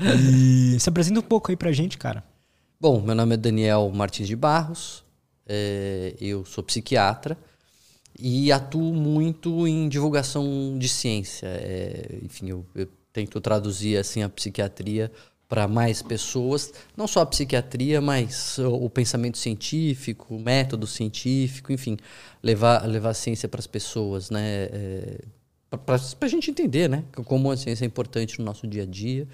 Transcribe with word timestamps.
E 0.00 0.78
se 0.78 0.88
apresenta 0.88 1.20
um 1.20 1.22
pouco 1.22 1.50
aí 1.50 1.56
pra 1.56 1.72
gente, 1.72 1.96
cara. 1.96 2.22
Bom, 2.78 3.00
meu 3.00 3.14
nome 3.14 3.34
é 3.34 3.36
Daniel 3.36 3.90
Martins 3.94 4.28
de 4.28 4.36
Barros, 4.36 5.02
é, 5.46 6.14
eu 6.20 6.44
sou 6.44 6.62
psiquiatra 6.62 7.38
e 8.18 8.52
atuo 8.52 8.94
muito 8.94 9.66
em 9.66 9.88
divulgação 9.88 10.76
de 10.78 10.88
ciência. 10.88 11.46
É, 11.46 12.18
enfim, 12.22 12.50
eu, 12.50 12.66
eu, 12.74 12.88
tento 13.12 13.40
traduzir 13.40 13.96
assim 13.96 14.22
a 14.22 14.28
psiquiatria 14.28 15.10
para 15.48 15.66
mais 15.66 16.02
pessoas, 16.02 16.74
não 16.94 17.06
só 17.06 17.20
a 17.20 17.26
psiquiatria, 17.26 17.98
mas 17.98 18.58
o, 18.58 18.90
pensamento 18.90 19.38
científico, 19.38 20.34
o 20.34 20.38
método 20.38 20.86
científico, 20.86 21.72
enfim, 21.72 21.96
levar, 22.42 22.86
levar 22.86 23.10
a 23.10 23.14
ciência 23.14 23.48
para 23.48 23.60
as 23.60 23.66
pessoas, 23.66 24.28
né? 24.28 24.64
É, 24.64 25.18
para 25.70 25.96
a 26.20 26.28
gente 26.28 26.50
entender, 26.50 26.88
né? 26.88 27.04
Como 27.24 27.50
a 27.50 27.56
ciência 27.56 27.84
é 27.84 27.86
importante 27.86 28.38
no 28.38 28.44
nosso 28.44 28.66
dia 28.66 28.82
a 28.82 28.86
dia. 28.86 29.26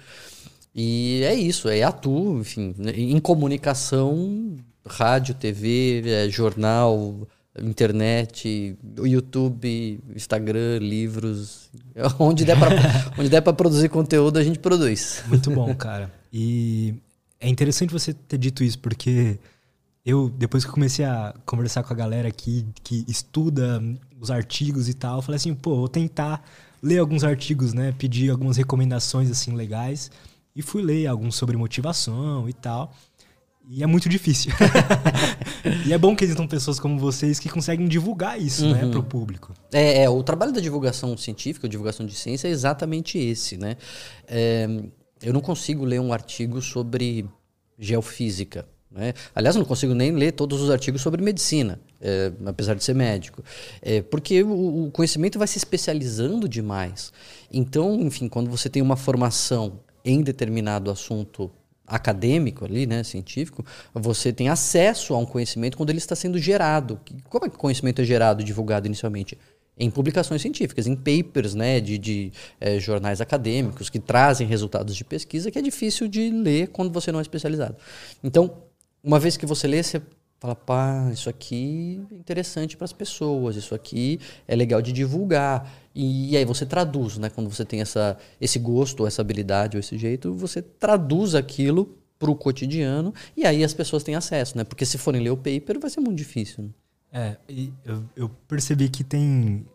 E 0.75 1.21
é 1.23 1.35
isso, 1.35 1.69
é 1.69 1.83
atuo, 1.83 2.39
enfim, 2.39 2.73
em 2.95 3.19
comunicação, 3.19 4.55
rádio, 4.87 5.35
TV, 5.35 6.01
é, 6.05 6.29
jornal, 6.29 7.27
internet, 7.61 8.75
YouTube, 8.97 9.99
Instagram, 10.15 10.79
livros, 10.79 11.69
onde 12.17 12.43
der 12.43 12.57
para 12.57 12.69
onde 13.17 13.29
der 13.29 13.41
para 13.41 13.53
produzir 13.53 13.89
conteúdo 13.89 14.39
a 14.39 14.43
gente 14.43 14.59
produz. 14.59 15.23
Muito 15.27 15.51
bom, 15.51 15.73
cara. 15.75 16.11
E 16.31 16.95
é 17.39 17.47
interessante 17.47 17.93
você 17.93 18.13
ter 18.13 18.37
dito 18.37 18.63
isso 18.63 18.79
porque 18.79 19.37
eu 20.03 20.29
depois 20.29 20.65
que 20.65 20.71
comecei 20.71 21.05
a 21.05 21.35
conversar 21.45 21.83
com 21.83 21.93
a 21.93 21.95
galera 21.95 22.27
aqui 22.27 22.65
que 22.83 23.05
estuda 23.07 23.81
os 24.19 24.31
artigos 24.31 24.89
e 24.89 24.93
tal, 24.93 25.17
eu 25.17 25.21
falei 25.21 25.35
assim, 25.35 25.53
pô, 25.53 25.75
vou 25.75 25.87
tentar 25.87 26.43
ler 26.81 26.97
alguns 26.97 27.23
artigos, 27.23 27.73
né, 27.73 27.93
pedir 27.97 28.29
algumas 28.29 28.57
recomendações 28.57 29.29
assim 29.29 29.53
legais. 29.53 30.09
E 30.55 30.61
fui 30.61 30.81
ler 30.81 31.07
alguns 31.07 31.35
sobre 31.35 31.57
motivação 31.57 32.47
e 32.47 32.53
tal. 32.53 32.93
E 33.69 33.81
é 33.81 33.87
muito 33.87 34.09
difícil. 34.09 34.51
e 35.87 35.93
é 35.93 35.97
bom 35.97 36.15
que 36.15 36.23
existam 36.23 36.45
pessoas 36.45 36.79
como 36.79 36.99
vocês 36.99 37.39
que 37.39 37.47
conseguem 37.47 37.87
divulgar 37.87 38.39
isso, 38.39 38.65
né, 38.65 38.73
uhum. 38.73 38.85
né, 38.85 38.91
para 38.91 38.99
o 38.99 39.03
público. 39.03 39.53
É, 39.71 40.03
é, 40.03 40.09
o 40.09 40.21
trabalho 40.21 40.51
da 40.51 40.59
divulgação 40.59 41.15
científica, 41.15 41.67
divulgação 41.69 42.05
de 42.05 42.13
ciência, 42.13 42.47
é 42.47 42.51
exatamente 42.51 43.17
esse, 43.17 43.57
né? 43.57 43.77
É, 44.27 44.67
eu 45.21 45.31
não 45.31 45.39
consigo 45.39 45.85
ler 45.85 46.01
um 46.01 46.11
artigo 46.11 46.61
sobre 46.61 47.25
geofísica. 47.79 48.67
Né? 48.91 49.13
Aliás, 49.33 49.55
eu 49.55 49.59
não 49.59 49.65
consigo 49.65 49.95
nem 49.95 50.11
ler 50.11 50.33
todos 50.33 50.61
os 50.61 50.69
artigos 50.69 51.01
sobre 51.01 51.21
medicina, 51.21 51.79
é, 51.99 52.31
apesar 52.45 52.75
de 52.75 52.83
ser 52.83 52.93
médico, 52.93 53.43
é, 53.81 54.03
porque 54.03 54.43
o, 54.43 54.85
o, 54.85 54.91
conhecimento 54.91 55.39
vai 55.39 55.47
se 55.47 55.57
especializando 55.57 56.47
demais. 56.47 57.11
Então, 57.51 57.99
enfim, 58.01 58.27
quando 58.27 58.51
você 58.51 58.69
tem 58.69 58.83
uma 58.83 58.95
formação 58.95 59.79
em 60.03 60.21
determinado 60.21 60.91
assunto 60.91 61.51
acadêmico 61.85 62.65
ali, 62.65 62.85
né, 62.85 63.03
científico, 63.03 63.65
você 63.93 64.31
tem 64.31 64.49
acesso 64.49 65.13
a 65.13 65.17
um 65.17 65.25
conhecimento 65.25 65.77
quando 65.77 65.89
ele 65.89 65.99
está 65.99 66.15
sendo 66.15 66.37
gerado. 66.37 66.99
Como 67.29 67.45
é 67.45 67.49
que 67.49 67.55
o 67.55 67.59
conhecimento 67.59 68.01
é 68.01 68.05
gerado, 68.05 68.43
divulgado 68.43 68.87
inicialmente? 68.87 69.37
Em 69.77 69.89
publicações 69.89 70.41
científicas, 70.41 70.85
em 70.85 70.95
papers 70.95 71.55
né, 71.55 71.79
de, 71.79 71.97
de 71.97 72.31
é, 72.61 72.79
jornais 72.79 73.19
acadêmicos 73.21 73.89
que 73.89 73.99
trazem 73.99 74.45
resultados 74.45 74.95
de 74.95 75.03
pesquisa 75.03 75.49
que 75.49 75.57
é 75.57 75.61
difícil 75.61 76.07
de 76.07 76.29
ler 76.29 76.67
quando 76.67 76.91
você 76.91 77.11
não 77.11 77.19
é 77.19 77.23
especializado. 77.23 77.75
Então, 78.23 78.63
uma 79.03 79.19
vez 79.19 79.35
que 79.35 79.45
você 79.45 79.67
lê, 79.67 79.81
você 79.81 80.01
fala, 80.43 80.55
pá, 80.57 81.09
isso 81.13 81.29
aqui 81.29 82.05
é 82.11 82.15
interessante 82.15 82.75
para 82.75 82.83
as 82.83 82.91
pessoas, 82.91 83.55
isso 83.55 83.73
aqui 83.73 84.19
é 84.45 84.53
legal 84.53 84.81
de 84.81 84.91
divulgar. 84.91 85.71
E, 85.95 86.31
e, 86.31 86.37
aí 86.37 86.43
você 86.43 86.65
traduz, 86.65 87.17
né? 87.17 87.29
Quando 87.29 87.49
você 87.49 87.63
tem 87.63 87.79
essa, 87.79 88.17
esse 88.41 88.59
gosto, 88.59 89.07
essa 89.07 89.21
habilidade 89.21 89.77
ou 89.77 89.79
esse 89.79 89.97
jeito, 89.97 90.33
você 90.33 90.61
traduz 90.61 91.33
aquilo 91.33 91.97
para 92.19 92.29
o 92.29 92.35
cotidiano 92.35 93.13
e 93.37 93.45
aí 93.45 93.63
as 93.63 93.73
pessoas 93.73 94.03
têm 94.03 94.15
acesso, 94.15 94.57
né? 94.57 94.65
Porque 94.65 94.85
se 94.85 94.97
forem 94.97 95.21
ler 95.21 95.29
o 95.29 95.37
paper 95.37 95.79
vai 95.79 95.89
ser 95.89 96.01
muito 96.01 96.17
difícil. 96.17 96.65
Né? 96.65 96.69
É, 97.13 97.37
eu, 97.85 98.03
eu 98.13 98.29
percebi 98.45 98.89
que 98.89 99.03
tem... 99.03 99.65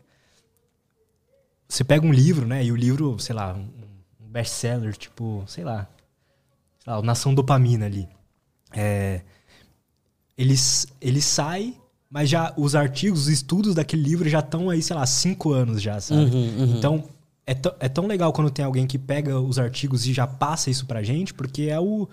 Você 1.66 1.82
pega 1.82 2.06
um 2.06 2.12
livro, 2.12 2.46
né? 2.46 2.62
E 2.62 2.70
o 2.70 2.76
livro, 2.76 3.18
sei 3.18 3.34
lá, 3.34 3.54
um 3.54 4.28
best-seller, 4.28 4.94
tipo, 4.94 5.44
sei 5.46 5.64
lá, 5.64 5.88
sei 6.84 6.92
lá, 6.92 6.98
o 6.98 7.02
Nação 7.02 7.34
Dopamina 7.34 7.86
ali. 7.86 8.06
É 8.70 9.22
eles, 10.38 10.86
ele 11.00 11.20
sai, 11.20 11.74
mas 12.08 12.30
já 12.30 12.54
os 12.56 12.76
artigos, 12.76 13.22
os 13.22 13.28
estudos 13.28 13.74
daquele 13.74 14.02
livro 14.02 14.28
já 14.28 14.38
estão 14.38 14.70
aí, 14.70 14.80
sei 14.80 14.94
lá, 14.94 15.04
cinco 15.04 15.52
anos 15.52 15.82
já, 15.82 16.00
sabe? 16.00 16.22
Uhum, 16.22 16.58
uhum. 16.58 16.76
Então, 16.78 17.04
é, 17.44 17.56
é 17.80 17.88
tão 17.88 18.06
legal 18.06 18.32
quando 18.32 18.50
tem 18.50 18.64
alguém 18.64 18.86
que 18.86 18.96
pega 18.96 19.40
os 19.40 19.58
artigos 19.58 20.06
e 20.06 20.12
já 20.12 20.26
passa 20.26 20.70
isso 20.70 20.86
pra 20.86 21.02
gente, 21.02 21.34
porque 21.34 21.62
é 21.62 21.80
o 21.80 22.08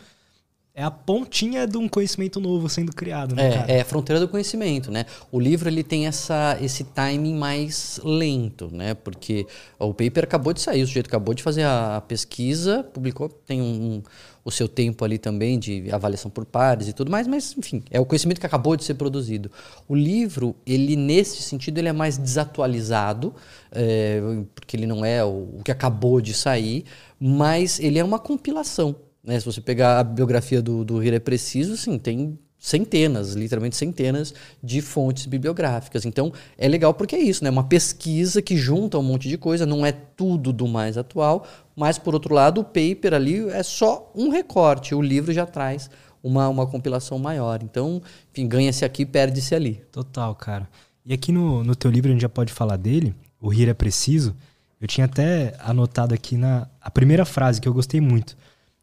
é 0.78 0.84
a 0.84 0.92
pontinha 0.92 1.66
de 1.66 1.78
um 1.78 1.88
conhecimento 1.88 2.38
novo 2.38 2.68
sendo 2.68 2.94
criado, 2.94 3.34
né, 3.34 3.64
é? 3.66 3.78
É 3.78 3.82
a 3.82 3.86
fronteira 3.86 4.20
do 4.20 4.28
conhecimento, 4.28 4.92
né? 4.92 5.06
O 5.32 5.40
livro 5.40 5.70
ele 5.70 5.82
tem 5.82 6.06
essa, 6.06 6.58
esse 6.60 6.84
timing 6.84 7.38
mais 7.38 7.98
lento, 8.04 8.70
né? 8.70 8.94
Porque 8.94 9.48
o 9.80 9.94
paper 9.94 10.26
acabou 10.26 10.52
de 10.52 10.60
sair, 10.60 10.84
o 10.84 10.86
sujeito 10.86 11.08
acabou 11.08 11.34
de 11.34 11.42
fazer 11.42 11.64
a 11.64 12.04
pesquisa, 12.06 12.84
publicou, 12.84 13.30
tem 13.30 13.62
um, 13.62 14.04
o 14.46 14.52
seu 14.52 14.68
tempo 14.68 15.04
ali 15.04 15.18
também 15.18 15.58
de 15.58 15.92
avaliação 15.92 16.30
por 16.30 16.46
pares 16.46 16.88
e 16.88 16.94
tudo 16.94 17.10
mais, 17.10 17.26
mas 17.26 17.56
enfim, 17.58 17.84
é 17.90 18.00
o 18.00 18.06
conhecimento 18.06 18.40
que 18.40 18.46
acabou 18.46 18.78
de 18.78 18.84
ser 18.84 18.94
produzido. 18.94 19.52
O 19.88 19.96
livro, 19.96 20.56
ele 20.68 20.96
nesse 20.96 21.42
sentido, 21.42 21.80
ele 21.80 21.88
é 21.88 21.94
mais 21.94 22.16
desatualizado, 22.16 23.34
é, 23.72 24.22
porque 24.54 24.78
ele 24.78 24.86
não 24.86 25.04
é 25.04 25.26
o, 25.26 25.50
o 25.58 25.62
que 25.66 25.72
acabou 25.72 26.22
de 26.22 26.36
sair, 26.36 26.86
mas 27.20 27.80
ele 27.80 27.98
é 27.98 28.04
uma 28.04 28.20
compilação. 28.20 28.96
Né? 29.24 29.40
Se 29.40 29.46
você 29.48 29.60
pegar 29.60 30.00
a 30.00 30.04
biografia 30.04 30.62
do, 30.62 30.86
do 30.86 31.04
Hira 31.04 31.16
é 31.16 31.20
Preciso, 31.20 31.76
sim, 31.76 31.98
tem 31.98 32.38
centenas, 32.60 33.34
literalmente 33.34 33.76
centenas 33.76 34.34
de 34.64 34.82
fontes 34.82 35.26
bibliográficas. 35.26 36.06
Então, 36.06 36.34
é 36.58 36.68
legal 36.68 36.94
porque 36.94 37.16
é 37.16 37.20
isso, 37.20 37.44
né? 37.44 37.50
Uma 37.50 37.64
pesquisa 37.64 38.42
que 38.42 38.58
junta 38.58 38.98
um 38.98 39.04
monte 39.04 39.30
de 39.30 39.38
coisa, 39.38 39.66
não 39.66 39.86
é 39.86 39.92
tudo 39.92 40.52
do 40.52 40.68
mais 40.68 40.98
atual, 40.98 41.46
mas 41.76 41.98
por 41.98 42.14
outro 42.14 42.34
lado, 42.34 42.62
o 42.62 42.64
paper 42.64 43.14
ali 43.14 43.50
é 43.50 43.62
só 43.62 44.12
um 44.16 44.30
recorte, 44.30 44.96
o 44.96 45.02
livro 45.02 45.32
já 45.32 45.46
traz 45.46 45.90
uma, 46.24 46.50
uma 46.50 46.66
compilação 46.66 47.20
maior. 47.20 47.62
Então, 47.62 48.02
enfim, 48.32 48.48
ganha-se 48.48 48.84
aqui, 48.84 49.06
perde-se 49.06 49.54
ali. 49.54 49.84
Total, 49.92 50.34
cara. 50.34 50.68
E 51.06 51.14
aqui 51.14 51.32
no, 51.32 51.64
no 51.64 51.76
teu 51.76 51.92
livro 51.92 52.10
a 52.10 52.14
gente 52.14 52.22
já 52.22 52.30
pode 52.30 52.52
falar 52.52 52.78
dele, 52.78 53.14
o 53.40 53.48
Rir 53.48 53.70
é 53.70 53.74
Preciso. 53.76 54.36
Eu 54.82 54.88
tinha 54.88 55.06
até 55.06 55.56
anotado 55.60 56.16
aqui 56.16 56.36
na 56.36 56.68
a 56.82 56.90
primeira 56.90 57.26
frase 57.26 57.62
que 57.62 57.68
eu 57.68 57.74
gostei 57.74 58.02
muito. 58.02 58.36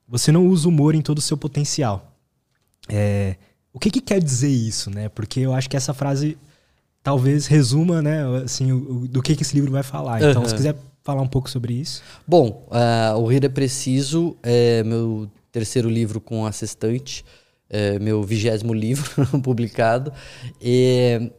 Você 0.07 0.31
não 0.31 0.47
usa 0.47 0.69
humor 0.69 0.95
em 0.95 1.03
todo 1.03 1.19
o 1.19 1.23
seu 1.23 1.37
potencial. 1.37 2.13
É, 2.89 3.37
o 3.73 3.79
que, 3.79 3.91
que 3.91 4.01
quer 4.01 4.23
dizer 4.23 4.49
isso, 4.49 4.91
né? 4.91 5.09
Porque 5.09 5.41
eu 5.41 5.55
acho 5.55 5.69
que 5.69 5.77
essa 5.77 5.95
frase 5.95 6.37
talvez 7.03 7.47
resuma, 7.47 8.01
né, 8.01 8.23
assim, 8.45 8.71
o, 8.73 9.09
do 9.09 9.23
que, 9.23 9.35
que 9.35 9.43
esse 9.43 9.55
livro 9.55 9.73
vai 9.73 9.83
falar. 9.83 10.23
Então, 10.23 10.43
uhum. 10.43 10.49
se 10.49 10.55
quiser 10.55 10.77
falar 11.03 11.23
um 11.23 11.29
pouco 11.29 11.51
sobre 11.51 11.75
isso. 11.75 12.03
Bom, 12.27 12.67
uh, 12.71 13.19
O 13.19 13.27
Rir 13.27 13.45
é 13.45 13.49
Preciso 13.49 14.37
é 14.43 14.83
meu 14.85 15.29
terceiro 15.51 15.91
livro 15.91 16.21
com 16.21 16.47
assistente, 16.47 17.25
é 17.69 17.99
meu 17.99 18.23
vigésimo 18.23 18.73
livro 18.73 19.27
publicado. 19.43 20.13
E, 20.61 21.31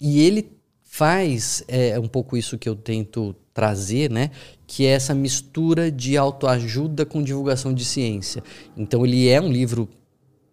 e 0.00 0.20
ele 0.20 0.50
faz 0.82 1.62
é, 1.68 1.98
um 1.98 2.08
pouco 2.08 2.36
isso 2.36 2.58
que 2.58 2.68
eu 2.68 2.74
tento 2.74 3.34
trazer, 3.54 4.10
né? 4.10 4.30
Que 4.66 4.86
é 4.86 4.90
essa 4.90 5.14
mistura 5.14 5.90
de 5.90 6.16
autoajuda 6.16 7.06
com 7.06 7.22
divulgação 7.22 7.72
de 7.72 7.84
ciência. 7.84 8.42
Então 8.76 9.04
ele 9.06 9.28
é 9.28 9.40
um 9.40 9.50
livro 9.50 9.88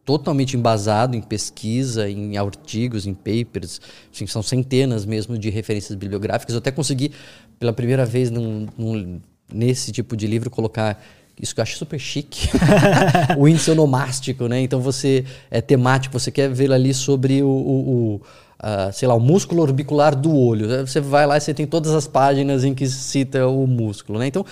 totalmente 0.09 0.58
embasado 0.58 1.16
em 1.16 1.22
pesquisa, 1.22 2.09
em 2.09 2.36
artigos, 2.36 3.06
em 3.06 3.14
papers, 3.14 3.80
assim, 4.12 4.25
são 4.25 4.42
centenas 4.42 5.06
mesmo 5.06 5.38
de 5.38 5.52
referências 5.52 5.96
bibliográficas. 5.96 6.56
Eu 6.56 6.58
até 6.58 6.72
consegui, 6.72 7.12
pela 7.59 7.72
primeira 7.72 8.08
vez 8.08 8.31
num, 8.31 8.66
num, 8.75 9.22
nesse 9.53 9.92
tipo 9.92 10.18
de 10.18 10.25
livro, 10.25 10.50
colocar 10.50 11.00
isso 11.40 11.53
que 11.53 11.59
eu 11.59 11.62
acho 11.62 11.78
super 11.78 12.00
chique, 12.00 12.50
o 13.38 13.47
índice 13.47 13.70
onomástico, 13.70 14.47
né? 14.47 14.59
Então 14.61 14.82
você 14.82 15.23
é 15.52 15.61
temático, 15.61 16.20
você 16.20 16.32
quer 16.32 16.50
ver 16.50 16.72
ali 16.72 16.91
sobre 16.91 17.44
o, 17.44 17.47
o, 17.47 17.90
o 17.90 18.16
uh, 18.16 18.91
sei 18.91 19.08
lá, 19.08 19.14
o 19.14 19.20
músculo 19.20 19.61
orbicular 19.61 20.16
do 20.16 20.35
olho. 20.35 20.88
Você 20.88 21.00
vai 21.00 21.28
lá 21.28 21.38
e 21.38 21.40
você 21.40 21.53
tem 21.53 21.67
todas 21.67 21.94
as 21.94 22.08
páginas 22.08 22.64
em 22.64 22.73
que 22.73 22.88
cita 22.88 23.46
o 23.46 23.67
músculo, 23.67 24.17
né? 24.17 24.26
Então, 24.26 24.44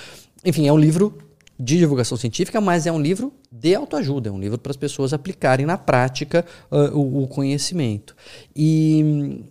enfim, 0.46 0.68
é 0.68 0.72
um 0.72 0.78
livro 0.78 1.18
de 1.60 1.78
divulgação 1.78 2.18
científica, 2.18 2.62
mas 2.62 2.86
é 2.86 2.92
um 2.92 3.02
livro 3.02 3.34
de 3.52 3.74
autoajuda, 3.74 4.30
é 4.30 4.32
um 4.32 4.40
livro 4.40 4.58
para 4.58 4.70
as 4.70 4.78
pessoas 4.78 5.12
aplicarem 5.12 5.66
na 5.66 5.78
prática 5.78 6.46
uh, 6.70 6.98
o, 6.98 7.24
o, 7.24 7.28
conhecimento. 7.28 8.16
E, 8.56 9.44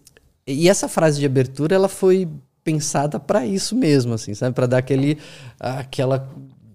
e 0.47 0.69
essa 0.69 0.89
frase 0.89 1.19
de 1.19 1.27
abertura 1.27 1.75
ela 1.75 1.89
foi 1.89 2.29
pensada 2.63 3.19
para 3.19 3.45
isso 3.45 3.75
mesmo, 3.75 4.15
assim, 4.15 4.35
sabe, 4.35 4.55
para 4.55 4.67
dar 4.67 4.79
aquele, 4.79 5.19
aquela 5.59 6.29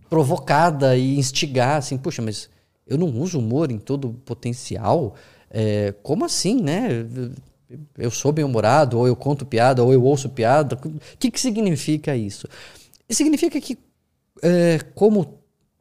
provocada 0.09 0.97
e 0.97 1.17
instigar, 1.17 1.77
assim, 1.77 1.97
puxa, 1.97 2.21
mas 2.21 2.49
eu 2.85 2.97
não 2.97 3.07
uso 3.07 3.39
humor 3.39 3.71
em 3.71 3.77
todo 3.77 4.09
o 4.09 4.13
potencial? 4.13 5.15
É, 5.49 5.93
como 6.03 6.25
assim, 6.25 6.61
né? 6.61 7.05
Eu 7.97 8.11
sou 8.11 8.33
bem-humorado, 8.33 8.97
ou 8.97 9.07
eu 9.07 9.15
conto 9.15 9.45
piada, 9.45 9.81
ou 9.81 9.93
eu 9.93 10.03
ouço 10.03 10.27
piada. 10.27 10.77
O 10.83 11.17
que, 11.17 11.31
que 11.31 11.39
significa 11.39 12.15
isso? 12.17 12.47
Significa 13.09 13.59
que 13.61 13.77
é, 14.41 14.79
como 14.95 15.39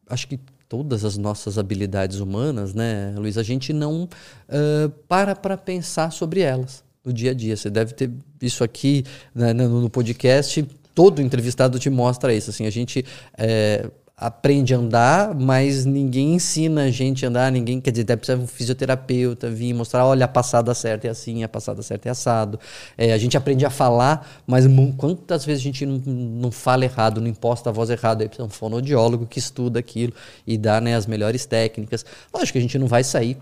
acho 0.09 0.27
que 0.29 0.39
todas 0.69 1.05
as 1.05 1.17
nossas 1.17 1.59
habilidades 1.59 2.21
humanas, 2.21 2.75
né, 2.75 3.13
Luiz, 3.17 3.37
a 3.37 3.43
gente 3.43 3.73
não 3.73 4.05
uh, 4.05 4.89
para 5.09 5.35
para 5.35 5.57
pensar 5.57 6.13
sobre 6.13 6.41
elas 6.41 6.85
no 7.05 7.13
dia 7.13 7.33
a 7.33 7.35
dia. 7.35 7.57
Você 7.57 7.69
deve 7.69 7.93
ter 7.95 8.11
isso 8.41 8.63
aqui 8.63 9.05
né, 9.35 9.53
no, 9.53 9.81
no 9.81 9.91
podcast. 9.91 10.67
Todo 10.95 11.21
entrevistado 11.21 11.79
te 11.79 11.91
mostra 11.91 12.33
isso. 12.33 12.51
Assim, 12.51 12.67
a 12.67 12.71
gente 12.71 13.05
é, 13.37 13.91
aprende 14.21 14.75
a 14.75 14.77
andar, 14.77 15.35
mas 15.35 15.87
ninguém 15.87 16.35
ensina 16.35 16.83
a 16.83 16.91
gente 16.91 17.25
a 17.25 17.31
andar, 17.31 17.51
ninguém, 17.51 17.81
quer 17.81 17.91
dizer, 17.91 18.05
deve 18.05 18.19
precisar 18.19 18.39
um 18.39 18.47
fisioterapeuta 18.47 19.49
vir 19.51 19.73
mostrar, 19.73 20.05
olha, 20.05 20.27
a 20.27 20.29
passada 20.29 20.75
certa 20.75 21.07
é 21.07 21.11
assim, 21.11 21.43
a 21.43 21.49
passada 21.49 21.83
certa 21.83 22.07
é 22.07 22.13
assado. 22.13 22.61
É, 22.99 23.15
a 23.15 23.19
gente 23.19 23.39
aprende 23.39 23.65
a 23.65 23.71
falar, 23.71 24.43
mas 24.47 24.67
quantas 24.99 25.47
vezes 25.47 25.63
a 25.63 25.65
gente 25.65 25.87
não, 25.87 25.97
não 26.05 26.51
fala 26.51 26.85
errado, 26.85 27.19
não 27.19 27.29
imposta 27.29 27.71
a 27.71 27.73
voz 27.73 27.89
errada, 27.89 28.23
aí 28.23 28.29
precisa 28.29 28.47
um 28.47 28.51
fonoaudiólogo 28.51 29.25
que 29.25 29.39
estuda 29.39 29.81
aquilo 29.81 30.13
e 30.47 30.59
dá 30.59 30.83
né, 30.83 30.95
as 30.95 31.07
melhores 31.07 31.47
técnicas. 31.47 32.05
Lógico 32.33 32.53
que 32.53 32.59
a 32.59 32.63
gente 32.63 32.79
não 32.79 32.87
vai 32.87 33.03
sair 33.03 33.39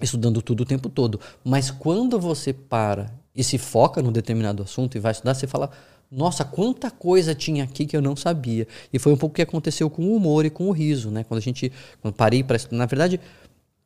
estudando 0.00 0.40
tudo 0.40 0.60
o 0.60 0.66
tempo 0.66 0.88
todo, 0.88 1.18
mas 1.42 1.72
quando 1.72 2.20
você 2.20 2.52
para 2.52 3.12
e 3.34 3.42
se 3.42 3.58
foca 3.58 4.00
num 4.00 4.12
determinado 4.12 4.62
assunto 4.62 4.96
e 4.96 5.00
vai 5.00 5.10
estudar, 5.10 5.34
você 5.34 5.48
fala 5.48 5.70
nossa, 6.10 6.44
quanta 6.44 6.90
coisa 6.90 7.34
tinha 7.34 7.64
aqui 7.64 7.86
que 7.86 7.96
eu 7.96 8.02
não 8.02 8.14
sabia. 8.14 8.66
E 8.92 8.98
foi 8.98 9.12
um 9.12 9.16
pouco 9.16 9.32
o 9.32 9.36
que 9.36 9.42
aconteceu 9.42 9.90
com 9.90 10.02
o 10.02 10.16
humor 10.16 10.44
e 10.44 10.50
com 10.50 10.68
o 10.68 10.72
riso, 10.72 11.10
né? 11.10 11.24
Quando 11.24 11.38
a 11.38 11.42
gente, 11.42 11.72
quando 12.00 12.14
parei 12.14 12.42
para 12.42 12.56
estudar, 12.56 12.76
na 12.76 12.86
verdade, 12.86 13.20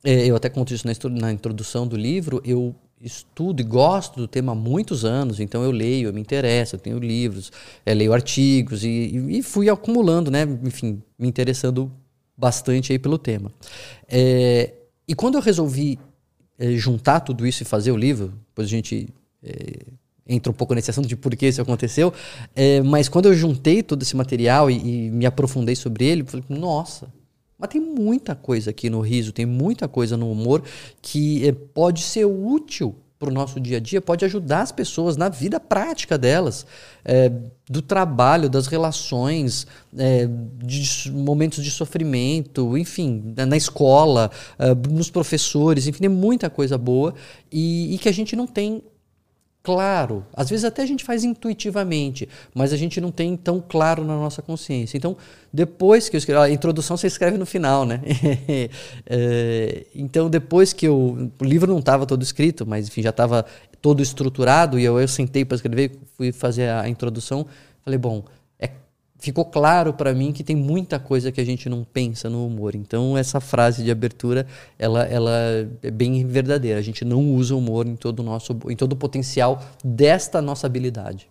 é, 0.05 0.27
eu 0.27 0.37
até 0.37 0.49
conto 0.49 0.73
isso 0.73 0.87
na, 1.09 1.33
introdução 1.33 1.87
do 1.87 1.97
livro, 1.97 2.41
eu 2.45 2.75
estudo 3.01 3.61
e 3.61 3.65
gosto 3.65 4.21
do 4.21 4.29
tema 4.29 4.53
há 4.53 4.55
muitos 4.55 5.05
anos, 5.05 5.41
então 5.41 5.63
eu 5.63 5.71
leio, 5.71 6.09
eu 6.09 6.13
me 6.13 6.21
interesso, 6.21 6.77
eu 6.77 6.81
tenho 6.81 6.99
livros, 6.99 7.53
é, 7.87 7.95
leio 7.95 8.13
artigos 8.13 8.85
e, 8.85 8.89
e, 9.31 9.43
fui 9.43 9.69
acumulando, 9.69 10.31
né? 10.31 10.43
Enfim, 10.65 11.03
me 11.19 11.29
interessando 11.29 11.91
bastante 12.37 12.93
aí 12.93 12.99
pelo 12.99 13.19
tema. 13.19 13.51
É, 14.09 14.75
e 15.07 15.15
quando 15.15 15.37
eu 15.37 15.41
resolvi 15.41 15.99
é, 16.59 16.73
juntar 16.73 17.21
tudo 17.21 17.47
isso 17.47 17.63
e 17.63 17.67
fazer 17.67 17.93
o 17.93 17.97
livro, 17.97 18.33
depois 18.49 18.67
a 18.67 18.71
gente 18.71 19.09
é, 19.43 19.87
entra 20.29 20.51
um 20.53 20.55
pouco 20.55 20.75
nesse 20.75 20.91
assunto 20.91 21.09
de 21.09 21.17
por 21.17 21.35
que 21.35 21.47
isso 21.47 21.63
aconteceu. 21.63 22.13
É, 22.55 22.83
mas 22.83 23.09
quando 23.09 23.27
eu 23.27 23.35
juntei 23.35 23.83
todo 23.83 24.03
esse 24.03 24.15
material 24.15 24.71
e, 24.71 25.07
e 25.07 25.11
me 25.11 25.25
aprofundei 25.25 25.75
sobre 25.75 26.05
ele, 26.05 26.25
falei, 26.25 26.45
nossa, 26.49 27.13
mas 27.59 27.71
tem 27.71 27.81
muita 27.81 28.35
coisa 28.35 28.71
aqui 28.71 28.89
no 28.89 29.01
riso, 29.01 29.33
tem 29.33 29.47
muita 29.47 29.89
coisa 29.89 30.17
no 30.17 30.31
humor 30.31 30.63
que 31.03 31.47
é, 31.47 31.53
pode 31.53 32.03
ser 32.03 32.25
útil 32.25 32.95
para 33.19 33.31
o 33.31 33.33
nosso 33.33 33.59
dia 33.59 33.79
a 33.79 33.81
dia, 33.81 34.01
pode 34.01 34.25
ajudar 34.25 34.61
as 34.63 34.71
pessoas 34.71 35.17
na 35.17 35.29
vida 35.29 35.59
prática 35.59 36.17
delas, 36.17 36.65
é, 37.05 37.33
do 37.69 37.83
trabalho, 37.83 38.49
das 38.49 38.69
relações, 38.69 39.67
é, 39.97 40.29
de 40.65 41.11
momentos 41.11 41.65
de 41.65 41.71
sofrimento, 41.73 42.79
enfim, 42.79 43.35
na 43.37 43.57
escola, 43.57 44.31
é, 44.57 44.73
nos 44.73 45.11
professores, 45.11 45.89
enfim, 45.89 46.03
tem 46.03 46.09
muita 46.09 46.49
coisa 46.49 46.79
boa 46.79 47.13
e, 47.51 47.93
e 47.93 47.99
que 47.99 48.09
a 48.09 48.13
gente 48.13 48.37
não 48.37 48.47
tem 48.47 48.85
claro. 49.63 50.25
Às 50.33 50.49
vezes 50.51 50.65
até 50.65 50.83
a 50.83 50.87
gente 50.87 51.05
faz 51.05 51.25
intuitivamente, 51.25 52.29
mas 52.55 52.73
a 52.73 52.77
gente 52.77 53.01
não 53.01 53.11
tem 53.11 53.37
tão 53.37 53.63
claro 53.67 54.05
na 54.05 54.17
nossa 54.17 54.41
consciência. 54.43 54.97
Então, 54.97 55.17
depois 55.53 56.09
que 56.09 56.17
eu 56.17 56.19
escrevi, 56.19 56.41
a 56.41 56.51
introdução 56.51 56.97
você 56.97 57.07
escreve 57.07 57.39
no 57.39 57.47
final, 57.47 57.85
né? 57.85 58.01
é, 59.07 59.87
então, 59.95 60.31
depois 60.31 60.73
que 60.73 60.87
eu. 60.87 61.31
O 61.41 61.45
livro 61.45 61.71
não 61.71 61.81
estava 61.81 62.07
todo 62.07 62.23
escrito, 62.23 62.67
mas 62.67 62.89
enfim, 62.89 63.03
já 63.03 63.11
estava 63.11 63.45
todo 63.81 64.03
estruturado, 64.03 64.79
e 64.79 64.85
eu, 64.85 64.99
eu 65.01 65.09
sentei 65.09 65.45
para 65.45 65.55
escrever, 65.55 65.93
fui 66.17 66.33
fazer 66.33 66.69
a 66.71 66.89
introdução. 66.89 67.47
Falei, 67.85 67.99
bom, 67.99 68.25
ficou 69.19 69.45
claro 69.45 69.93
para 69.93 70.15
mim 70.15 70.33
que 70.33 70.45
tem 70.45 70.55
muita 70.55 70.99
coisa 70.99 71.33
que 71.33 71.41
a 71.41 71.45
gente 71.45 71.69
não 71.69 71.85
pensa 71.85 72.31
no 72.31 72.47
humor. 72.47 72.75
Então 72.75 73.17
essa 73.19 73.41
frase 73.41 73.83
de 73.83 73.91
abertura, 73.91 74.47
ela, 74.79 75.05
ela 75.05 75.33
é 75.83 75.91
bem 75.91 76.25
verdadeira. 76.27 76.79
A 76.79 76.83
gente 76.83 77.05
não 77.05 77.35
usa 77.35 77.55
o 77.55 77.59
humor 77.59 77.87
em 77.87 77.97
todo 77.97 78.21
o 78.21 78.23
nosso, 78.23 78.57
em 78.69 78.77
todo 78.77 78.93
o 78.93 78.97
potencial 78.97 79.63
desta 79.85 80.41
nossa 80.41 80.67
habilidade. 80.67 81.29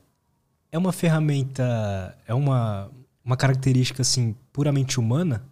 É 0.72 0.78
uma 0.78 0.92
ferramenta, 0.92 2.16
é 2.28 2.34
uma, 2.34 2.92
uma 3.24 3.38
característica 3.38 4.02
assim 4.02 4.36
puramente 4.52 5.00
humana? 5.00 5.44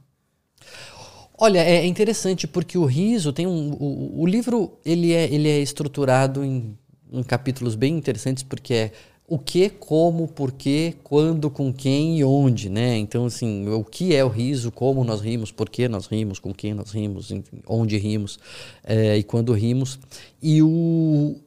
Olha, 1.38 1.60
é 1.60 1.86
interessante 1.86 2.48
porque 2.48 2.78
o 2.78 2.86
riso 2.86 3.34
tem 3.34 3.46
um, 3.46 3.74
o, 3.74 4.22
o 4.22 4.26
livro 4.26 4.78
ele 4.86 5.12
é, 5.14 5.34
ele 5.34 5.50
é 5.50 5.60
estruturado 5.60 6.44
em, 6.44 6.78
em 7.12 7.24
capítulos 7.24 7.76
bem 7.76 7.98
interessantes 7.98 8.44
porque 8.44 8.74
é 8.74 8.92
o 9.28 9.40
que, 9.40 9.70
como, 9.70 10.28
porquê, 10.28 10.94
quando, 11.04 11.50
com 11.50 11.74
quem 11.74 12.20
e 12.20 12.24
onde, 12.24 12.70
né? 12.70 12.96
Então, 12.98 13.26
assim, 13.26 13.68
o 13.70 13.84
que 13.84 14.14
é 14.14 14.24
o 14.24 14.28
riso, 14.28 14.72
como 14.72 15.04
nós 15.04 15.20
rimos, 15.20 15.52
por 15.52 15.68
que 15.68 15.88
nós 15.88 16.06
rimos, 16.06 16.38
com 16.38 16.54
quem 16.54 16.76
nós 16.76 16.92
rimos, 16.92 17.32
enfim, 17.32 17.60
onde 17.68 17.98
rimos 17.98 18.38
é, 18.84 19.18
e 19.18 19.24
quando 19.24 19.52
rimos. 19.52 19.98
E 20.40 20.62
o, 20.62 21.38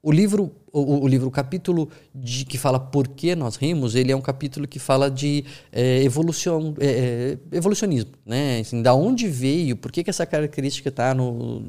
o 0.00 0.12
livro, 0.12 0.52
o, 0.72 1.02
o, 1.02 1.08
livro, 1.08 1.26
o 1.26 1.30
capítulo 1.30 1.88
de, 2.14 2.44
que 2.44 2.56
fala 2.56 2.78
por 2.78 3.08
que 3.08 3.34
nós 3.34 3.56
rimos, 3.56 3.96
ele 3.96 4.12
é 4.12 4.16
um 4.16 4.20
capítulo 4.20 4.68
que 4.68 4.78
fala 4.78 5.10
de 5.10 5.44
é, 5.72 6.04
é, 6.04 7.38
evolucionismo, 7.50 8.12
né? 8.24 8.60
Assim, 8.60 8.80
da 8.80 8.94
onde 8.94 9.26
veio, 9.26 9.74
por 9.74 9.90
que, 9.90 10.04
que 10.04 10.10
essa 10.10 10.24
característica 10.24 10.88
está 10.88 11.12
no, 11.14 11.64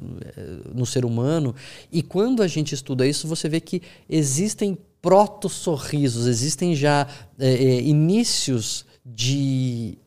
no 0.75 0.85
ser 0.85 1.05
humano. 1.05 1.55
E 1.91 2.03
quando 2.03 2.43
a 2.43 2.47
gente 2.47 2.75
estuda 2.75 3.07
isso, 3.07 3.27
você 3.27 3.49
vê 3.49 3.59
que 3.59 3.81
existem 4.07 4.77
proto-sorrisos, 5.01 6.27
existem 6.27 6.75
já 6.75 7.07
é, 7.37 7.47
é, 7.47 7.81
inícios 7.81 8.85
de 9.05 9.97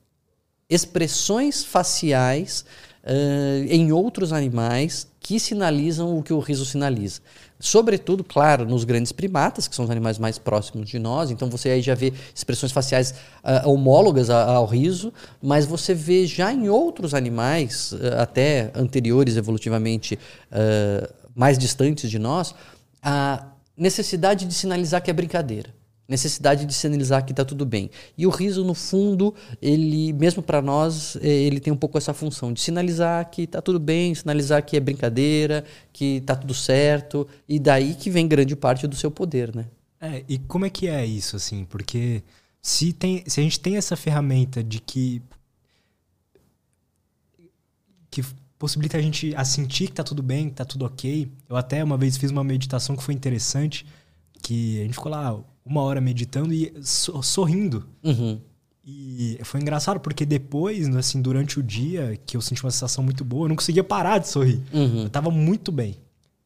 expressões 0.69 1.65
faciais 1.65 2.65
uh, 3.05 3.67
em 3.69 3.93
outros 3.93 4.33
animais 4.33 5.07
que 5.21 5.39
sinalizam 5.39 6.19
o 6.19 6.23
que 6.23 6.33
o 6.33 6.41
riso 6.41 6.65
sinaliza. 6.65 7.21
Sobretudo, 7.61 8.25
claro, 8.25 8.65
nos 8.65 8.83
grandes 8.83 9.13
primatas, 9.13 9.69
que 9.69 9.75
são 9.77 9.85
os 9.85 9.91
animais 9.91 10.19
mais 10.19 10.39
próximos 10.39 10.89
de 10.89 10.99
nós, 10.99 11.31
então 11.31 11.49
você 11.49 11.71
aí 11.71 11.83
já 11.83 11.95
vê 11.95 12.13
expressões 12.35 12.73
faciais 12.73 13.13
uh, 13.45 13.69
homólogas 13.69 14.31
ao 14.31 14.67
riso, 14.67 15.13
mas 15.41 15.65
você 15.67 15.95
vê 15.95 16.27
já 16.27 16.53
em 16.53 16.69
outros 16.69 17.15
animais, 17.15 17.93
uh, 17.93 18.21
até 18.21 18.73
anteriores 18.75 19.37
evolutivamente 19.37 20.19
mais 21.35 21.57
distantes 21.57 22.11
de 22.11 22.19
nós, 22.19 22.55
a 23.03 23.52
necessidade 23.77 24.47
de 24.47 24.55
sinalizar 24.55 25.03
que 25.03 25.11
é 25.11 25.15
brincadeira. 25.15 25.75
Necessidade 26.09 26.67
de 26.67 26.75
sinalizar 26.75 27.25
que 27.25 27.33
está 27.33 27.45
tudo 27.45 27.65
bem. 27.65 27.91
E 28.19 28.27
o 28.27 28.31
riso, 28.31 28.65
no 28.65 28.75
fundo, 28.75 29.35
ele, 29.63 30.13
mesmo 30.13 30.43
para 30.43 30.61
nós, 30.61 31.17
é, 31.17 31.29
ele 31.29 31.61
tem 31.61 31.73
um 31.73 31.77
pouco 31.77 31.97
essa 31.97 32.13
função 32.13 32.53
de 32.53 32.61
sinalizar 32.61 33.31
que 33.31 33.43
está 33.43 33.63
tudo 33.63 33.79
bem, 33.79 34.15
sinalizar 34.15 34.65
que 34.65 34.77
é 34.77 34.81
brincadeira, 34.81 35.65
que 35.93 36.17
está 36.17 36.35
tudo 36.35 36.53
certo. 36.53 37.27
E 37.49 37.59
daí 37.59 37.95
que 37.95 38.11
vem 38.11 38.29
grande 38.29 38.55
parte 38.57 38.87
do 38.87 38.97
seu 38.97 39.11
poder, 39.11 39.55
né? 39.55 39.67
É, 40.01 40.25
e 40.29 40.39
como 40.39 40.67
é 40.67 40.71
que 40.71 40.89
é 40.89 41.07
isso, 41.07 41.37
assim? 41.37 41.65
Porque 41.65 42.23
se, 42.61 42.93
tem, 42.93 43.23
se 43.27 43.41
a 43.41 43.43
gente 43.43 43.61
tem 43.61 43.77
essa 43.77 43.97
ferramenta 43.97 44.63
de 44.63 44.81
que 44.81 45.23
que 48.13 48.23
possibilita 48.63 48.97
a 48.97 49.03
gente 49.03 49.35
a 49.35 49.45
sentir 49.45 49.89
que 49.89 49.95
tá 49.95 50.05
tudo 50.05 50.23
bem, 50.23 50.49
que 50.49 50.55
tá 50.55 50.65
tudo 50.65 50.85
ok. 50.85 51.29
Eu 51.49 51.57
até 51.57 51.83
uma 51.83 51.97
vez 51.97 52.17
fiz 52.17 52.31
uma 52.31 52.45
meditação 52.45 52.95
que 52.95 53.03
foi 53.03 53.13
interessante, 53.13 53.85
que 54.41 54.79
a 54.79 54.85
gente 54.85 54.95
ficou 54.95 55.11
lá 55.11 55.37
uma 55.67 55.83
hora 55.83 56.01
meditando 56.01 56.55
e 56.55 56.73
sorrindo. 56.81 57.89
Uhum. 58.05 58.41
E 58.85 59.37
foi 59.43 59.61
engraçado 59.61 59.99
porque 59.99 60.25
depois, 60.25 60.89
assim, 60.95 61.21
durante 61.21 61.59
o 61.59 61.63
dia, 61.63 62.17
que 62.25 62.37
eu 62.37 62.41
senti 62.41 62.63
uma 62.65 62.71
sensação 62.71 63.03
muito 63.03 63.25
boa, 63.25 63.47
eu 63.47 63.49
não 63.49 63.57
conseguia 63.57 63.83
parar 63.83 64.19
de 64.19 64.29
sorrir. 64.29 64.63
Uhum. 64.73 65.03
Eu 65.03 65.11
tava 65.11 65.29
muito 65.29 65.73
bem. 65.73 65.97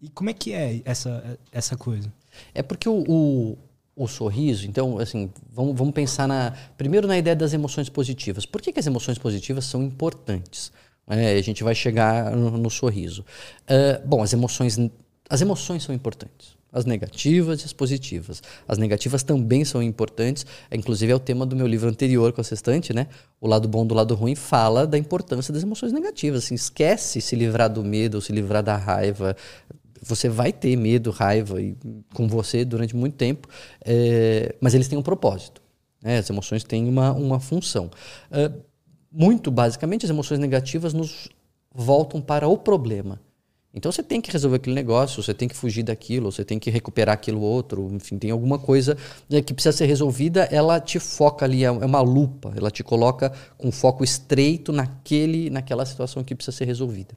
E 0.01 0.09
como 0.09 0.31
é 0.31 0.33
que 0.33 0.55
é 0.55 0.81
essa, 0.87 1.39
essa 1.53 1.77
coisa? 1.77 2.11
É 2.55 2.63
porque 2.63 2.89
o, 2.89 3.05
o, 3.07 3.59
o 3.95 4.09
sorriso, 4.09 4.67
então, 4.67 4.99
assim, 4.99 5.31
vamos, 5.53 5.77
vamos 5.77 5.93
pensar 5.93 6.27
na, 6.27 6.55
primeiro 6.79 7.07
na 7.07 7.19
ideia 7.19 7.37
das 7.37 7.53
emoções 7.53 7.91
positivas. 7.91 8.47
Por 8.47 8.63
que, 8.63 8.73
que 8.73 8.81
as 8.81 8.87
emoções 8.87 9.19
positivas 9.19 9.67
são 9.67 9.83
importantes? 9.83 10.73
É, 11.09 11.37
a 11.37 11.43
gente 11.43 11.63
vai 11.63 11.75
chegar 11.75 12.35
no, 12.37 12.51
no 12.51 12.71
sorriso. 12.71 13.25
Uh, 13.63 14.07
bom, 14.07 14.23
as 14.23 14.33
emoções, 14.33 14.77
as 15.29 15.41
emoções 15.41 15.85
são 15.85 15.95
importantes. 15.95 16.57
As 16.73 16.85
negativas 16.85 17.63
e 17.63 17.65
as 17.65 17.73
positivas. 17.73 18.43
As 18.67 18.77
negativas 18.77 19.23
também 19.23 19.65
são 19.65 19.83
importantes. 19.83 20.45
Inclusive, 20.71 21.13
é 21.13 21.15
o 21.15 21.19
tema 21.19 21.47
do 21.47 21.57
meu 21.57 21.67
livro 21.67 21.89
anterior 21.89 22.33
com 22.33 22.41
a 22.41 22.45
Sextante, 22.45 22.93
né? 22.93 23.07
O 23.41 23.49
lado 23.49 23.67
bom 23.69 23.87
do 23.87 23.95
lado 23.95 24.15
ruim 24.15 24.35
fala 24.35 24.87
da 24.87 24.99
importância 24.99 25.55
das 25.55 25.63
emoções 25.63 25.93
negativas. 25.93 26.45
Assim, 26.45 26.55
esquece 26.55 27.21
se 27.21 27.37
livrar 27.37 27.73
do 27.73 27.83
medo 27.83 28.21
se 28.21 28.33
livrar 28.33 28.63
da 28.63 28.77
raiva. 28.77 29.37
Você 30.03 30.29
vai 30.29 30.53
ter 30.53 30.77
medo, 30.77 31.11
raiva 31.11 31.63
e, 31.63 31.77
com 32.13 32.29
você 32.29 32.65
durante 32.65 32.95
muito 32.95 33.15
tempo, 33.15 33.49
é, 33.83 34.55
mas 34.61 34.75
eles 34.75 34.87
têm 34.87 34.99
um 34.99 35.03
propósito. 35.03 35.63
Né? 36.03 36.19
As 36.19 36.29
emoções 36.29 36.63
têm 36.63 36.89
uma, 36.89 37.13
uma 37.13 37.41
função. 37.41 37.91
Uh, 38.31 38.61
muito 39.17 39.51
basicamente, 39.51 40.05
as 40.05 40.11
emoções 40.11 40.39
negativas 40.39 40.93
nos 40.93 41.29
voltam 41.75 42.21
para 42.21 42.47
o 42.47 42.59
problema. 42.59 43.19
Então 43.73 43.91
você 43.91 44.03
tem 44.03 44.21
que 44.21 44.31
resolver 44.31 44.57
aquele 44.57 44.75
negócio, 44.75 45.23
você 45.23 45.33
tem 45.33 45.49
que 45.49 45.57
fugir 45.57 45.83
daquilo, 45.83 46.31
você 46.31 46.45
tem 46.45 46.59
que 46.59 46.71
recuperar 46.71 47.15
aquilo 47.15 47.41
outro, 47.41 47.91
enfim, 47.93 48.19
tem 48.19 48.31
alguma 48.31 48.59
coisa 48.59 48.97
né, 49.29 49.41
que 49.41 49.55
precisa 49.55 49.75
ser 49.75 49.87
resolvida, 49.87 50.45
ela 50.51 50.79
te 50.81 50.99
foca 50.99 51.47
ali, 51.47 51.65
é, 51.65 51.67
é 51.67 51.71
uma 51.71 52.01
lupa, 52.03 52.53
ela 52.57 52.71
te 52.71 52.83
coloca 52.83 53.33
com 53.57 53.73
foco 53.73 54.05
estreito 54.05 54.71
naquele, 54.71 55.49
naquela 55.49 55.87
situação 55.87 56.23
que 56.23 56.35
precisa 56.35 56.57
ser 56.57 56.65
resolvida. 56.67 57.17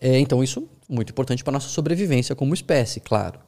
É, 0.00 0.18
então 0.18 0.42
isso 0.42 0.68
é 0.88 0.92
muito 0.92 1.10
importante 1.10 1.42
para 1.42 1.52
nossa 1.52 1.68
sobrevivência 1.68 2.34
como 2.34 2.54
espécie, 2.54 3.00
claro. 3.00 3.40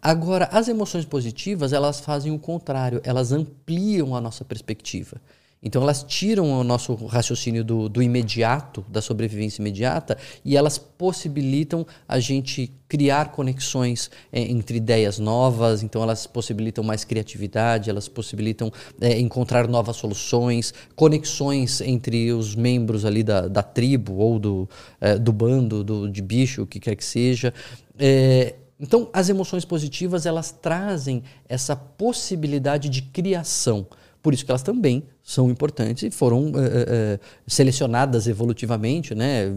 Agora, 0.00 0.46
as 0.52 0.68
emoções 0.68 1.06
positivas, 1.06 1.72
elas 1.72 2.00
fazem 2.00 2.32
o 2.32 2.38
contrário, 2.38 3.00
elas 3.02 3.32
ampliam 3.32 4.14
a 4.14 4.20
nossa 4.20 4.44
perspectiva. 4.44 5.20
Então 5.62 5.80
elas 5.82 6.02
tiram 6.02 6.50
o 6.50 6.64
nosso 6.64 6.94
raciocínio 7.06 7.62
do, 7.62 7.88
do, 7.88 8.02
imediato, 8.02 8.84
da 8.88 9.00
sobrevivência 9.00 9.62
imediata, 9.62 10.18
e 10.44 10.56
elas 10.56 10.76
possibilitam 10.76 11.86
a 12.08 12.18
gente 12.18 12.72
criar 12.88 13.30
conexões 13.30 14.10
é, 14.32 14.40
entre 14.40 14.76
ideias 14.76 15.20
novas, 15.20 15.82
então 15.82 16.02
elas 16.02 16.26
possibilitam 16.26 16.82
mais 16.82 17.04
criatividade, 17.04 17.88
elas 17.88 18.08
possibilitam 18.08 18.72
é, 19.00 19.18
encontrar 19.20 19.68
novas 19.68 19.96
soluções, 19.96 20.74
conexões 20.96 21.80
entre 21.80 22.32
os 22.32 22.56
membros 22.56 23.04
ali 23.04 23.22
da, 23.22 23.46
da 23.46 23.62
tribo 23.62 24.14
ou 24.14 24.40
do, 24.40 24.68
é, 25.00 25.16
do 25.16 25.32
bando, 25.32 25.84
do, 25.84 26.10
de 26.10 26.20
bicho, 26.20 26.62
o 26.62 26.66
que 26.66 26.80
quer 26.80 26.96
que 26.96 27.04
seja. 27.04 27.54
É, 27.96 28.56
então 28.80 29.08
as 29.12 29.28
emoções 29.28 29.64
positivas 29.64 30.26
elas 30.26 30.50
trazem 30.50 31.22
essa 31.48 31.76
possibilidade 31.76 32.88
de 32.88 33.00
criação. 33.00 33.86
Por 34.22 34.32
isso 34.32 34.44
que 34.44 34.50
elas 34.50 34.62
também 34.62 35.02
são 35.22 35.50
importantes 35.50 36.04
e 36.04 36.10
foram 36.10 36.52
é, 36.54 37.18
é, 37.18 37.20
selecionadas 37.46 38.28
evolutivamente, 38.28 39.14
né? 39.14 39.52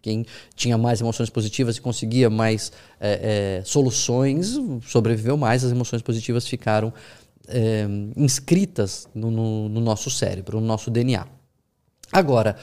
Quem 0.00 0.24
tinha 0.54 0.76
mais 0.76 1.00
emoções 1.00 1.30
positivas 1.30 1.76
e 1.76 1.80
conseguia 1.80 2.28
mais 2.28 2.72
é, 3.00 3.62
soluções 3.64 4.58
sobreviveu 4.84 5.36
mais, 5.36 5.64
as 5.64 5.70
emoções 5.70 6.02
positivas 6.02 6.46
ficaram 6.46 6.92
inscritas 8.16 9.06
no, 9.14 9.30
no, 9.30 9.68
no, 9.68 9.80
nosso 9.80 10.10
cérebro, 10.10 10.60
no 10.60 10.66
nosso 10.66 10.90
DNA. 10.90 11.24
Agora, 12.10 12.56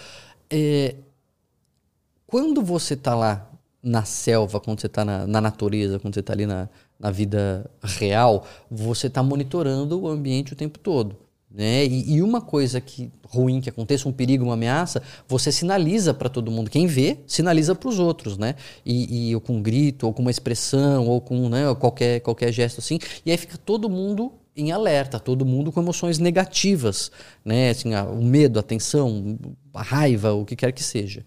quando 2.28 2.62
você 2.62 2.94
está 2.94 3.16
lá 3.16 3.50
na 3.82 4.04
selva, 4.04 4.60
quando 4.60 4.82
você 4.82 4.88
está 4.88 5.06
na, 5.06 5.26
na, 5.26 5.40
natureza, 5.40 6.00
quando 6.00 6.14
você 6.14 6.20
está 6.20 6.34
ali 6.34 6.46
na, 6.46 6.68
na 7.00 7.12
vida 7.12 7.70
real, 7.82 8.46
você 8.70 9.08
está 9.08 9.24
monitorando 9.24 10.02
o 10.02 10.10
ambiente 10.10 10.52
o 10.52 10.56
tempo 10.56 10.78
todo. 10.78 11.23
Né? 11.54 11.86
E, 11.86 12.16
e, 12.16 12.22
uma 12.24 12.42
coisa 12.42 12.82
que 12.82 13.12
ruim 13.28 13.62
que 13.62 13.70
aconteça, 13.70 14.10
um 14.10 14.12
perigo, 14.12 14.44
uma 14.44 14.56
ameaça, 14.56 15.04
você 15.28 15.52
sinaliza 15.52 16.12
para 16.12 16.28
todo 16.28 16.50
mundo. 16.50 16.68
Quem 16.68 16.88
vê, 16.88 17.20
sinaliza 17.28 17.76
para 17.76 17.90
os 17.90 18.00
outros, 18.00 18.40
né? 18.40 18.56
E, 18.84 19.30
e, 19.30 19.36
ou 19.36 19.40
com 19.40 19.58
um 19.58 19.62
grito, 19.62 20.08
ou 20.08 20.14
com 20.14 20.24
uma 20.24 20.32
expressão, 20.32 21.08
ou 21.08 21.22
com 21.22 21.50
né, 21.50 21.74
qualquer, 21.76 22.22
qualquer 22.22 22.52
gesto 22.52 22.80
assim. 22.80 22.98
E 23.24 23.30
aí 23.30 23.38
fica 23.38 23.56
todo 23.56 23.88
mundo 23.88 24.32
em 24.56 24.72
alerta, 24.72 25.20
todo 25.20 25.46
mundo 25.46 25.72
com 25.72 25.80
emoções 25.80 26.18
negativas, 26.18 27.12
né? 27.46 27.70
Assim, 27.70 27.94
a, 27.94 28.04
o 28.04 28.24
medo, 28.24 28.58
a 28.58 28.64
tensão, 28.64 29.38
a 29.76 29.84
raiva, 29.84 30.34
o 30.34 30.46
que 30.46 30.56
quer 30.56 30.72
que 30.72 30.84
seja. 30.84 31.24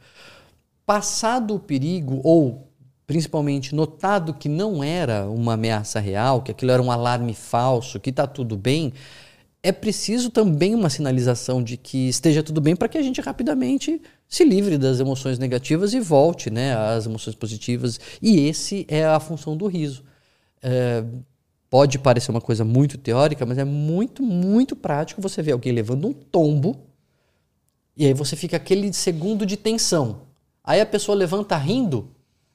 Passado 0.85 1.55
o 1.55 1.61
perigo, 1.61 2.21
ou 2.25 2.67
principalmente 3.07 3.75
notado 3.77 4.35
que 4.35 4.49
não 4.49 4.83
era 4.83 5.29
uma 5.29 5.55
ameaça 5.55 6.01
real, 6.01 6.43
que 6.43 6.51
aquilo 6.51 6.73
era 6.73 6.83
um 6.83 6.91
alarme 6.91 7.33
falso, 7.33 8.01
que 8.01 8.11
está 8.11 8.27
tudo 8.27 8.57
bem, 8.57 8.93
é 9.67 9.73
preciso 9.73 10.31
também 10.31 10.77
uma 10.77 10.89
sinalização 10.89 11.61
de 11.61 11.77
que 11.77 12.09
esteja 12.09 12.41
tudo 12.41 12.61
bem 12.61 12.77
para 12.77 12.87
que 12.87 12.97
a 12.97 13.03
gente 13.03 13.21
rapidamente 13.21 14.01
se 14.29 14.45
livre 14.45 14.79
das 14.79 15.01
emoções 15.01 15.41
negativas 15.41 15.93
e 15.93 15.99
volte 15.99 16.51
né, 16.51 16.77
às 16.77 17.05
emoções 17.05 17.35
positivas. 17.35 17.99
E 18.23 18.47
esse 18.47 18.87
é 18.89 19.05
a 19.05 19.19
função 19.19 19.57
do 19.57 19.67
riso. 19.67 20.05
É, 20.63 21.03
pode 21.69 21.99
parecer 21.99 22.31
uma 22.31 22.41
coisa 22.41 22.65
muito 22.65 22.97
teórica, 22.97 23.45
mas 23.45 23.59
é 23.59 23.65
muito, 23.65 24.23
muito 24.23 24.77
prático 24.77 25.21
você 25.21 25.43
ver 25.43 25.51
alguém 25.51 25.73
levando 25.73 26.07
um 26.07 26.13
tombo 26.13 26.77
e 27.97 28.07
aí 28.07 28.15
você 28.15 28.37
fica 28.37 28.57
aquele 28.57 28.93
segundo 28.93 29.45
de 29.45 29.57
tensão. 29.57 30.21
Aí 30.63 30.81
a 30.81 30.87
pessoa 30.87 31.19
levanta 31.19 31.57
rindo, 31.57 32.09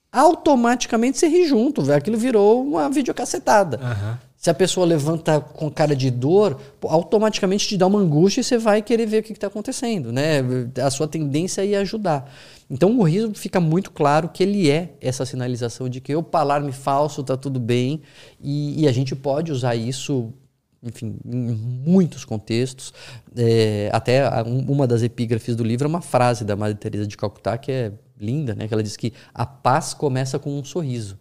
automaticamente 0.09 1.17
você 1.17 1.27
ri 1.27 1.45
junto, 1.45 1.91
aquilo 1.91 2.17
virou 2.17 2.63
uma 2.63 2.89
videocassetada. 2.89 3.77
Uhum. 3.77 4.30
Se 4.41 4.49
a 4.49 4.55
pessoa 4.55 4.87
levanta 4.87 5.39
com 5.39 5.69
cara 5.69 5.95
de 5.95 6.09
dor, 6.09 6.59
automaticamente 6.81 7.67
te 7.67 7.77
dá 7.77 7.85
uma 7.85 7.99
angústia 7.99 8.41
e 8.41 8.43
você 8.43 8.57
vai 8.57 8.81
querer 8.81 9.05
ver 9.05 9.19
o 9.19 9.23
que 9.23 9.33
está 9.33 9.45
acontecendo, 9.45 10.11
né? 10.11 10.39
A 10.83 10.89
sua 10.89 11.07
tendência 11.07 11.61
é 11.61 11.67
ir 11.67 11.75
ajudar. 11.75 12.27
Então 12.67 12.97
o 12.97 13.03
riso 13.03 13.35
fica 13.35 13.59
muito 13.59 13.91
claro 13.91 14.29
que 14.29 14.41
ele 14.41 14.67
é 14.67 14.95
essa 14.99 15.27
sinalização 15.27 15.87
de 15.87 16.01
que 16.01 16.15
o 16.15 16.25
alarme 16.33 16.71
falso 16.71 17.21
está 17.21 17.37
tudo 17.37 17.59
bem 17.59 18.01
e, 18.41 18.81
e, 18.81 18.87
a 18.87 18.91
gente 18.91 19.15
pode 19.15 19.51
usar 19.51 19.75
isso, 19.75 20.33
enfim, 20.81 21.17
em 21.23 21.51
muitos 21.85 22.25
contextos. 22.25 22.91
É, 23.35 23.91
até 23.93 24.27
uma 24.43 24.87
das 24.87 25.03
epígrafes 25.03 25.55
do 25.55 25.63
livro 25.63 25.85
é 25.85 25.87
uma 25.87 26.01
frase 26.01 26.43
da 26.43 26.55
Madre 26.55 26.79
Teresa 26.79 27.05
de 27.05 27.15
Calcutá 27.15 27.59
que 27.59 27.71
é 27.71 27.91
linda, 28.19 28.55
né? 28.55 28.67
Que 28.67 28.73
ela 28.73 28.81
diz 28.81 28.97
que 28.97 29.13
a 29.35 29.45
paz 29.45 29.93
começa 29.93 30.39
com 30.39 30.57
um 30.57 30.63
sorriso. 30.63 31.19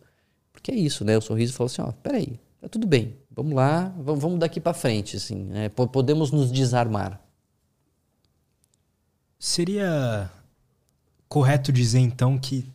Porque 0.55 0.71
é 0.71 0.75
isso, 0.75 1.05
né? 1.05 1.19
O 1.19 1.21
sorriso 1.21 1.53
fala 1.53 1.67
assim, 1.67 1.83
ó, 1.83 1.93
peraí, 2.03 2.41
Tá 2.61 2.69
tudo 2.69 2.87
bem, 2.87 3.17
vamos 3.31 3.55
lá, 3.55 3.95
vamos 3.99 4.39
daqui 4.39 4.61
para 4.61 4.75
frente, 4.75 5.17
assim, 5.17 5.45
né? 5.45 5.69
podemos 5.71 6.31
nos 6.31 6.53
desarmar. 6.53 7.21
Seria 9.39 10.31
correto 11.27 11.73
dizer 11.73 12.01
então 12.01 12.37
que 12.37 12.67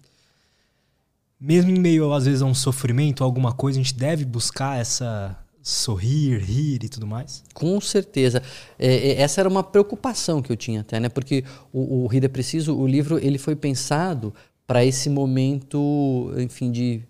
mesmo 1.39 1.69
em 1.69 1.79
meio 1.79 2.11
às 2.11 2.25
vezes 2.25 2.41
a 2.41 2.45
um 2.45 2.55
sofrimento, 2.55 3.23
alguma 3.23 3.53
coisa, 3.53 3.79
a 3.79 3.83
gente 3.83 3.93
deve 3.93 4.25
buscar 4.25 4.79
essa 4.79 5.37
sorrir, 5.61 6.39
rir 6.39 6.83
e 6.83 6.89
tudo 6.89 7.05
mais? 7.07 7.43
Com 7.53 7.79
certeza. 7.81 8.41
É, 8.77 8.87
é 8.87 9.21
essa 9.21 9.41
era 9.41 9.49
uma 9.49 9.63
preocupação 9.63 10.41
que 10.41 10.51
eu 10.51 10.55
tinha 10.55 10.81
até, 10.81 10.99
né? 10.99 11.09
Porque 11.09 11.43
o, 11.73 12.03
o 12.03 12.07
Rir 12.07 12.23
é 12.23 12.27
Preciso, 12.27 12.75
o 12.75 12.87
livro, 12.87 13.17
ele 13.17 13.37
foi 13.37 13.55
pensado 13.55 14.33
para 14.67 14.85
esse 14.85 15.09
momento, 15.09 16.31
enfim, 16.37 16.71
de 16.71 17.01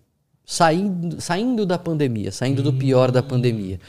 saindo, 0.45 1.19
saindo 1.19 1.65
da 1.65 1.77
pandemia, 1.77 2.31
saindo 2.31 2.61
do 2.61 2.73
pior 2.73 3.11
da 3.11 3.23
pandemia. 3.23 3.79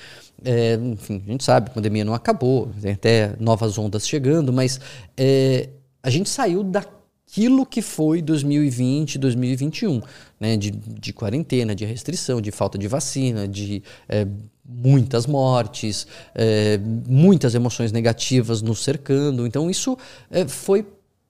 É, 0.44 0.74
enfim, 0.74 1.22
a 1.26 1.30
gente 1.30 1.44
sabe, 1.44 1.70
a 1.70 1.74
pandemia 1.74 2.04
não 2.04 2.14
acabou, 2.14 2.70
tem 2.80 2.92
até 2.92 3.34
novas 3.40 3.78
ondas 3.78 4.06
chegando, 4.06 4.52
mas 4.52 4.80
é, 5.16 5.70
a 6.02 6.10
gente 6.10 6.28
saiu 6.28 6.62
daquilo 6.62 7.66
que 7.66 7.82
foi 7.82 8.22
2020, 8.22 9.18
2021, 9.18 10.02
né? 10.38 10.56
de, 10.56 10.70
de 10.70 11.12
quarentena, 11.12 11.74
de 11.74 11.84
restrição, 11.84 12.40
de 12.40 12.50
falta 12.50 12.78
de 12.78 12.86
vacina, 12.86 13.48
de 13.48 13.82
é, 14.08 14.26
muitas 14.64 15.26
mortes, 15.26 16.06
é, 16.34 16.78
muitas 16.78 17.54
emoções 17.54 17.90
negativas 17.90 18.62
nos 18.62 18.84
cercando. 18.84 19.46
Então, 19.46 19.70
isso 19.70 19.96
é, 20.30 20.46
foi, 20.46 20.86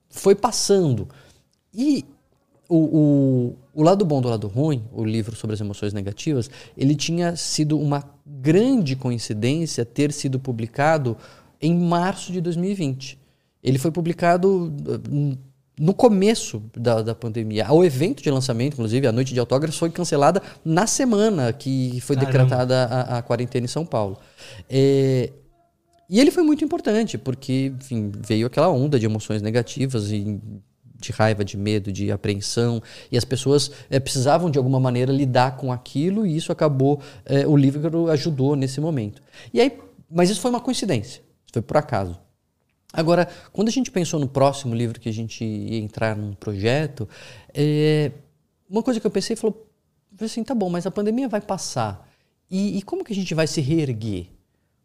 foi 0.09 0.35
passando. 0.35 1.07
E 1.73 2.05
o, 2.69 2.77
o, 2.77 3.55
o 3.73 3.83
lado 3.83 4.05
bom 4.05 4.21
do 4.21 4.27
lado 4.27 4.47
ruim, 4.47 4.83
o 4.91 5.03
livro 5.03 5.35
sobre 5.35 5.53
as 5.53 5.61
emoções 5.61 5.93
negativas, 5.93 6.49
ele 6.75 6.95
tinha 6.95 7.35
sido 7.35 7.79
uma 7.79 8.03
grande 8.25 8.95
coincidência 8.95 9.85
ter 9.85 10.11
sido 10.11 10.39
publicado 10.39 11.17
em 11.61 11.77
março 11.77 12.31
de 12.31 12.41
2020. 12.41 13.17
Ele 13.63 13.77
foi 13.77 13.91
publicado 13.91 14.67
uh, 14.67 15.37
no 15.79 15.93
começo 15.93 16.61
da, 16.75 17.01
da 17.01 17.15
pandemia. 17.15 17.71
O 17.71 17.83
evento 17.83 18.23
de 18.23 18.31
lançamento, 18.31 18.73
inclusive, 18.73 19.07
a 19.07 19.11
noite 19.11 19.33
de 19.33 19.39
autógrafos, 19.39 19.77
foi 19.77 19.89
cancelada 19.89 20.41
na 20.65 20.87
semana 20.87 21.53
que 21.53 21.99
foi 22.01 22.15
Caramba. 22.15 22.31
decretada 22.31 22.83
a, 22.85 23.17
a, 23.17 23.21
quarentena 23.21 23.65
em 23.65 23.67
São 23.67 23.85
Paulo. 23.85 24.17
É, 24.69 25.31
e 26.09 26.19
ele 26.19 26.31
foi 26.31 26.43
muito 26.43 26.63
importante, 26.63 27.17
porque 27.17 27.73
enfim, 27.79 28.11
veio 28.25 28.47
aquela 28.47 28.69
onda 28.69 28.99
de 28.99 29.05
emoções 29.05 29.41
negativas 29.41 30.11
e 30.11 30.39
de 30.99 31.11
raiva, 31.11 31.45
de 31.45 31.57
medo, 31.57 31.91
de 31.91 32.11
apreensão, 32.11 32.81
e 33.11 33.17
as 33.17 33.25
pessoas 33.25 33.71
é, 33.89 33.99
precisavam 33.99 34.49
de 34.49 34.57
alguma 34.57 34.79
maneira 34.79 35.11
lidar 35.11 35.57
com 35.57 35.71
aquilo, 35.71 36.25
e 36.25 36.35
isso 36.35 36.51
acabou, 36.51 36.99
é, 37.25 37.45
o 37.47 37.55
livro 37.55 38.09
ajudou 38.09 38.55
nesse 38.55 38.81
momento. 38.81 39.21
E 39.53 39.61
aí, 39.61 39.77
mas 40.09 40.29
isso 40.29 40.41
foi 40.41 40.49
uma 40.49 40.61
coincidência, 40.61 41.21
foi 41.51 41.61
por 41.61 41.77
acaso. 41.77 42.19
Agora, 42.93 43.27
quando 43.51 43.67
a 43.67 43.71
gente 43.71 43.91
pensou 43.91 44.19
no 44.19 44.27
próximo 44.27 44.73
livro 44.73 44.99
que 44.99 45.09
a 45.09 45.13
gente 45.13 45.43
ia 45.43 45.77
entrar 45.77 46.15
num 46.15 46.33
projeto, 46.33 47.07
é, 47.53 48.11
uma 48.69 48.81
coisa 48.81 48.99
que 48.99 49.05
eu 49.05 49.11
pensei 49.11 49.35
falou 49.35 49.67
assim, 50.21 50.43
tá 50.43 50.55
bom, 50.55 50.69
mas 50.69 50.85
a 50.87 50.91
pandemia 50.91 51.27
vai 51.27 51.41
passar. 51.41 52.09
E, 52.49 52.77
e 52.77 52.81
como 52.81 53.03
que 53.03 53.11
a 53.11 53.15
gente 53.15 53.33
vai 53.35 53.45
se 53.45 53.61
reerguer? 53.61 54.27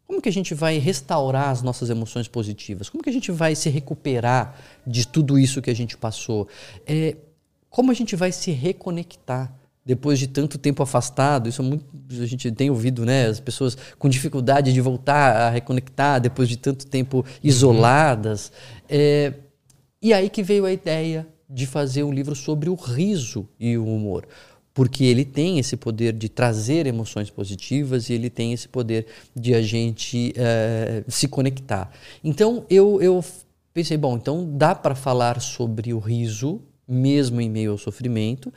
Como 0.07 0.21
que 0.21 0.29
a 0.29 0.31
gente 0.31 0.53
vai 0.53 0.77
restaurar 0.77 1.49
as 1.49 1.61
nossas 1.61 1.89
emoções 1.89 2.27
positivas? 2.27 2.89
Como 2.89 3.03
que 3.03 3.09
a 3.09 3.13
gente 3.13 3.31
vai 3.31 3.55
se 3.55 3.69
recuperar 3.69 4.55
de 4.85 5.07
tudo 5.07 5.39
isso 5.39 5.61
que 5.61 5.69
a 5.69 5.75
gente 5.75 5.97
passou? 5.97 6.47
É, 6.85 7.15
como 7.69 7.89
a 7.89 7.93
gente 7.93 8.15
vai 8.15 8.31
se 8.31 8.51
reconectar 8.51 9.53
depois 9.85 10.19
de 10.19 10.27
tanto 10.27 10.57
tempo 10.57 10.83
afastado? 10.83 11.49
Isso 11.49 11.61
é 11.61 11.65
muito, 11.65 11.85
a 12.11 12.25
gente 12.25 12.51
tem 12.51 12.69
ouvido, 12.69 13.05
né? 13.05 13.27
As 13.27 13.39
pessoas 13.39 13.77
com 13.97 14.09
dificuldade 14.09 14.73
de 14.73 14.81
voltar 14.81 15.35
a 15.35 15.49
reconectar 15.49 16.19
depois 16.21 16.47
de 16.47 16.57
tanto 16.57 16.85
tempo 16.85 17.25
isoladas. 17.43 18.51
É, 18.89 19.33
e 20.01 20.13
aí 20.13 20.29
que 20.29 20.43
veio 20.43 20.65
a 20.65 20.71
ideia 20.71 21.27
de 21.49 21.65
fazer 21.65 22.03
um 22.03 22.11
livro 22.11 22.35
sobre 22.35 22.69
o 22.69 22.75
riso 22.75 23.47
e 23.59 23.77
o 23.77 23.85
humor 23.85 24.27
porque 24.73 25.03
ele 25.03 25.23
tem 25.23 25.59
esse 25.59 25.77
poder 25.77 26.13
de 26.13 26.27
trazer 26.27 26.87
emoções 26.87 27.29
positivas 27.29 28.09
e 28.09 28.13
ele 28.13 28.29
tem 28.29 28.53
esse 28.53 28.67
poder 28.67 29.05
de 29.35 29.53
a 29.53 29.61
gente 29.61 30.33
uh, 30.35 31.11
se 31.11 31.27
conectar. 31.27 31.91
Então 32.23 32.65
eu, 32.69 33.01
eu 33.01 33.23
pensei, 33.73 33.97
bom, 33.97 34.15
então 34.15 34.49
dá 34.57 34.73
para 34.73 34.95
falar 34.95 35.39
sobre 35.41 35.93
o 35.93 35.99
riso, 35.99 36.61
mesmo 36.87 37.39
em 37.39 37.49
meio 37.49 37.71
ao 37.71 37.77
sofrimento. 37.77 38.51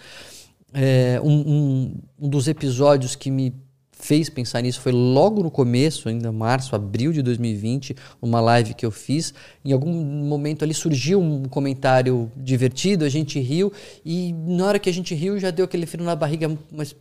É, 0.73 1.21
um, 1.23 1.33
um, 1.33 1.95
um 2.21 2.29
dos 2.29 2.49
episódios 2.49 3.15
que 3.15 3.31
me 3.31 3.55
fez 3.99 4.29
pensar 4.29 4.61
nisso 4.61 4.81
foi 4.81 4.93
logo 4.93 5.43
no 5.43 5.50
começo, 5.50 6.09
ainda 6.09 6.31
março, 6.31 6.76
abril 6.76 7.12
de 7.12 7.23
2020, 7.23 7.97
uma 8.21 8.41
live 8.41 8.75
que 8.75 8.85
eu 8.85 8.91
fiz. 8.91 9.33
Em 9.65 9.73
algum 9.73 9.93
momento 9.93 10.62
ali 10.62 10.75
surgiu 10.75 11.21
um 11.21 11.45
comentário 11.47 12.31
divertido, 12.37 13.05
a 13.05 13.09
gente 13.09 13.41
riu 13.41 13.73
e 14.05 14.33
na 14.33 14.67
hora 14.67 14.79
que 14.79 14.91
a 14.91 14.93
gente 14.93 15.15
riu 15.15 15.38
já 15.38 15.50
deu 15.50 15.65
aquele 15.65 15.87
frio 15.87 16.05
na 16.05 16.15
barriga, 16.15 16.57
mas 16.71 16.95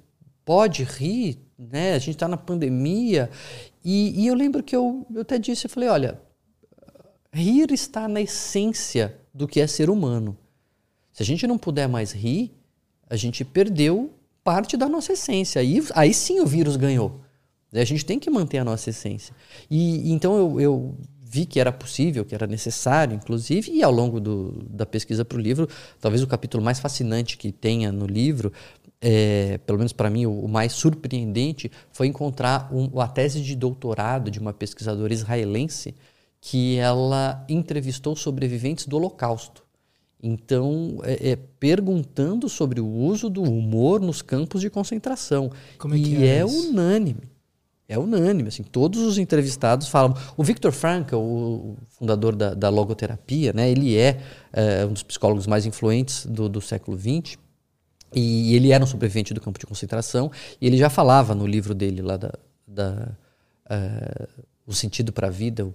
pode 0.46 0.84
rir, 0.84 1.38
né? 1.58 1.96
A 1.96 2.00
gente 2.00 2.16
está 2.16 2.28
na 2.28 2.38
pandemia. 2.38 3.30
E, 3.84 4.24
e, 4.24 4.28
eu 4.28 4.36
lembro 4.36 4.64
que 4.64 4.76
eu, 4.76 5.06
eu 5.14 5.22
até 5.22 5.38
disse, 5.38 5.66
eu 5.66 5.70
falei, 5.70 5.90
olha, 5.90 6.22
rir 7.34 7.72
está 7.72 8.08
na 8.08 8.22
essência 8.22 9.18
do 9.34 9.48
que 9.48 9.60
é 9.60 9.68
ser 9.68 9.90
humano. 9.90 10.38
Se 11.12 11.24
a 11.24 11.26
gente 11.26 11.46
não 11.46 11.58
puder 11.58 11.88
mais 11.88 12.12
rir, 12.12 12.52
a 13.10 13.16
gente 13.16 13.44
perdeu 13.44 14.14
parte 14.46 14.78
da 14.78 14.88
nossa 14.88 15.14
essência. 15.14 15.60
Aí, 15.60 15.84
aí 15.96 16.14
sim 16.14 16.40
o 16.40 16.46
vírus 16.46 16.78
ganhou. 16.78 17.20
A 17.74 17.84
gente 17.84 18.06
tem 18.06 18.20
que 18.20 18.30
manter 18.30 18.60
a 18.60 18.64
nossa 18.64 18.92
essência. 18.92 19.36
E 19.70 20.14
então 20.14 20.38
eu, 20.38 20.62
eu 20.62 20.96
vi 21.20 21.46
que 21.46 21.60
era 21.60 21.72
possível, 21.72 22.24
que 22.24 22.34
era 22.34 22.48
necessário, 22.48 23.16
inclusive, 23.16 23.72
e 23.72 23.84
ao 23.84 23.92
longo 23.92 24.22
do, 24.22 24.64
da 24.70 24.86
pesquisa 24.86 25.26
para 25.26 25.38
o 25.38 25.42
livro, 25.42 25.68
talvez 26.00 26.24
o 26.24 26.28
capítulo 26.28 26.64
mais 26.64 26.80
fascinante 26.80 27.38
que 27.38 27.52
tenha 27.52 27.92
no 27.92 28.06
livro, 28.06 28.54
é, 29.02 29.58
pelo 29.66 29.80
menos 29.80 29.92
para 29.92 30.10
mim 30.10 30.26
o, 30.26 30.46
o, 30.46 30.48
mais 30.48 30.72
surpreendente, 30.72 31.70
foi 31.92 32.08
encontrar 32.08 32.74
um, 32.74 33.02
a 33.02 33.08
tese 33.08 33.42
de 33.42 33.56
doutorado 33.56 34.32
de 34.32 34.40
uma 34.40 34.54
pesquisadora 34.54 35.14
israelense 35.14 35.96
que 36.40 36.78
ela 36.78 37.44
entrevistou 37.50 38.16
sobreviventes 38.16 38.86
do 38.86 38.96
Holocausto. 38.96 39.65
Então, 40.22 41.00
é, 41.04 41.32
é, 41.32 41.36
perguntando 41.36 42.50
sobre 42.50 42.82
o 42.82 42.88
uso 42.88 43.30
do 43.30 43.44
humor 43.44 44.02
nos 44.02 44.22
campos 44.22 44.62
de 44.62 44.70
concentração. 44.70 45.52
Como 45.78 45.94
é 45.94 45.98
e 45.98 46.26
é, 46.26 46.38
é 46.38 46.46
unânime. 46.46 47.36
É 47.88 48.00
unânime. 48.00 48.50
Assim, 48.50 48.64
todos 48.64 49.02
os 49.02 49.18
entrevistados 49.18 49.88
falam. 49.88 50.16
O 50.36 50.44
Viktor 50.44 50.72
Frankl, 50.72 51.16
o 51.16 51.78
fundador 51.88 52.36
da, 52.36 52.54
da 52.54 52.70
logoterapia, 52.70 53.54
né, 53.54 53.70
ele 53.70 53.96
é, 53.96 54.20
é, 54.52 54.86
um 54.86 54.94
dos 54.94 55.04
psicólogos 55.04 55.46
mais 55.46 55.66
influentes 55.66 56.26
do, 56.26 56.50
do 56.50 56.60
século 56.60 56.98
XX. 56.98 57.38
E 58.14 58.56
ele 58.56 58.72
era 58.72 58.84
um 58.84 58.88
sobrevivente 58.88 59.34
do 59.34 59.42
campo 59.42 59.60
de 59.60 59.66
concentração. 59.66 60.32
E 60.60 60.66
ele 60.66 60.78
já 60.78 60.90
falava 60.90 61.36
no 61.36 61.46
livro 61.46 61.76
dele 61.76 62.02
lá 62.02 62.18
da, 62.18 62.34
da 62.66 63.12
uh, 63.66 64.46
o 64.68 64.74
sentido 64.74 65.12
para 65.12 65.28
a 65.28 65.30
vida, 65.30 65.66
o, 65.66 65.74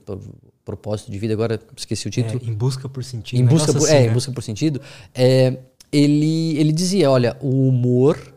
propósito 0.65 1.11
de 1.11 1.19
vida, 1.19 1.33
agora 1.35 1.59
esqueci 1.77 2.07
o 2.07 2.11
título. 2.11 2.41
É, 2.43 2.49
em 2.49 2.55
busca 2.55 2.89
por 2.89 3.03
sentido. 3.03 3.41
Em 3.41 3.45
busca 3.45 3.73
por, 3.73 3.83
assim, 3.85 3.95
é, 3.95 4.01
né? 4.01 4.07
em 4.07 4.13
busca 4.13 4.33
por 4.33 4.43
sentido. 4.43 4.81
É, 5.15 5.59
ele, 5.93 6.59
ele 6.59 6.73
dizia, 6.73 7.11
olha, 7.11 7.37
o 7.41 7.69
humor 7.69 8.35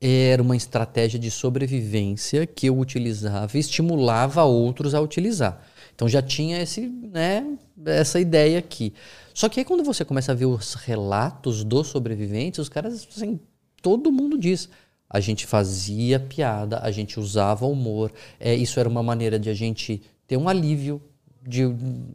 era 0.00 0.42
uma 0.42 0.56
estratégia 0.56 1.18
de 1.18 1.30
sobrevivência 1.30 2.46
que 2.46 2.66
eu 2.66 2.78
utilizava 2.78 3.56
e 3.56 3.60
estimulava 3.60 4.44
outros 4.44 4.94
a 4.94 5.00
utilizar. 5.00 5.62
Então 5.94 6.08
já 6.08 6.20
tinha 6.20 6.60
esse, 6.60 6.86
né, 6.86 7.46
essa 7.86 8.20
ideia 8.20 8.58
aqui. 8.58 8.92
Só 9.32 9.48
que 9.48 9.60
aí 9.60 9.64
quando 9.64 9.82
você 9.82 10.04
começa 10.04 10.32
a 10.32 10.34
ver 10.34 10.46
os 10.46 10.74
relatos 10.74 11.64
dos 11.64 11.88
sobreviventes, 11.88 12.58
os 12.58 12.68
caras, 12.68 13.06
assim, 13.14 13.40
todo 13.82 14.12
mundo 14.12 14.38
diz. 14.38 14.68
A 15.08 15.20
gente 15.20 15.46
fazia 15.46 16.18
piada, 16.18 16.80
a 16.80 16.90
gente 16.90 17.18
usava 17.18 17.66
humor. 17.66 18.12
É, 18.40 18.54
isso 18.54 18.80
era 18.80 18.88
uma 18.88 19.02
maneira 19.02 19.38
de 19.38 19.48
a 19.48 19.54
gente 19.54 20.02
ter 20.26 20.36
um 20.36 20.48
alívio 20.48 21.00
de 21.46 21.64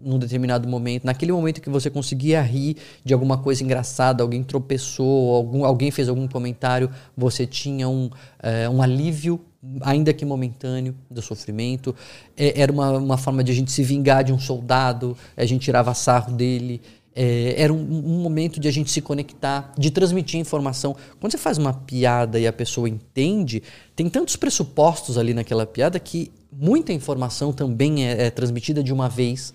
num 0.03 0.19
determinado 0.19 0.67
momento, 0.67 1.05
naquele 1.05 1.31
momento 1.31 1.62
que 1.62 1.69
você 1.69 1.89
conseguia 1.89 2.41
rir 2.41 2.75
de 3.03 3.13
alguma 3.13 3.38
coisa 3.38 3.63
engraçada, 3.63 4.21
alguém 4.21 4.43
tropeçou, 4.43 5.33
algum, 5.33 5.63
alguém 5.63 5.89
fez 5.89 6.10
algum 6.10 6.27
comentário, 6.27 6.91
você 7.15 7.48
tinha 7.48 7.88
um, 7.88 8.10
é, 8.43 8.69
um 8.69 8.82
alívio, 8.82 9.39
ainda 9.82 10.12
que 10.12 10.25
momentâneo, 10.25 10.95
do 11.10 11.21
sofrimento. 11.21 11.95
É, 12.36 12.60
era 12.62 12.71
uma, 12.71 12.91
uma 12.97 13.17
forma 13.17 13.43
de 13.43 13.51
a 13.51 13.56
gente 13.56 13.71
se 13.71 13.84
vingar 13.84 14.23
de 14.23 14.34
um 14.34 14.39
soldado, 14.39 15.15
a 15.38 15.45
gente 15.45 15.63
tirava 15.63 15.93
sarro 15.93 16.34
dele. 16.34 16.82
É, 17.13 17.56
era 17.58 17.74
um, 17.74 17.78
um, 17.78 18.21
momento 18.21 18.60
de 18.60 18.67
a 18.67 18.71
gente 18.71 18.89
se 18.89 19.02
conectar, 19.02 19.74
de 19.78 19.91
transmitir 19.91 20.39
informação. 20.39 20.95
Quando 21.19 21.32
você 21.32 21.38
faz 21.38 21.58
uma 21.58 21.74
piada 21.74 22.39
e 22.39 22.47
a 22.47 22.54
pessoa 22.54 22.88
entende, 22.88 23.62
tem 23.95 24.10
tantos 24.10 24.38
pressupostos 24.38 25.17
ali 25.17 25.34
naquela 25.34 25.65
piada 25.65 26.00
que 26.00 26.32
muita 26.52 26.93
informação 26.93 27.52
também 27.52 28.08
é, 28.08 28.28
é 28.28 28.30
transmitida 28.30 28.82
de 28.82 28.93
uma 28.93 29.10
vez. 29.10 29.54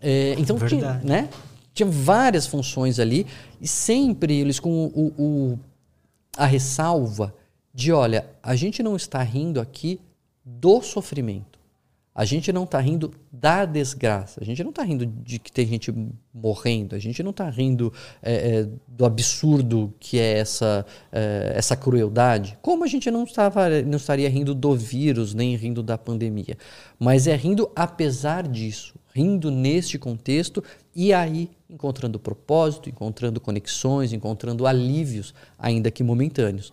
É, 0.00 0.34
então, 0.38 0.58
tinha, 0.58 1.00
né? 1.04 1.28
tinha 1.72 1.88
várias 1.88 2.46
funções 2.46 2.98
ali 2.98 3.26
e 3.60 3.68
sempre 3.68 4.36
eles 4.36 4.58
com 4.58 4.86
o, 4.86 5.12
o, 5.16 5.58
a 6.36 6.46
ressalva 6.46 7.32
de, 7.72 7.92
olha, 7.92 8.26
a 8.42 8.56
gente 8.56 8.82
não 8.82 8.96
está 8.96 9.22
rindo 9.22 9.60
aqui 9.60 10.00
do 10.44 10.82
sofrimento. 10.82 11.47
A 12.18 12.24
gente 12.24 12.52
não 12.52 12.64
está 12.64 12.80
rindo 12.80 13.12
da 13.30 13.64
desgraça. 13.64 14.40
A 14.42 14.44
gente 14.44 14.60
não 14.64 14.70
está 14.70 14.82
rindo 14.82 15.06
de 15.06 15.38
que 15.38 15.52
tem 15.52 15.64
gente 15.64 15.94
morrendo. 16.34 16.96
A 16.96 16.98
gente 16.98 17.22
não 17.22 17.30
está 17.30 17.48
rindo 17.48 17.92
é, 18.20 18.32
é, 18.58 18.68
do 18.88 19.04
absurdo 19.04 19.94
que 20.00 20.18
é 20.18 20.38
essa, 20.38 20.84
é, 21.12 21.52
essa 21.54 21.76
crueldade. 21.76 22.58
Como 22.60 22.82
a 22.82 22.88
gente 22.88 23.08
não, 23.08 23.22
estava, 23.22 23.68
não 23.82 23.98
estaria 23.98 24.28
rindo 24.28 24.52
do 24.52 24.74
vírus, 24.74 25.32
nem 25.32 25.54
rindo 25.54 25.80
da 25.80 25.96
pandemia. 25.96 26.58
Mas 26.98 27.28
é 27.28 27.36
rindo 27.36 27.70
apesar 27.76 28.48
disso. 28.48 28.96
Rindo 29.14 29.48
neste 29.48 29.96
contexto 29.96 30.60
e 30.96 31.12
aí 31.12 31.48
encontrando 31.70 32.18
propósito, 32.18 32.88
encontrando 32.88 33.40
conexões, 33.40 34.12
encontrando 34.12 34.66
alívios, 34.66 35.32
ainda 35.56 35.88
que 35.88 36.02
momentâneos. 36.02 36.72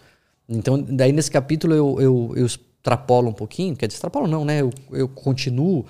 Então, 0.50 0.82
daí 0.82 1.12
nesse 1.12 1.30
capítulo 1.30 1.76
eu, 1.76 2.02
eu, 2.02 2.34
eu 2.36 2.48
extrapolo 2.86 3.30
um 3.30 3.34
pouquinho, 3.34 3.76
quer 3.76 3.88
dizer, 3.88 3.98
extrapolo 3.98 4.28
não, 4.28 4.46
né? 4.46 4.62
Eu, 4.62 4.70
eu 4.92 5.08
continuo 5.08 5.86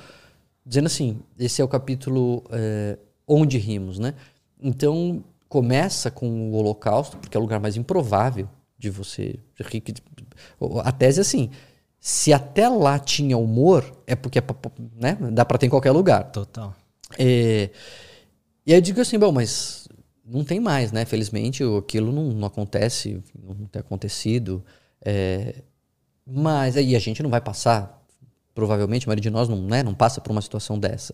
dizendo 0.66 0.86
assim, 0.86 1.20
esse 1.38 1.62
é 1.62 1.66
o 1.66 1.68
capítulo 1.68 2.44
é, 2.50 2.98
onde 3.28 3.58
rimos, 3.58 4.00
né? 4.00 4.16
Então, 4.62 5.24
começa 5.50 6.10
com 6.10 6.52
o 6.52 6.56
holocausto, 6.56 7.18
porque 7.18 7.36
é 7.36 7.40
o 7.40 7.44
lugar 7.44 7.60
mais 7.60 7.76
improvável 7.76 8.48
de 8.78 8.90
você. 8.90 9.36
A 10.84 10.92
tese 10.92 11.20
é 11.20 11.22
assim, 11.22 11.50
se 12.00 12.32
até 12.32 12.70
lá 12.70 12.98
tinha 12.98 13.38
humor, 13.38 13.84
é 14.08 14.16
porque 14.16 14.40
é 14.40 14.44
né? 14.96 15.18
dá 15.34 15.44
para 15.44 15.58
ter 15.58 15.66
em 15.66 15.70
qualquer 15.70 15.92
lugar. 15.92 16.32
Total. 16.32 16.74
É, 17.20 17.70
e 18.66 18.72
aí 18.72 18.78
eu 18.78 18.82
digo 18.82 19.02
assim, 19.02 19.20
bom, 19.20 19.34
mas 19.34 19.88
não 20.26 20.46
tem 20.46 20.62
mais, 20.62 20.94
né? 20.94 21.04
Felizmente 21.04 21.62
aquilo 21.78 22.12
não, 22.12 22.30
não 22.30 22.48
acontece, 22.48 23.22
não 23.38 23.68
tem 23.68 23.82
acontecido. 23.82 24.64
É, 25.04 25.56
mas 26.26 26.76
aí 26.78 26.96
a 26.96 27.00
gente 27.00 27.22
não 27.22 27.30
vai 27.30 27.42
passar, 27.42 28.04
provavelmente 28.54 29.06
a 29.06 29.08
maioria 29.08 29.22
de 29.22 29.30
nós 29.30 29.48
não, 29.48 29.62
né, 29.62 29.84
não 29.84 29.94
passa 29.94 30.20
por 30.20 30.32
uma 30.32 30.42
situação 30.42 30.80
dessa. 30.80 31.14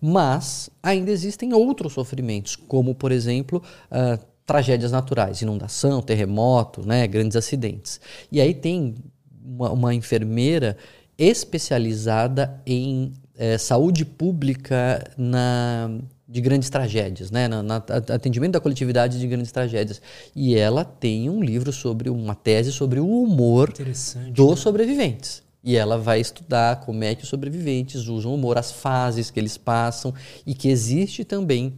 Mas 0.00 0.70
ainda 0.82 1.10
existem 1.10 1.52
outros 1.54 1.92
sofrimentos, 1.92 2.56
como 2.56 2.94
por 2.94 3.12
exemplo 3.12 3.62
uh, 3.90 4.22
tragédias 4.44 4.90
naturais, 4.90 5.42
inundação, 5.42 6.02
terremoto, 6.02 6.86
né, 6.86 7.06
grandes 7.06 7.36
acidentes. 7.36 8.00
E 8.32 8.40
aí 8.40 8.52
tem 8.52 8.96
uma, 9.44 9.70
uma 9.70 9.94
enfermeira 9.94 10.76
especializada 11.16 12.60
em 12.66 13.12
eh, 13.36 13.58
saúde 13.58 14.04
pública 14.04 15.04
na 15.16 15.90
de 16.30 16.40
grandes 16.40 16.70
tragédias, 16.70 17.28
né? 17.32 17.48
Na, 17.48 17.60
na, 17.60 17.76
atendimento 18.14 18.52
da 18.52 18.60
coletividade 18.60 19.18
de 19.18 19.26
grandes 19.26 19.50
tragédias. 19.50 20.00
E 20.34 20.54
ela 20.54 20.84
tem 20.84 21.28
um 21.28 21.42
livro 21.42 21.72
sobre 21.72 22.08
uma 22.08 22.36
tese 22.36 22.70
sobre 22.70 23.00
o 23.00 23.22
humor 23.22 23.72
dos 23.72 24.14
né? 24.14 24.56
sobreviventes. 24.56 25.42
E 25.62 25.76
ela 25.76 25.98
vai 25.98 26.20
estudar 26.20 26.80
como 26.80 27.02
é 27.02 27.16
que 27.16 27.24
os 27.24 27.28
sobreviventes 27.28 28.06
usam 28.06 28.30
o 28.30 28.34
humor, 28.36 28.56
as 28.56 28.70
fases 28.70 29.28
que 29.28 29.40
eles 29.40 29.58
passam 29.58 30.14
e 30.46 30.54
que 30.54 30.68
existe 30.68 31.24
também 31.24 31.76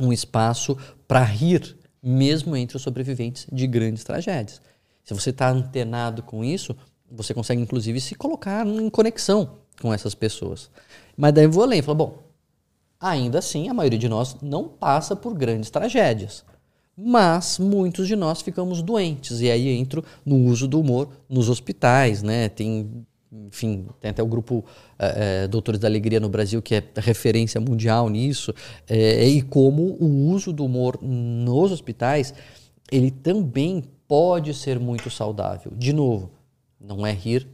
um 0.00 0.12
espaço 0.12 0.76
para 1.06 1.22
rir, 1.22 1.76
mesmo 2.02 2.56
entre 2.56 2.78
os 2.78 2.82
sobreviventes 2.82 3.46
de 3.52 3.66
grandes 3.66 4.02
tragédias. 4.02 4.62
Se 5.04 5.12
você 5.12 5.28
está 5.28 5.50
antenado 5.50 6.22
com 6.22 6.42
isso, 6.42 6.74
você 7.12 7.34
consegue 7.34 7.60
inclusive 7.60 8.00
se 8.00 8.14
colocar 8.14 8.66
em 8.66 8.88
conexão 8.88 9.58
com 9.80 9.92
essas 9.92 10.14
pessoas. 10.14 10.70
Mas 11.16 11.34
daí 11.34 11.44
eu 11.44 11.50
vou 11.50 11.62
além, 11.62 11.82
falo, 11.82 11.96
bom, 11.96 12.23
Ainda 13.04 13.40
assim, 13.40 13.68
a 13.68 13.74
maioria 13.74 13.98
de 13.98 14.08
nós 14.08 14.34
não 14.40 14.66
passa 14.66 15.14
por 15.14 15.34
grandes 15.34 15.68
tragédias. 15.68 16.42
Mas 16.96 17.58
muitos 17.58 18.08
de 18.08 18.16
nós 18.16 18.40
ficamos 18.40 18.80
doentes. 18.80 19.42
E 19.42 19.50
aí 19.50 19.68
entro 19.68 20.02
no 20.24 20.36
uso 20.36 20.66
do 20.66 20.80
humor 20.80 21.10
nos 21.28 21.50
hospitais, 21.50 22.22
né? 22.22 22.48
Tem 22.48 23.04
enfim, 23.30 23.88
tem 24.00 24.10
até 24.10 24.22
o 24.22 24.26
grupo 24.26 24.64
é, 24.98 25.46
Doutores 25.48 25.80
da 25.80 25.88
Alegria 25.88 26.18
no 26.18 26.30
Brasil, 26.30 26.62
que 26.62 26.76
é 26.76 26.82
referência 26.96 27.60
mundial 27.60 28.08
nisso, 28.08 28.54
é, 28.88 29.26
e 29.26 29.42
como 29.42 29.96
o 30.00 30.30
uso 30.30 30.52
do 30.52 30.64
humor 30.64 30.98
nos 31.02 31.72
hospitais, 31.72 32.32
ele 32.90 33.10
também 33.10 33.82
pode 34.06 34.54
ser 34.54 34.78
muito 34.78 35.10
saudável. 35.10 35.72
De 35.76 35.92
novo, 35.92 36.30
não 36.80 37.04
é 37.04 37.12
rir 37.12 37.46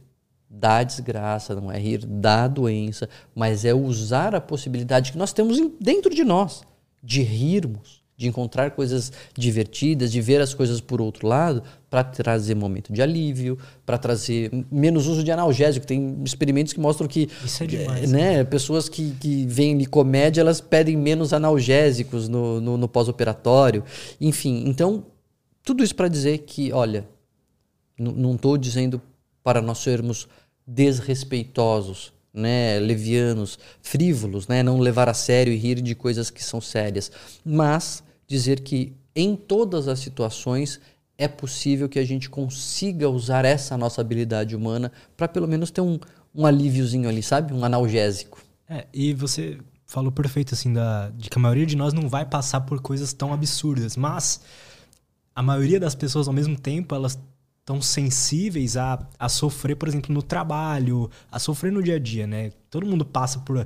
da 0.51 0.83
desgraça, 0.83 1.55
não 1.55 1.71
é 1.71 1.79
rir 1.79 2.05
da 2.05 2.47
doença, 2.47 3.07
mas 3.33 3.63
é 3.63 3.73
usar 3.73 4.35
a 4.35 4.41
possibilidade 4.41 5.13
que 5.13 5.17
nós 5.17 5.31
temos 5.31 5.57
dentro 5.79 6.13
de 6.13 6.25
nós 6.25 6.61
de 7.01 7.21
rirmos, 7.21 8.01
de 8.15 8.27
encontrar 8.27 8.71
coisas 8.71 9.11
divertidas, 9.35 10.11
de 10.11 10.21
ver 10.21 10.39
as 10.41 10.53
coisas 10.53 10.79
por 10.79 11.01
outro 11.01 11.27
lado, 11.27 11.63
para 11.89 12.03
trazer 12.03 12.53
momento 12.53 12.93
de 12.93 13.01
alívio, 13.01 13.57
para 13.83 13.97
trazer 13.97 14.51
menos 14.69 15.07
uso 15.07 15.23
de 15.23 15.31
analgésico. 15.31 15.87
Tem 15.87 16.21
experimentos 16.23 16.73
que 16.73 16.79
mostram 16.79 17.07
que 17.07 17.27
Isso 17.43 17.63
é 17.63 17.67
demais, 17.67 18.11
né, 18.11 18.37
né? 18.37 18.43
pessoas 18.43 18.87
que, 18.87 19.15
que 19.19 19.47
veem 19.47 19.75
de 19.77 19.87
comédia, 19.87 20.41
elas 20.41 20.61
pedem 20.61 20.95
menos 20.95 21.33
analgésicos 21.33 22.29
no, 22.29 22.61
no, 22.61 22.77
no 22.77 22.87
pós-operatório. 22.87 23.83
Enfim, 24.19 24.65
então, 24.67 25.03
tudo 25.63 25.83
isso 25.83 25.95
para 25.95 26.07
dizer 26.07 26.39
que, 26.39 26.71
olha, 26.71 27.07
não 27.97 28.35
estou 28.35 28.55
dizendo 28.57 29.01
para 29.43 29.61
nós 29.61 29.79
sermos 29.79 30.27
desrespeitosos, 30.65 32.13
né, 32.33 32.79
levianos, 32.79 33.59
frívolos, 33.81 34.47
né, 34.47 34.63
não 34.63 34.79
levar 34.79 35.09
a 35.09 35.13
sério 35.13 35.51
e 35.51 35.57
rir 35.57 35.81
de 35.81 35.93
coisas 35.95 36.29
que 36.29 36.43
são 36.43 36.61
sérias, 36.61 37.11
mas 37.43 38.03
dizer 38.27 38.61
que 38.61 38.93
em 39.15 39.35
todas 39.35 39.87
as 39.87 39.99
situações 39.99 40.79
é 41.17 41.27
possível 41.27 41.87
que 41.89 41.99
a 41.99 42.05
gente 42.05 42.29
consiga 42.29 43.09
usar 43.09 43.45
essa 43.45 43.77
nossa 43.77 44.01
habilidade 44.01 44.55
humana 44.55 44.91
para 45.15 45.27
pelo 45.27 45.47
menos 45.47 45.69
ter 45.69 45.81
um, 45.81 45.99
um 46.33 46.45
alíviozinho 46.45 47.07
ali, 47.09 47.21
sabe? 47.21 47.53
Um 47.53 47.63
analgésico. 47.63 48.41
É, 48.67 48.87
e 48.93 49.13
você 49.13 49.59
falou 49.85 50.11
perfeito, 50.11 50.53
assim, 50.53 50.71
da, 50.71 51.09
de 51.09 51.29
que 51.29 51.37
a 51.37 51.41
maioria 51.41 51.65
de 51.65 51.75
nós 51.75 51.93
não 51.93 52.07
vai 52.07 52.25
passar 52.25 52.61
por 52.61 52.81
coisas 52.81 53.11
tão 53.11 53.33
absurdas, 53.33 53.97
mas 53.97 54.41
a 55.35 55.43
maioria 55.43 55.79
das 55.79 55.93
pessoas, 55.93 56.27
ao 56.27 56.33
mesmo 56.33 56.57
tempo, 56.57 56.95
elas 56.95 57.19
estão 57.71 57.81
sensíveis 57.81 58.75
a, 58.75 59.07
a 59.17 59.29
sofrer, 59.29 59.75
por 59.75 59.87
exemplo, 59.87 60.13
no 60.13 60.21
trabalho, 60.21 61.09
a 61.31 61.39
sofrer 61.39 61.71
no 61.71 61.81
dia 61.81 61.95
a 61.95 61.99
dia, 61.99 62.27
né? 62.27 62.51
Todo 62.69 62.85
mundo 62.85 63.05
passa 63.05 63.39
por 63.39 63.65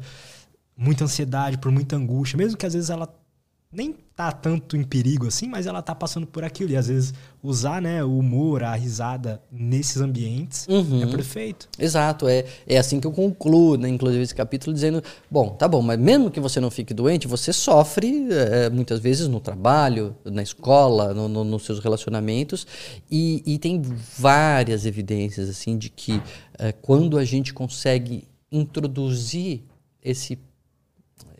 muita 0.77 1.05
ansiedade, 1.05 1.57
por 1.57 1.71
muita 1.71 1.95
angústia, 1.95 2.37
mesmo 2.37 2.57
que 2.57 2.65
às 2.65 2.73
vezes 2.73 2.89
ela 2.89 3.07
nem 3.75 3.93
tá 4.15 4.31
tanto 4.31 4.77
em 4.77 4.83
perigo 4.83 5.27
assim, 5.27 5.47
mas 5.47 5.67
ela 5.67 5.81
tá 5.81 5.93
passando 5.93 6.25
por 6.25 6.43
aquilo. 6.43 6.71
E 6.71 6.77
às 6.77 6.87
vezes 6.87 7.13
usar 7.43 7.81
né, 7.81 8.03
o 8.03 8.17
humor, 8.17 8.63
a 8.63 8.73
risada 8.73 9.41
nesses 9.51 10.01
ambientes 10.01 10.65
uhum. 10.69 11.03
é 11.03 11.07
perfeito. 11.07 11.67
Exato, 11.77 12.27
é, 12.27 12.45
é 12.65 12.77
assim 12.77 12.99
que 12.99 13.05
eu 13.05 13.11
concluo, 13.11 13.75
né, 13.75 13.89
inclusive, 13.89 14.23
esse 14.23 14.33
capítulo, 14.33 14.73
dizendo: 14.73 15.03
bom, 15.29 15.49
tá 15.49 15.67
bom, 15.67 15.81
mas 15.81 15.99
mesmo 15.99 16.31
que 16.31 16.39
você 16.39 16.59
não 16.59 16.71
fique 16.71 16.93
doente, 16.93 17.27
você 17.27 17.51
sofre 17.51 18.27
é, 18.31 18.69
muitas 18.69 18.99
vezes 18.99 19.27
no 19.27 19.41
trabalho, 19.41 20.15
na 20.23 20.41
escola, 20.41 21.13
no, 21.13 21.27
no, 21.27 21.43
nos 21.43 21.65
seus 21.65 21.79
relacionamentos, 21.79 22.65
e, 23.11 23.43
e, 23.45 23.59
tem 23.59 23.81
várias 24.17 24.85
evidências 24.85 25.49
assim 25.49 25.77
de 25.77 25.89
que 25.89 26.21
é, 26.57 26.71
quando 26.71 27.17
a 27.17 27.25
gente 27.25 27.53
consegue 27.53 28.27
introduzir 28.51 29.63
esse 30.01 30.39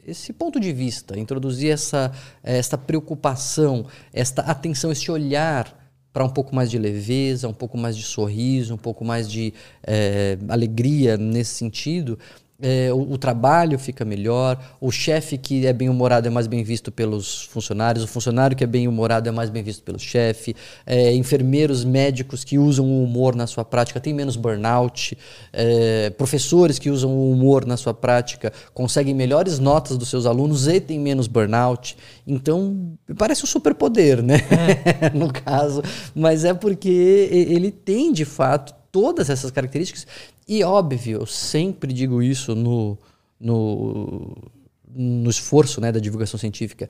esse 0.06 0.32
ponto 0.32 0.60
de 0.60 0.72
vista, 0.72 1.18
introduzir 1.18 1.72
essa, 1.72 2.12
essa 2.44 2.78
preocupação, 2.78 3.86
esta 4.14 4.42
atenção, 4.44 4.92
esse 4.92 5.10
olhar 5.12 5.86
para 6.14 6.24
um 6.24 6.30
pouco 6.30 6.56
mais 6.56 6.72
de 6.72 6.78
leveza, 6.78 7.48
um 7.48 7.54
pouco 7.54 7.78
mais 7.78 7.98
de 7.98 8.04
sorriso, 8.04 8.74
um 8.74 8.78
pouco 8.78 9.04
mais 9.04 9.30
de 9.30 9.54
é, 9.86 10.38
alegria 10.48 11.18
nesse 11.18 11.56
sentido, 11.56 12.18
é, 12.62 12.92
o, 12.94 13.14
o, 13.14 13.18
trabalho 13.18 13.78
fica 13.78 14.06
melhor, 14.06 14.58
o 14.80 14.90
chefe 14.90 15.38
que 15.38 15.66
é 15.68 15.74
bem 15.74 15.90
humorado 15.90 16.28
é 16.28 16.32
mais 16.32 16.48
bem 16.48 16.64
visto 16.64 16.90
pelos 16.92 17.44
funcionários, 17.44 18.04
o 18.04 18.08
funcionário 18.08 18.56
que 18.56 18.64
é 18.64 18.68
bem 18.68 18.88
humorado 18.88 19.28
é 19.28 19.32
mais 19.32 19.50
bem 19.50 19.62
visto 19.62 19.84
pelo 19.84 20.00
chefe, 20.00 20.56
é, 20.86 21.14
enfermeiros, 21.14 21.84
médicos 21.84 22.44
que 22.44 22.58
usam 22.58 22.86
o 22.86 23.04
humor 23.04 23.36
na 23.36 23.46
sua 23.46 23.66
prática 23.66 24.00
têm 24.00 24.14
menos 24.14 24.38
burnout, 24.38 25.18
é, 25.52 26.10
professores 26.12 26.80
que 26.80 26.90
usam 26.90 27.12
o 27.12 27.32
humor 27.32 27.66
na 27.66 27.76
sua 27.76 27.94
prática 27.94 28.54
conseguem 28.74 29.14
melhores 29.14 29.60
notas 29.60 29.98
dos 29.98 30.10
seus 30.10 30.26
alunos 30.26 30.68
e 30.68 30.80
têm 30.80 31.00
menos 31.00 31.28
burnout. 31.28 31.98
Então, 32.26 32.94
parece 33.18 33.44
um 33.44 33.48
superpoder, 33.48 34.24
né? 34.24 34.36
É. 35.02 35.10
no 35.18 35.32
caso, 35.32 35.84
mas 36.14 36.46
é 36.46 36.54
porque 36.54 36.90
ele 36.90 37.70
tem 37.70 38.14
de 38.14 38.24
fato 38.24 38.74
todas 38.96 39.30
essas 39.30 39.52
características 39.52 40.08
e 40.48 40.64
óbvio, 40.64 41.22
eu 41.22 41.26
sempre 41.26 41.92
digo 41.92 42.22
isso 42.22 42.54
no, 42.56 42.98
no, 43.40 44.38
no 44.88 45.30
esforço 45.30 45.82
né, 45.82 45.92
da 45.92 46.00
divulgação 46.00 46.40
científica. 46.40 46.88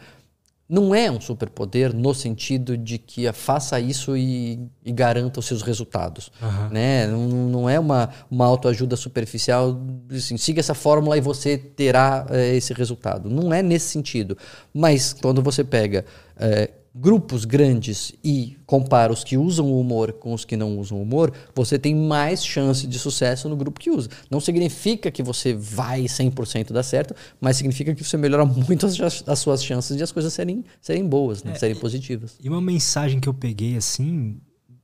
Não 0.67 0.95
é 0.95 1.11
um 1.11 1.21
superpoder 1.21 1.93
no 1.93 2.11
sentido 2.13 2.75
de 2.75 2.97
que 2.97 3.31
faça 3.33 3.79
isso 3.79 4.17
e, 4.17 4.59
e 4.83 4.91
garanta 4.91 5.39
os 5.39 5.45
seus 5.45 5.61
resultados. 5.61 6.31
Uhum. 6.41 6.69
Né? 6.69 7.05
Não, 7.05 7.27
não 7.27 7.69
é 7.69 7.79
uma, 7.79 8.09
uma 8.31 8.45
autoajuda 8.47 8.95
superficial, 8.95 9.79
assim, 10.11 10.37
siga 10.37 10.59
essa 10.59 10.73
fórmula 10.73 11.17
e 11.17 11.21
você 11.21 11.55
terá 11.55 12.25
é, 12.31 12.55
esse 12.55 12.73
resultado. 12.73 13.29
Não 13.29 13.53
é 13.53 13.61
nesse 13.61 13.89
sentido. 13.89 14.35
Mas 14.73 15.13
quando 15.13 15.39
você 15.43 15.63
pega 15.63 16.03
é, 16.35 16.71
grupos 16.97 17.43
grandes 17.43 18.13
e 18.23 18.55
compara 18.65 19.12
os 19.12 19.21
que 19.21 19.36
usam 19.36 19.65
o 19.65 19.81
humor 19.81 20.13
com 20.13 20.34
os 20.34 20.45
que 20.45 20.55
não 20.55 20.79
usam 20.79 20.97
o 20.97 21.01
humor, 21.01 21.34
você 21.53 21.77
tem 21.77 21.93
mais 21.93 22.43
chance 22.45 22.88
de 22.88 22.97
sucesso 22.97 23.49
no 23.49 23.58
grupo 23.58 23.81
que 23.81 23.91
usa. 23.91 24.10
Não 24.31 24.39
significa 24.39 25.12
que 25.12 25.21
você 25.21 25.53
vai 25.53 26.03
100% 26.03 26.71
dar 26.71 26.84
certo, 26.84 27.13
mas 27.41 27.58
significa 27.58 27.93
que 27.93 28.01
você 28.01 28.15
melhora 28.15 28.45
muito 28.45 28.86
as, 28.86 29.27
as 29.27 29.39
suas 29.39 29.62
chances 29.62 29.97
de 29.97 30.03
as 30.03 30.12
coisas 30.13 30.31
serem, 30.31 30.63
serem 30.81 31.05
boas, 31.05 31.43
né? 31.43 31.51
é, 31.51 31.55
serem 31.55 31.75
positivas. 31.75 32.38
E 32.41 32.47
uma 32.47 32.62
mensagem 32.62 33.19
que 33.19 33.27
eu 33.27 33.34
peguei, 33.34 33.75
assim, 33.75 34.39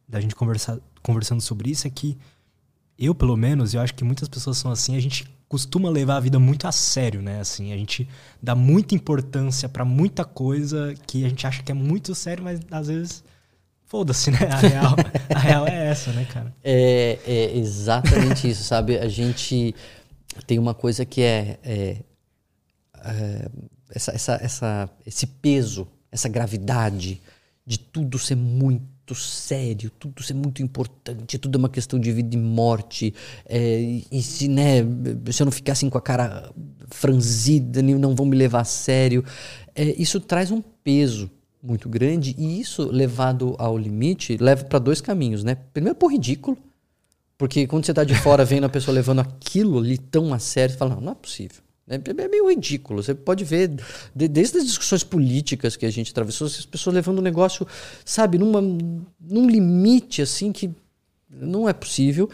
da 0.06 0.20
gente 0.20 0.36
conversar, 0.36 0.80
conversando 1.02 1.40
sobre 1.40 1.72
isso, 1.72 1.88
é 1.88 1.90
que 1.90 2.18
eu, 3.00 3.16
pelo 3.16 3.38
menos, 3.38 3.74
eu 3.74 3.80
acho 3.80 3.96
que 3.96 4.04
muitas 4.04 4.28
pessoas 4.28 4.58
são 4.58 4.70
assim, 4.70 4.98
a 4.98 5.00
gente 5.00 5.26
costuma 5.52 5.90
levar 5.90 6.16
a 6.16 6.20
vida 6.22 6.40
muito 6.40 6.66
a 6.66 6.72
sério, 6.72 7.22
né? 7.22 7.42
Assim, 7.42 7.74
a 7.74 7.78
gente 7.78 8.08
dá 8.42 8.56
muita 8.56 8.96
importância 8.96 9.68
para 9.68 9.84
muita 9.84 10.24
coisa 10.24 10.96
que 11.06 11.26
a 11.26 11.28
gente 11.28 11.46
acha 11.46 11.62
que 11.62 11.70
é 11.70 11.76
muito 11.76 12.16
sério, 12.16 12.42
mas 12.42 12.62
às 12.72 12.88
vezes 12.88 13.22
foda-se, 13.84 14.32
né? 14.32 14.38
A 14.50 14.56
real, 14.56 14.96
a 15.36 15.40
real 15.40 15.68
é 15.68 15.90
essa, 15.90 16.14
né, 16.14 16.24
cara? 16.24 16.56
É, 16.64 17.20
é 17.28 17.58
exatamente 17.58 18.50
isso, 18.50 18.64
sabe? 18.64 18.98
A 18.98 19.10
gente 19.10 19.76
tem 20.48 20.58
uma 20.58 20.74
coisa 20.74 21.04
que 21.04 21.22
é, 21.22 21.60
é, 21.66 21.98
é 23.04 23.50
essa, 23.94 24.14
essa, 24.14 24.40
essa, 24.42 24.90
esse 25.06 25.28
peso, 25.28 25.86
essa 26.10 26.30
gravidade 26.30 27.22
de 27.66 27.78
tudo 27.78 28.18
ser 28.18 28.36
muito 28.36 28.86
muito 29.02 29.16
sério, 29.16 29.92
tudo 30.00 30.22
isso 30.22 30.32
é 30.32 30.36
muito 30.36 30.62
importante, 30.62 31.38
tudo 31.38 31.56
é 31.56 31.60
uma 31.60 31.70
questão 31.70 32.00
de 32.00 32.12
vida 32.12 32.36
e 32.36 32.40
morte. 32.40 33.14
É, 33.46 34.02
e 34.12 34.22
se, 34.22 34.48
né, 34.48 34.82
se 35.32 35.42
eu 35.42 35.46
não 35.46 35.52
ficar 35.52 35.74
assim 35.74 35.90
com 35.90 35.98
a 35.98 36.02
cara 36.02 36.52
franzida, 36.90 37.82
não 37.82 38.16
vão 38.16 38.26
me 38.26 38.38
levar 38.38 38.62
a 38.62 38.66
sério. 38.66 39.24
É, 39.76 39.84
isso 40.02 40.20
traz 40.20 40.52
um 40.52 40.62
peso 40.62 41.30
muito 41.62 41.90
grande 41.90 42.36
e 42.38 42.60
isso, 42.60 42.90
levado 42.90 43.56
ao 43.58 43.78
limite, 43.78 44.38
leva 44.38 44.64
para 44.64 44.80
dois 44.80 45.02
caminhos, 45.02 45.44
né? 45.44 45.56
Primeiro, 45.74 45.98
por 45.98 46.12
ridículo. 46.12 46.58
Porque 47.38 47.66
quando 47.66 47.86
você 47.86 47.92
está 47.92 48.04
de 48.04 48.14
fora 48.16 48.46
vendo 48.46 48.66
a 48.66 48.70
pessoa 48.70 48.94
levando 48.94 49.20
aquilo 49.20 49.80
ali 49.80 49.98
tão 49.98 50.34
a 50.34 50.40
sério, 50.40 50.74
você 50.74 50.78
fala, 50.78 50.96
não, 50.96 51.02
não 51.02 51.12
é 51.14 51.16
possível. 51.16 51.62
É, 51.92 52.24
é 52.24 52.28
meio 52.28 52.50
ridículo. 52.50 53.04
Você 53.04 53.14
pode 53.14 53.44
ver, 53.44 53.70
desde 54.16 54.58
as 54.58 54.66
discussões 54.66 55.04
políticas 55.04 55.76
que 55.76 55.86
a 55.86 55.90
gente 55.90 56.12
atravessou, 56.12 56.48
as 56.48 56.66
pessoas 56.66 56.96
levando 56.96 57.20
o 57.20 57.22
negócio, 57.22 57.68
sabe, 58.06 58.38
numa, 58.38 58.62
num 58.62 59.50
limite 59.50 60.22
assim 60.22 60.52
que 60.52 60.72
não 61.30 61.68
é 61.68 61.74
possível. 61.74 62.30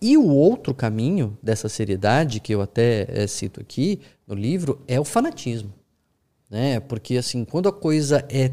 E 0.00 0.16
o 0.16 0.28
outro 0.28 0.74
caminho 0.74 1.36
dessa 1.42 1.68
seriedade, 1.68 2.38
que 2.38 2.54
eu 2.54 2.60
até 2.60 3.06
é, 3.08 3.26
cito 3.26 3.60
aqui 3.60 4.00
no 4.26 4.34
livro, 4.34 4.80
é 4.86 5.00
o 5.00 5.04
fanatismo. 5.04 5.72
Né? 6.48 6.78
Porque, 6.80 7.16
assim, 7.16 7.44
quando 7.44 7.68
a 7.68 7.72
coisa 7.72 8.24
é 8.28 8.52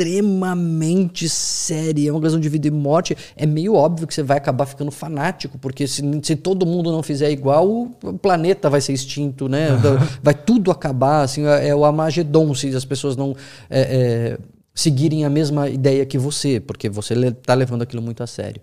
extremamente 0.00 1.28
séria, 1.28 2.08
é 2.08 2.12
uma 2.12 2.20
questão 2.20 2.40
de 2.40 2.48
vida 2.48 2.66
e 2.66 2.70
morte, 2.70 3.16
é 3.36 3.44
meio 3.44 3.74
óbvio 3.74 4.06
que 4.06 4.14
você 4.14 4.22
vai 4.22 4.38
acabar 4.38 4.64
ficando 4.64 4.90
fanático, 4.90 5.58
porque 5.58 5.86
se, 5.86 6.02
se 6.22 6.36
todo 6.36 6.64
mundo 6.64 6.90
não 6.90 7.02
fizer 7.02 7.30
igual, 7.30 7.68
o 8.02 8.18
planeta 8.20 8.70
vai 8.70 8.80
ser 8.80 8.92
extinto, 8.92 9.48
né? 9.48 9.68
Vai 10.22 10.34
tudo 10.34 10.70
acabar, 10.70 11.22
assim, 11.22 11.46
é, 11.46 11.68
é 11.68 11.74
o 11.74 11.84
Amagedon 11.84 12.54
se 12.54 12.74
as 12.74 12.84
pessoas 12.84 13.16
não 13.16 13.34
é, 13.68 13.80
é, 13.80 14.38
seguirem 14.74 15.24
a 15.24 15.30
mesma 15.30 15.68
ideia 15.68 16.06
que 16.06 16.16
você, 16.16 16.60
porque 16.60 16.88
você 16.88 17.14
está 17.14 17.54
levando 17.54 17.82
aquilo 17.82 18.00
muito 18.00 18.22
a 18.22 18.26
sério. 18.26 18.60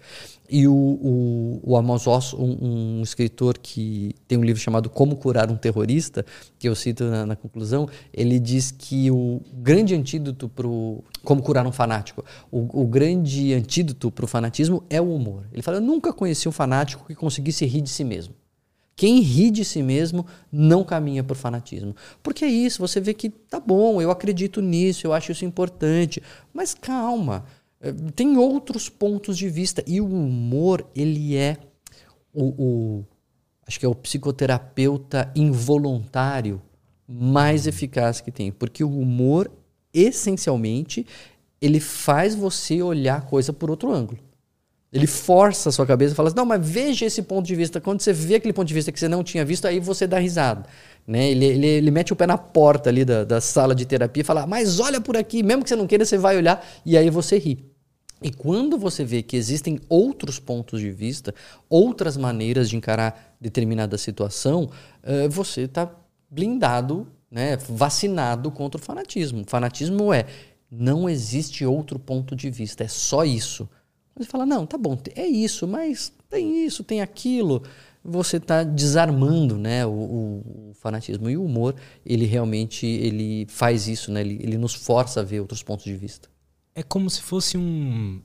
E 0.49 0.65
o, 0.67 0.73
o, 0.73 1.59
o 1.61 1.75
Amos 1.75 2.07
Oz, 2.07 2.33
um, 2.33 2.99
um, 2.99 3.01
escritor 3.01 3.57
que 3.57 4.15
tem 4.27 4.37
um 4.37 4.43
livro 4.43 4.61
chamado 4.61 4.89
Como 4.89 5.17
Curar 5.17 5.51
um 5.51 5.57
Terrorista, 5.57 6.25
que 6.57 6.69
eu 6.69 6.75
cito 6.75 7.03
na, 7.03 7.25
na 7.25 7.35
conclusão, 7.35 7.87
ele 8.13 8.39
diz 8.39 8.71
que 8.71 9.11
o 9.11 9.41
grande 9.53 9.93
antídoto 9.93 10.47
para 10.47 10.67
Como 11.23 11.41
Curar 11.43 11.67
um 11.67 11.71
Fanático, 11.71 12.23
o, 12.49 12.81
o 12.81 12.87
grande 12.87 13.53
antídoto 13.53 14.09
para 14.09 14.23
o 14.23 14.27
fanatismo 14.27 14.83
é 14.89 15.01
o 15.01 15.13
humor. 15.13 15.43
Ele 15.51 15.61
fala, 15.61 15.77
eu 15.77 15.81
nunca 15.81 16.13
conheci 16.13 16.47
um 16.47 16.53
fanático 16.53 17.05
que 17.05 17.15
conseguisse 17.15 17.65
rir 17.65 17.81
de 17.81 17.89
si 17.89 18.05
mesmo. 18.05 18.33
Quem 18.97 19.19
ri 19.19 19.51
de 19.51 19.63
si 19.63 19.83
mesmo 19.83 20.25
não 20.51 20.83
caminha 20.83 21.23
por 21.23 21.37
fanatismo. 21.37 21.95
Porque 22.23 22.43
é 22.43 22.47
isso, 22.47 22.79
você 22.79 22.99
vê 22.99 23.13
que 23.13 23.29
tá 23.29 23.59
bom, 23.59 24.01
eu 24.01 24.09
acredito 24.09 24.59
nisso, 24.59 25.05
eu 25.05 25.13
acho 25.13 25.31
isso 25.31 25.45
importante, 25.45 26.21
mas 26.51 26.73
calma, 26.73 27.45
eh, 27.79 27.93
tem 28.15 28.37
outros 28.37 28.89
pontos 28.89 29.37
de 29.37 29.47
vista 29.49 29.83
e 29.85 30.01
o 30.01 30.07
humor 30.07 30.83
ele 30.95 31.37
é 31.37 31.57
o, 32.33 32.45
o 32.57 33.05
acho 33.67 33.79
que 33.79 33.85
é 33.85 33.89
o 33.89 33.93
psicoterapeuta 33.93 35.31
involuntário 35.35 36.59
mais 37.07 37.67
eficaz 37.67 38.19
que 38.19 38.31
tem, 38.31 38.51
porque 38.51 38.83
o 38.83 38.99
humor 38.99 39.51
essencialmente 39.93 41.05
ele 41.61 41.79
faz 41.79 42.33
você 42.33 42.81
olhar 42.81 43.17
a 43.19 43.21
coisa 43.21 43.53
por 43.53 43.69
outro 43.69 43.91
ângulo. 43.91 44.26
Ele 44.91 45.05
força 45.05 45.69
a 45.69 45.71
sua 45.71 45.85
cabeça 45.85 46.13
e 46.13 46.15
fala 46.15 46.29
assim, 46.29 46.37
não, 46.37 46.45
mas 46.45 46.65
veja 46.65 47.05
esse 47.05 47.21
ponto 47.21 47.45
de 47.45 47.55
vista. 47.55 47.81
Quando 47.81 48.01
você 48.01 48.13
vê 48.13 48.35
aquele 48.35 48.53
ponto 48.53 48.67
de 48.67 48.73
vista 48.73 48.91
que 48.91 48.99
você 48.99 49.07
não 49.07 49.23
tinha 49.23 49.43
visto, 49.43 49.65
aí 49.65 49.79
você 49.79 50.07
dá 50.07 50.17
risada. 50.17 50.65
Né? 51.05 51.29
Ele, 51.29 51.45
ele, 51.45 51.67
ele 51.67 51.91
mete 51.91 52.13
o 52.13 52.15
pé 52.15 52.25
na 52.25 52.37
porta 52.37 52.89
ali 52.89 53.03
da, 53.03 53.23
da 53.23 53.41
sala 53.41 53.75
de 53.75 53.85
terapia 53.85 54.21
e 54.21 54.23
fala, 54.23 54.47
mas 54.47 54.79
olha 54.79 55.01
por 55.01 55.17
aqui, 55.17 55.43
mesmo 55.43 55.63
que 55.63 55.69
você 55.69 55.75
não 55.75 55.87
queira, 55.87 56.05
você 56.05 56.17
vai 56.17 56.37
olhar 56.37 56.65
e 56.85 56.97
aí 56.97 57.09
você 57.09 57.37
ri. 57.37 57.65
E 58.21 58.31
quando 58.31 58.77
você 58.77 59.03
vê 59.03 59.21
que 59.21 59.37
existem 59.37 59.79
outros 59.87 60.39
pontos 60.39 60.79
de 60.79 60.89
vista, 60.89 61.35
outras 61.69 62.17
maneiras 62.17 62.69
de 62.69 62.75
encarar 62.75 63.35
determinada 63.39 63.97
situação, 63.97 64.69
uh, 65.03 65.29
você 65.29 65.61
está 65.61 65.91
blindado, 66.29 67.07
né, 67.29 67.57
vacinado 67.69 68.49
contra 68.49 68.79
o 68.79 68.83
fanatismo. 68.83 69.41
O 69.41 69.45
fanatismo 69.49 70.11
é 70.11 70.25
não 70.69 71.07
existe 71.09 71.65
outro 71.65 71.99
ponto 71.99 72.35
de 72.35 72.49
vista, 72.49 72.83
é 72.83 72.87
só 72.87 73.23
isso. 73.23 73.69
Você 74.17 74.29
fala, 74.29 74.45
não, 74.45 74.65
tá 74.65 74.77
bom, 74.77 74.97
é 75.15 75.25
isso, 75.25 75.67
mas 75.67 76.11
tem 76.29 76.65
isso, 76.65 76.83
tem 76.83 77.01
aquilo. 77.01 77.63
Você 78.03 78.37
está 78.37 78.63
desarmando 78.63 79.57
né, 79.57 79.85
o, 79.85 79.91
o, 79.91 80.71
fanatismo. 80.75 81.29
E 81.29 81.37
o 81.37 81.43
humor, 81.43 81.75
ele 82.05 82.25
realmente 82.25 82.85
ele 82.85 83.45
faz 83.49 83.87
isso, 83.87 84.11
né? 84.11 84.21
ele, 84.21 84.39
ele 84.41 84.57
nos 84.57 84.73
força 84.73 85.19
a 85.19 85.23
ver 85.23 85.41
outros 85.41 85.61
pontos 85.61 85.85
de 85.85 85.95
vista. 85.95 86.29
É 86.73 86.83
como 86.83 87.09
se 87.09 87.21
fosse 87.21 87.57
um. 87.57 88.21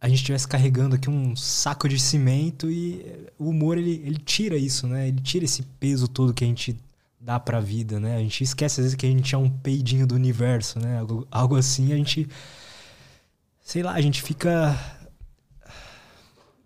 A 0.00 0.08
gente 0.08 0.18
estivesse 0.18 0.46
carregando 0.46 0.96
aqui 0.96 1.08
um 1.08 1.34
saco 1.34 1.88
de 1.88 1.98
cimento 1.98 2.70
e 2.70 3.04
o 3.38 3.48
humor 3.48 3.78
ele, 3.78 4.02
ele 4.04 4.18
tira 4.18 4.56
isso, 4.56 4.86
né? 4.86 5.08
Ele 5.08 5.20
tira 5.20 5.46
esse 5.46 5.62
peso 5.80 6.06
todo 6.08 6.34
que 6.34 6.44
a 6.44 6.46
gente 6.46 6.76
dá 7.18 7.40
pra 7.40 7.58
vida, 7.58 7.98
né? 7.98 8.16
A 8.16 8.18
gente 8.18 8.44
esquece 8.44 8.80
às 8.80 8.84
vezes 8.84 8.96
que 8.96 9.06
a 9.06 9.08
gente 9.08 9.34
é 9.34 9.38
um 9.38 9.48
peidinho 9.48 10.06
do 10.06 10.14
universo, 10.14 10.78
né? 10.78 10.98
Algo, 10.98 11.26
algo 11.30 11.56
assim, 11.56 11.92
a 11.92 11.96
gente 11.96 12.28
sei 13.64 13.82
lá, 13.82 13.94
a 13.94 14.00
gente 14.00 14.22
fica. 14.22 14.78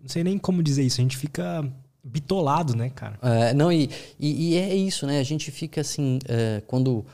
Não 0.00 0.08
sei 0.08 0.24
nem 0.24 0.37
como 0.37 0.62
dizer 0.62 0.82
isso, 0.82 1.00
a 1.00 1.02
gente 1.02 1.16
fica 1.16 1.64
bitolado, 2.02 2.74
né, 2.74 2.90
cara? 2.90 3.18
É, 3.22 3.54
não, 3.54 3.70
e, 3.72 3.88
e, 4.18 4.50
e, 4.50 4.56
é 4.56 4.74
isso, 4.74 5.06
né? 5.06 5.20
A 5.20 5.22
gente 5.22 5.50
fica 5.50 5.80
assim, 5.80 6.18
é, 6.26 6.62
quando 6.66 7.04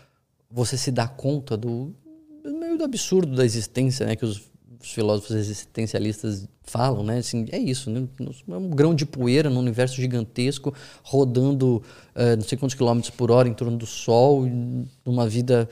você 0.51 0.77
se 0.77 0.91
dá 0.91 1.07
conta 1.07 1.57
do, 1.57 1.95
meio 2.45 2.79
do 2.79 2.85
absurdo 2.85 3.35
da 3.35 3.45
existência, 3.45 4.07
né? 4.07 4.17
Que 4.17 4.25
os, 4.25 4.43
os 4.81 4.91
filósofos 4.91 5.35
existencialistas 5.37 6.49
falam, 6.63 7.03
né? 7.03 7.19
Assim, 7.19 7.47
é 7.51 7.59
isso, 7.59 7.91
né? 7.91 8.07
É 8.49 8.57
um 8.57 8.71
grão 8.71 8.95
de 8.95 9.05
poeira 9.05 9.51
num 9.51 9.61
universo 9.61 9.97
gigantesco, 9.97 10.73
rodando 11.03 11.83
é, 12.15 12.37
não 12.37 12.43
sei 12.45 12.57
quantos 12.57 12.75
quilômetros 12.75 13.11
por 13.11 13.31
hora 13.31 13.49
em 13.49 13.55
torno 13.55 13.77
do 13.77 13.87
Sol, 13.87 14.47
numa 15.05 15.29
vida 15.29 15.69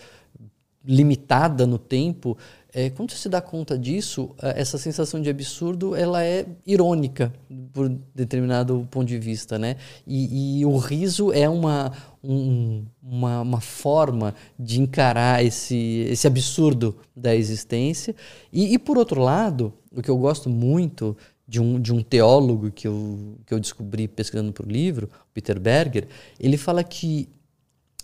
limitada 0.85 1.67
no 1.67 1.79
tempo. 1.79 2.37
É, 2.75 2.89
quando 2.89 3.11
você 3.11 3.19
se 3.19 3.29
dá 3.29 3.41
conta 3.41 3.79
disso, 3.79 4.35
é, 4.41 4.59
essa 4.59 4.79
sensação 4.79 5.21
de 5.21 5.29
absurdo 5.29 5.95
ela 5.95 6.25
é 6.25 6.47
irônica 6.67 7.31
por 7.71 7.87
determinado 8.15 8.89
ponto 8.91 9.07
de 9.07 9.19
vista, 9.19 9.59
né? 9.59 9.77
E, 10.07 10.61
e 10.61 10.67
o 10.67 10.79
riso 10.79 11.31
é 11.33 11.47
uma, 11.47 11.93
um, 12.25 12.87
uma, 13.03 13.43
uma, 13.43 13.61
forma 13.61 14.35
de 14.59 14.81
encarar 14.81 15.45
esse, 15.45 16.07
esse 16.09 16.27
absurdo 16.27 16.97
da 17.15 17.37
existência. 17.37 18.17
E, 18.51 18.73
e, 18.73 18.79
por 18.79 18.97
outro 18.97 19.21
lado, 19.21 19.75
o 19.95 20.01
que 20.01 20.11
eu 20.11 20.17
gosto 20.17 20.49
muito 20.49 21.15
de 21.47 21.61
um, 21.61 21.79
de 21.79 21.93
um 21.93 22.03
teólogo 22.03 22.71
que 22.71 22.89
eu, 22.89 23.37
que 23.45 23.53
eu 23.53 23.61
descobri 23.61 24.09
pesquisando 24.09 24.51
para 24.51 24.65
o 24.65 24.71
livro, 24.71 25.11
Peter 25.35 25.61
Berger, 25.61 26.09
ele 26.41 26.57
fala 26.57 26.83
que 26.83 27.29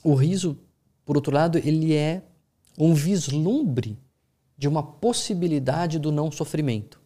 o 0.05 0.15
riso, 0.15 0.59
por 1.07 1.17
outro 1.17 1.33
lado, 1.35 1.57
ele 1.57 1.95
é 1.95 2.23
um 2.79 2.93
vislumbre 2.93 3.97
de 4.59 4.67
uma 4.67 4.83
possibilidade 4.83 5.99
do 5.99 6.11
não 6.11 6.33
sofrimento. 6.33 7.01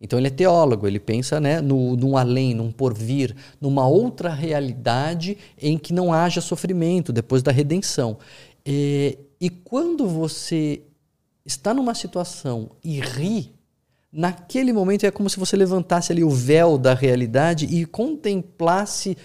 Então 0.00 0.18
ele 0.18 0.28
é 0.28 0.30
teólogo, 0.30 0.86
ele 0.86 0.98
pensa 0.98 1.38
né, 1.38 1.60
no, 1.60 1.96
num 1.96 2.16
além, 2.16 2.54
num 2.54 2.72
porvir, 2.72 3.36
numa 3.60 3.86
outra 3.86 4.32
realidade 4.32 5.36
em 5.60 5.78
que 5.78 5.92
não 5.92 6.12
haja 6.12 6.40
sofrimento 6.40 7.12
depois 7.12 7.42
da 7.42 7.52
redenção. 7.52 8.18
E, 8.66 9.18
e 9.40 9.50
quando 9.50 10.06
você 10.08 10.82
está 11.44 11.72
numa 11.72 11.94
situação 11.94 12.70
e 12.82 13.00
ri, 13.00 13.52
naquele 14.12 14.72
momento 14.72 15.04
é 15.04 15.10
como 15.10 15.28
se 15.28 15.38
você 15.38 15.56
levantasse 15.56 16.12
ali 16.12 16.24
o 16.24 16.30
véu 16.30 16.78
da 16.78 16.94
realidade 16.94 17.66
e 17.66 17.84
contemplasse 17.84 19.16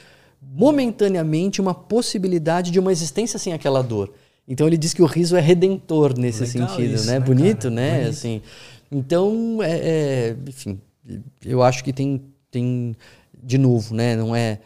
momentaneamente 0.42 1.62
uma 1.62 1.74
possibilidade 1.74 2.72
de 2.72 2.80
uma 2.80 2.92
existência 2.92 3.38
sem 3.40 3.54
aquela 3.54 3.82
dor. 3.82 4.14
Então 4.50 4.66
ele 4.66 4.78
diz 4.78 4.96
que 4.96 5.02
o 5.04 5.06
riso 5.06 5.36
é 5.36 5.40
redentor 5.40 6.18
nesse 6.18 6.44
Legal 6.44 6.70
sentido, 6.70 6.96
isso, 6.96 7.06
né? 7.06 7.20
né? 7.20 7.20
Bonito, 7.20 7.64
cara? 7.64 7.76
né? 7.76 7.92
Bonito. 7.92 8.10
Assim, 8.10 8.42
então, 8.92 9.62
é, 9.62 9.78
é, 9.78 10.36
enfim, 10.48 10.82
eu 11.46 11.62
acho 11.62 11.84
que 11.84 11.94
tem, 11.94 12.20
tem, 12.50 12.96
de 13.44 13.60
novo, 13.60 13.94
né? 13.94 14.16
Não 14.16 14.36
é 14.36 14.60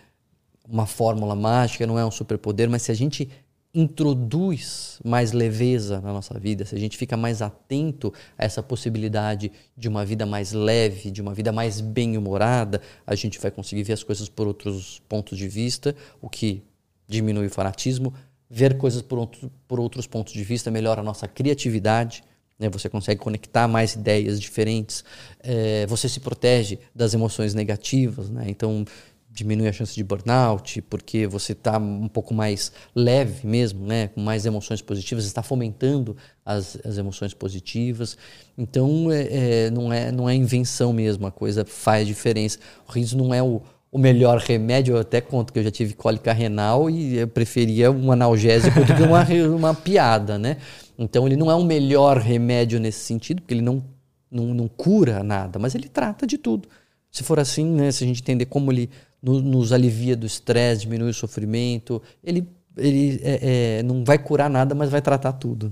uma 0.68 0.86
fórmula 0.86 1.36
mágica, 1.36 1.86
não 1.86 2.00
é 2.00 2.06
um 2.06 2.12
superpoder, 2.12 2.70
mas 2.70 2.84
se 2.84 2.92
a 2.92 2.96
gente 2.96 3.30
introduz 3.76 5.00
mais 5.04 5.32
leveza 5.32 6.00
na 6.00 6.14
nossa 6.14 6.40
vida, 6.40 6.64
se 6.64 6.76
a 6.76 6.80
gente 6.80 6.96
fica 6.96 7.18
mais 7.18 7.42
atento 7.42 8.14
a 8.38 8.46
essa 8.46 8.62
possibilidade 8.62 9.52
de 9.76 9.90
uma 9.90 10.06
vida 10.06 10.26
mais 10.26 10.54
leve, 10.54 11.10
de 11.10 11.22
uma 11.22 11.34
vida 11.34 11.52
mais 11.52 11.82
bem-humorada, 11.82 12.80
a 13.06 13.16
gente 13.16 13.40
vai 13.40 13.50
conseguir 13.50 13.84
ver 13.84 13.94
as 13.94 14.04
coisas 14.04 14.30
por 14.30 14.48
outros 14.48 15.02
pontos 15.10 15.38
de 15.38 15.48
vista, 15.48 15.96
o 16.22 16.30
que 16.30 16.64
diminui 17.08 17.48
o 17.48 17.50
fanatismo, 17.50 18.14
ver 18.54 18.78
coisas 18.78 19.02
por, 19.02 19.18
outro, 19.18 19.52
por 19.68 19.80
outros 19.80 20.06
pontos 20.06 20.32
de 20.32 20.44
vista 20.44 20.70
melhora 20.70 21.02
a 21.02 21.04
nossa 21.04 21.28
criatividade. 21.28 22.24
Né? 22.60 22.70
Você 22.70 22.88
consegue 22.88 23.20
conectar 23.20 23.68
mais 23.68 23.96
ideias 23.96 24.40
diferentes. 24.40 25.04
É, 25.40 25.88
você 25.88 26.08
se 26.08 26.20
protege 26.20 26.78
das 26.94 27.16
emoções 27.16 27.56
negativas. 27.56 28.30
Né? 28.30 28.46
Então, 28.48 28.86
diminui 29.32 29.68
a 29.68 29.74
chance 29.74 29.96
de 29.96 30.04
burnout, 30.04 30.84
porque 30.84 31.26
você 31.26 31.54
está 31.54 31.80
um 31.80 32.08
pouco 32.08 32.32
mais 32.32 32.72
leve 32.94 33.48
mesmo, 33.48 33.88
né? 33.88 34.10
com 34.10 34.22
mais 34.22 34.46
emoções 34.46 34.84
positivas, 34.84 35.26
está 35.26 35.42
fomentando 35.42 36.16
as, 36.46 36.78
as 36.86 37.00
emoções 37.00 37.34
positivas. 37.34 38.16
Então, 38.56 39.12
é, 39.12 39.66
é, 39.66 39.72
não, 39.72 39.92
é, 39.92 40.12
não 40.12 40.30
é 40.30 40.36
invenção 40.36 40.94
mesmo, 40.94 41.26
a 41.26 41.32
coisa 41.32 41.66
faz 41.66 42.06
diferença. 42.06 42.60
O 42.88 42.92
riso 42.92 43.18
não 43.18 43.34
é 43.34 43.42
o, 43.42 43.64
o 43.94 44.00
melhor 44.00 44.40
remédio, 44.40 44.96
eu 44.96 45.02
até 45.02 45.22
conto 45.22 45.54
que 45.54 45.60
eu 45.60 45.64
já 45.64 45.70
tive 45.70 45.94
cólica 45.94 46.34
renal 46.34 46.90
e 46.90 47.20
eu 47.20 47.28
preferia 47.28 47.92
um 47.92 48.12
analgésico 48.12 48.80
do 48.80 48.96
que 48.96 49.04
uma, 49.04 49.24
uma 49.56 49.76
piada, 49.76 50.40
né? 50.40 50.58
Então 50.98 51.28
ele 51.28 51.36
não 51.36 51.52
é 51.52 51.56
um 51.56 51.64
melhor 51.64 52.18
remédio 52.18 52.80
nesse 52.80 53.06
sentido, 53.06 53.44
porque 53.44 53.54
ele 53.54 53.62
não, 53.62 53.86
não, 54.32 54.52
não 54.52 54.68
cura 54.68 55.22
nada, 55.24 55.60
mas 55.60 55.76
ele 55.76 55.88
trata 55.88 56.26
de 56.26 56.40
tudo. 56.40 56.68
Se 57.12 57.24
for 57.24 57.40
assim, 57.40 57.70
né, 57.70 57.92
se 57.92 58.04
a 58.04 58.08
gente 58.08 58.20
entender 58.20 58.46
como 58.48 58.72
ele 58.72 58.90
no, 59.22 59.40
nos 59.40 59.72
alivia 59.72 60.16
do 60.16 60.26
estresse, 60.26 60.82
diminui 60.82 61.12
o 61.12 61.14
sofrimento, 61.14 62.02
ele, 62.24 62.50
ele 62.76 63.22
é, 63.22 63.78
é, 63.78 63.84
não 63.84 64.04
vai 64.04 64.18
curar 64.18 64.50
nada, 64.50 64.74
mas 64.74 64.90
vai 64.90 65.04
tratar 65.04 65.34
tudo. 65.34 65.72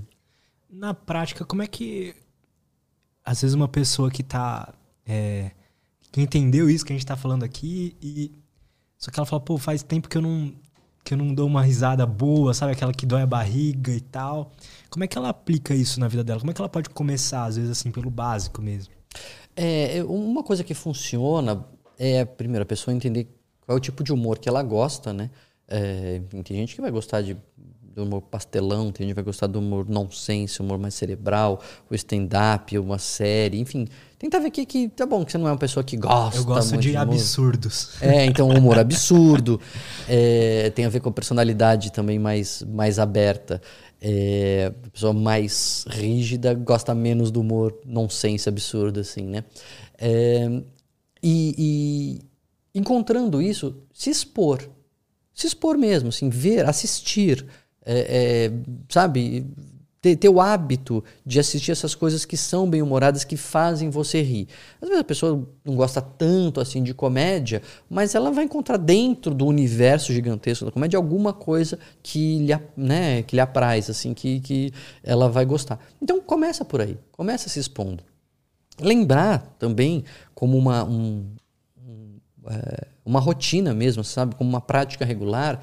Na 0.70 0.94
prática, 0.94 1.44
como 1.44 1.60
é 1.62 1.66
que 1.66 2.14
às 3.24 3.42
vezes 3.42 3.56
uma 3.56 3.68
pessoa 3.68 4.12
que 4.12 4.22
está 4.22 4.72
é 5.04 5.50
que 6.12 6.20
entendeu 6.20 6.68
isso 6.68 6.84
que 6.84 6.92
a 6.92 6.96
gente 6.96 7.06
tá 7.06 7.16
falando 7.16 7.42
aqui 7.42 7.96
e 8.00 8.30
só 8.98 9.10
que 9.10 9.18
ela 9.18 9.26
fala, 9.26 9.40
pô, 9.40 9.58
faz 9.58 9.82
tempo 9.82 10.08
que 10.08 10.16
eu 10.16 10.22
não 10.22 10.52
que 11.04 11.14
eu 11.14 11.18
não 11.18 11.34
dou 11.34 11.48
uma 11.48 11.62
risada 11.62 12.06
boa, 12.06 12.54
sabe 12.54 12.72
aquela 12.72 12.92
que 12.92 13.04
dói 13.04 13.22
a 13.22 13.26
barriga 13.26 13.90
e 13.90 14.00
tal. 14.00 14.52
Como 14.88 15.02
é 15.02 15.08
que 15.08 15.18
ela 15.18 15.30
aplica 15.30 15.74
isso 15.74 15.98
na 15.98 16.06
vida 16.06 16.22
dela? 16.22 16.38
Como 16.38 16.52
é 16.52 16.54
que 16.54 16.60
ela 16.60 16.68
pode 16.68 16.90
começar 16.90 17.44
às 17.46 17.56
vezes 17.56 17.72
assim 17.72 17.90
pelo 17.90 18.08
básico 18.08 18.62
mesmo? 18.62 18.94
É, 19.56 20.04
uma 20.04 20.44
coisa 20.44 20.62
que 20.62 20.74
funciona 20.74 21.64
é 21.98 22.24
primeiro 22.24 22.62
a 22.62 22.66
pessoa 22.66 22.94
entender 22.94 23.24
qual 23.66 23.76
é 23.76 23.78
o 23.78 23.80
tipo 23.80 24.04
de 24.04 24.12
humor 24.12 24.38
que 24.38 24.48
ela 24.48 24.62
gosta, 24.62 25.12
né? 25.12 25.30
É, 25.66 26.20
tem 26.44 26.56
gente 26.58 26.74
que 26.74 26.80
vai 26.80 26.90
gostar 26.90 27.22
de 27.22 27.36
do 27.94 28.04
humor 28.04 28.22
pastelão, 28.22 28.90
tem 28.90 29.06
gente 29.06 29.14
que 29.14 29.14
vai 29.14 29.24
gostar 29.24 29.46
do 29.46 29.58
humor 29.58 29.88
nonsense, 29.88 30.60
humor 30.60 30.78
mais 30.78 30.94
cerebral, 30.94 31.60
o 31.90 31.94
stand-up, 31.94 32.78
uma 32.78 32.98
série, 32.98 33.60
enfim. 33.60 33.86
Tenta 34.18 34.40
ver 34.40 34.50
que, 34.50 34.64
que 34.64 34.88
tá 34.88 35.04
bom, 35.04 35.24
que 35.24 35.32
você 35.32 35.38
não 35.38 35.48
é 35.48 35.50
uma 35.50 35.58
pessoa 35.58 35.82
que 35.82 35.96
gosta. 35.96 36.38
Eu 36.38 36.44
gosto 36.44 36.76
de, 36.76 36.90
de 36.92 36.96
absurdos. 36.96 37.90
É, 38.00 38.24
então 38.24 38.48
humor 38.48 38.78
absurdo. 38.80 39.60
É, 40.08 40.70
tem 40.70 40.84
a 40.84 40.88
ver 40.88 41.00
com 41.00 41.08
a 41.08 41.12
personalidade 41.12 41.92
também 41.92 42.18
mais, 42.18 42.62
mais 42.62 42.98
aberta. 42.98 43.60
É, 44.00 44.72
a 44.86 44.90
pessoa 44.90 45.12
mais 45.12 45.84
rígida 45.88 46.54
gosta 46.54 46.94
menos 46.94 47.30
do 47.30 47.40
humor 47.40 47.78
nonsense 47.84 48.48
absurdo, 48.48 49.00
assim, 49.00 49.26
né? 49.26 49.44
É, 49.98 50.62
e, 51.22 51.54
e 51.58 52.78
encontrando 52.78 53.40
isso, 53.40 53.76
se 53.92 54.10
expor. 54.10 54.68
Se 55.34 55.46
expor 55.46 55.78
mesmo, 55.78 56.10
assim, 56.10 56.28
ver, 56.28 56.68
assistir, 56.68 57.46
é, 57.84 58.46
é, 58.46 58.52
sabe? 58.88 59.46
Ter, 60.00 60.16
ter, 60.16 60.28
o 60.28 60.40
hábito 60.40 61.04
de 61.24 61.38
assistir 61.38 61.70
essas 61.70 61.94
coisas 61.94 62.24
que 62.24 62.36
são 62.36 62.68
bem-humoradas, 62.68 63.22
que 63.22 63.36
fazem 63.36 63.88
você 63.88 64.20
rir. 64.20 64.48
Às 64.80 64.88
vezes 64.88 65.00
a 65.00 65.04
pessoa 65.04 65.48
não 65.64 65.76
gosta 65.76 66.00
tanto 66.00 66.60
assim 66.60 66.82
de 66.82 66.92
comédia, 66.92 67.62
mas 67.88 68.16
ela 68.16 68.32
vai 68.32 68.44
encontrar 68.44 68.78
dentro 68.78 69.32
do 69.32 69.46
universo 69.46 70.12
gigantesco 70.12 70.64
da 70.64 70.72
comédia 70.72 70.96
alguma 70.96 71.32
coisa 71.32 71.78
que 72.02 72.40
lhe, 72.40 72.52
né, 72.76 73.22
que 73.22 73.36
lhe 73.36 73.40
apraz, 73.40 73.88
assim, 73.88 74.12
que, 74.12 74.40
que 74.40 74.72
ela 75.04 75.28
vai 75.28 75.44
gostar. 75.44 75.78
Então 76.00 76.20
começa 76.20 76.64
por 76.64 76.80
aí, 76.80 76.98
começa 77.12 77.48
se 77.48 77.60
expondo. 77.60 78.02
Lembrar 78.80 79.54
também 79.56 80.02
como 80.34 80.58
uma, 80.58 80.82
um, 80.82 81.28
um, 81.78 82.18
é, 82.48 82.88
uma 83.04 83.20
rotina 83.20 83.72
mesmo, 83.72 84.02
sabe? 84.02 84.34
Como 84.34 84.50
uma 84.50 84.60
prática 84.60 85.04
regular 85.04 85.60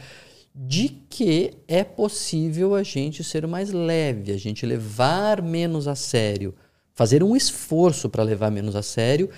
de 0.62 0.89
que 0.89 1.54
é 1.69 1.86
possível 1.86 2.76
a 2.76 2.84
gente 2.84 3.24
ser 3.24 3.48
mais 3.48 3.72
leve, 3.72 4.34
a 4.34 4.38
gente 4.38 4.65
levar 4.65 5.41
menos 5.41 5.88
a 5.88 5.95
sério, 5.95 6.54
fazer 6.93 7.24
um 7.24 7.34
esforço 7.34 8.10
para 8.10 8.24
levar 8.24 8.52
menos 8.52 8.76
a 8.76 8.84
sério 8.84 9.30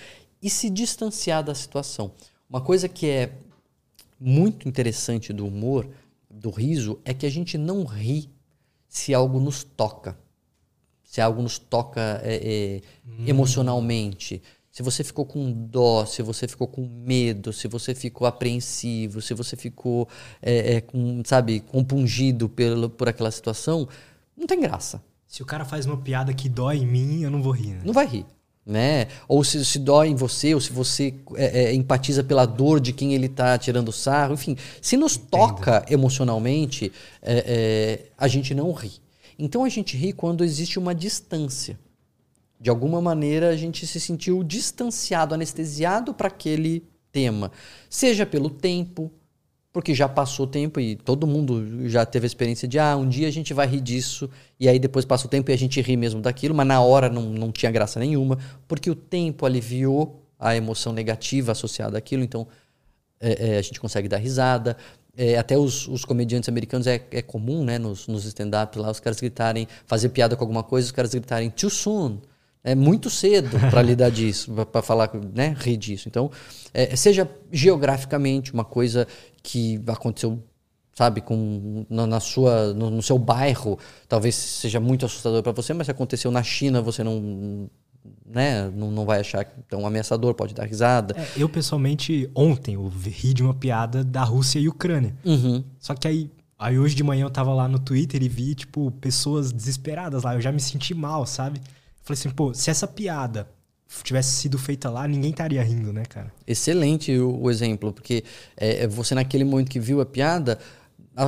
e 0.41 0.49
se 0.49 0.67
distanciar 0.67 1.43
da 1.43 1.53
situação. 1.53 2.11
Uma 2.49 2.59
coisa 2.59 2.89
que 2.89 3.07
é 3.07 3.33
muito 4.19 4.67
interessante 4.67 5.31
do 5.31 5.45
humor, 5.45 5.87
do 6.27 6.49
riso, 6.49 6.99
é 7.05 7.13
que 7.13 7.27
a 7.27 7.29
gente 7.29 7.55
não 7.55 7.83
ri 7.83 8.27
se 8.87 9.13
algo 9.13 9.39
nos 9.39 9.63
toca. 9.63 10.17
Se 11.03 11.21
algo 11.21 11.43
nos 11.43 11.59
toca 11.59 12.19
é, 12.23 12.35
é, 12.43 12.81
hum. 13.07 13.25
emocionalmente 13.27 14.41
se 14.71 14.81
você 14.81 15.03
ficou 15.03 15.25
com 15.25 15.51
dó, 15.51 16.05
se 16.05 16.21
você 16.21 16.47
ficou 16.47 16.65
com 16.65 16.87
medo, 16.87 17.51
se 17.51 17.67
você 17.67 17.93
ficou 17.93 18.25
apreensivo, 18.25 19.21
se 19.21 19.33
você 19.33 19.57
ficou, 19.57 20.07
é, 20.41 20.75
é, 20.75 20.81
com, 20.81 21.21
sabe, 21.25 21.59
compungido 21.59 22.47
pelo, 22.47 22.89
por 22.89 23.09
aquela 23.09 23.29
situação, 23.29 23.87
não 24.37 24.47
tem 24.47 24.61
graça. 24.61 25.03
Se 25.27 25.43
o 25.43 25.45
cara 25.45 25.65
faz 25.65 25.85
uma 25.85 25.97
piada 25.97 26.33
que 26.33 26.47
dói 26.47 26.77
em 26.77 26.87
mim, 26.87 27.21
eu 27.21 27.29
não 27.29 27.43
vou 27.43 27.51
rir. 27.51 27.71
Né? 27.71 27.81
Não 27.83 27.93
vai 27.93 28.05
rir. 28.05 28.25
Né? 28.65 29.07
Ou 29.27 29.43
se, 29.43 29.65
se 29.65 29.77
dói 29.77 30.07
em 30.07 30.15
você, 30.15 30.53
ou 30.55 30.61
se 30.61 30.71
você 30.71 31.13
é, 31.35 31.65
é 31.65 31.73
empatiza 31.73 32.23
pela 32.23 32.45
dor 32.45 32.79
de 32.79 32.93
quem 32.93 33.13
ele 33.13 33.25
está 33.25 33.57
tirando 33.57 33.91
sarro, 33.91 34.35
enfim, 34.35 34.55
se 34.81 34.95
nos 34.95 35.17
Entendo. 35.17 35.29
toca 35.29 35.85
emocionalmente, 35.89 36.93
é, 37.21 37.43
é, 37.45 38.05
a 38.17 38.27
gente 38.27 38.53
não 38.55 38.71
ri. 38.71 38.93
Então 39.37 39.65
a 39.65 39.69
gente 39.69 39.97
ri 39.97 40.13
quando 40.13 40.45
existe 40.45 40.79
uma 40.79 40.95
distância 40.95 41.77
de 42.61 42.69
alguma 42.69 43.01
maneira 43.01 43.49
a 43.49 43.55
gente 43.55 43.87
se 43.87 43.99
sentiu 43.99 44.43
distanciado, 44.43 45.33
anestesiado 45.33 46.13
para 46.13 46.27
aquele 46.27 46.83
tema, 47.11 47.51
seja 47.89 48.23
pelo 48.23 48.51
tempo, 48.51 49.11
porque 49.73 49.95
já 49.95 50.07
passou 50.07 50.45
tempo 50.45 50.79
e 50.79 50.95
todo 50.95 51.25
mundo 51.25 51.89
já 51.89 52.05
teve 52.05 52.25
a 52.25 52.27
experiência 52.27 52.67
de 52.67 52.77
ah, 52.77 52.95
um 52.95 53.09
dia 53.09 53.27
a 53.27 53.31
gente 53.31 53.51
vai 53.51 53.65
rir 53.65 53.81
disso, 53.81 54.29
e 54.59 54.69
aí 54.69 54.77
depois 54.77 55.05
passa 55.05 55.25
o 55.25 55.29
tempo 55.29 55.49
e 55.49 55.53
a 55.53 55.57
gente 55.57 55.81
ri 55.81 55.97
mesmo 55.97 56.21
daquilo, 56.21 56.53
mas 56.53 56.67
na 56.67 56.79
hora 56.81 57.09
não, 57.09 57.23
não 57.23 57.51
tinha 57.51 57.71
graça 57.71 57.99
nenhuma, 57.99 58.37
porque 58.67 58.91
o 58.91 58.95
tempo 58.95 59.43
aliviou 59.43 60.21
a 60.37 60.55
emoção 60.55 60.93
negativa 60.93 61.53
associada 61.53 61.97
àquilo, 61.97 62.23
então 62.23 62.47
é, 63.19 63.55
é, 63.55 63.57
a 63.57 63.61
gente 63.61 63.79
consegue 63.79 64.07
dar 64.07 64.17
risada. 64.17 64.77
É, 65.17 65.37
até 65.37 65.57
os, 65.57 65.87
os, 65.87 66.05
comediantes 66.05 66.47
americanos 66.47 66.87
é, 66.87 67.03
é 67.11 67.21
comum, 67.21 67.63
né, 67.65 67.77
nos, 67.77 68.07
nos 68.07 68.23
stand-ups 68.25 68.79
lá, 68.79 68.89
os 68.91 68.99
caras 68.99 69.19
gritarem, 69.19 69.67
fazer 69.85 70.09
piada 70.09 70.35
com 70.35 70.43
alguma 70.43 70.63
coisa, 70.63 70.85
os 70.85 70.91
caras 70.91 71.11
gritarem 71.11 71.49
too 71.49 71.69
soon, 71.69 72.19
é 72.63 72.75
muito 72.75 73.09
cedo 73.09 73.57
para 73.69 73.81
lidar 73.83 74.11
disso, 74.11 74.51
para 74.71 74.81
falar, 74.81 75.11
né, 75.33 75.55
rir 75.59 75.77
disso. 75.77 76.07
Então, 76.07 76.29
é, 76.73 76.95
seja 76.95 77.29
geograficamente 77.51 78.53
uma 78.53 78.63
coisa 78.63 79.07
que 79.41 79.81
aconteceu, 79.87 80.41
sabe, 80.93 81.21
com 81.21 81.85
na, 81.89 82.05
na 82.05 82.19
sua, 82.19 82.73
no, 82.73 82.89
no, 82.89 83.01
seu 83.01 83.17
bairro, 83.17 83.79
talvez 84.07 84.35
seja 84.35 84.79
muito 84.79 85.05
assustador 85.05 85.41
para 85.41 85.51
você, 85.51 85.73
mas 85.73 85.87
se 85.87 85.91
aconteceu 85.91 86.29
na 86.29 86.43
China, 86.43 86.81
você 86.81 87.03
não, 87.03 87.69
né, 88.25 88.69
não, 88.75 88.91
não 88.91 89.05
vai 89.05 89.21
achar 89.21 89.45
tão 89.67 89.85
ameaçador, 89.85 90.35
pode 90.35 90.53
dar 90.53 90.65
risada. 90.65 91.15
É, 91.17 91.27
eu 91.37 91.49
pessoalmente 91.49 92.29
ontem 92.35 92.75
eu 92.75 92.87
ri 92.87 93.33
de 93.33 93.41
uma 93.41 93.55
piada 93.55 94.03
da 94.03 94.23
Rússia 94.23 94.59
e 94.59 94.69
Ucrânia. 94.69 95.15
Uhum. 95.25 95.63
Só 95.79 95.95
que 95.95 96.07
aí 96.07 96.29
Aí 96.61 96.77
hoje 96.77 96.93
de 96.93 97.03
manhã 97.03 97.25
eu 97.25 97.29
tava 97.31 97.51
lá 97.55 97.67
no 97.67 97.79
Twitter 97.79 98.21
e 98.21 98.29
vi, 98.29 98.53
tipo, 98.53 98.91
pessoas 99.01 99.51
desesperadas 99.51 100.21
lá. 100.21 100.35
Eu 100.35 100.41
já 100.41 100.51
me 100.51 100.59
senti 100.59 100.93
mal, 100.93 101.25
sabe? 101.25 101.59
Falei 102.03 102.19
assim, 102.19 102.29
pô, 102.29 102.53
se 102.53 102.69
essa 102.69 102.87
piada 102.87 103.47
tivesse 104.03 104.31
sido 104.35 104.57
feita 104.57 104.89
lá, 104.89 105.07
ninguém 105.07 105.31
estaria 105.31 105.61
rindo, 105.61 105.91
né, 105.91 106.03
cara? 106.05 106.31
Excelente 106.47 107.17
o, 107.17 107.41
o 107.41 107.51
exemplo, 107.51 107.91
porque 107.91 108.23
é, 108.55 108.83
é 108.83 108.87
você 108.87 109.13
naquele 109.13 109.43
momento 109.43 109.69
que 109.69 109.79
viu 109.79 109.99
a 109.99 110.05
piada, 110.05 110.57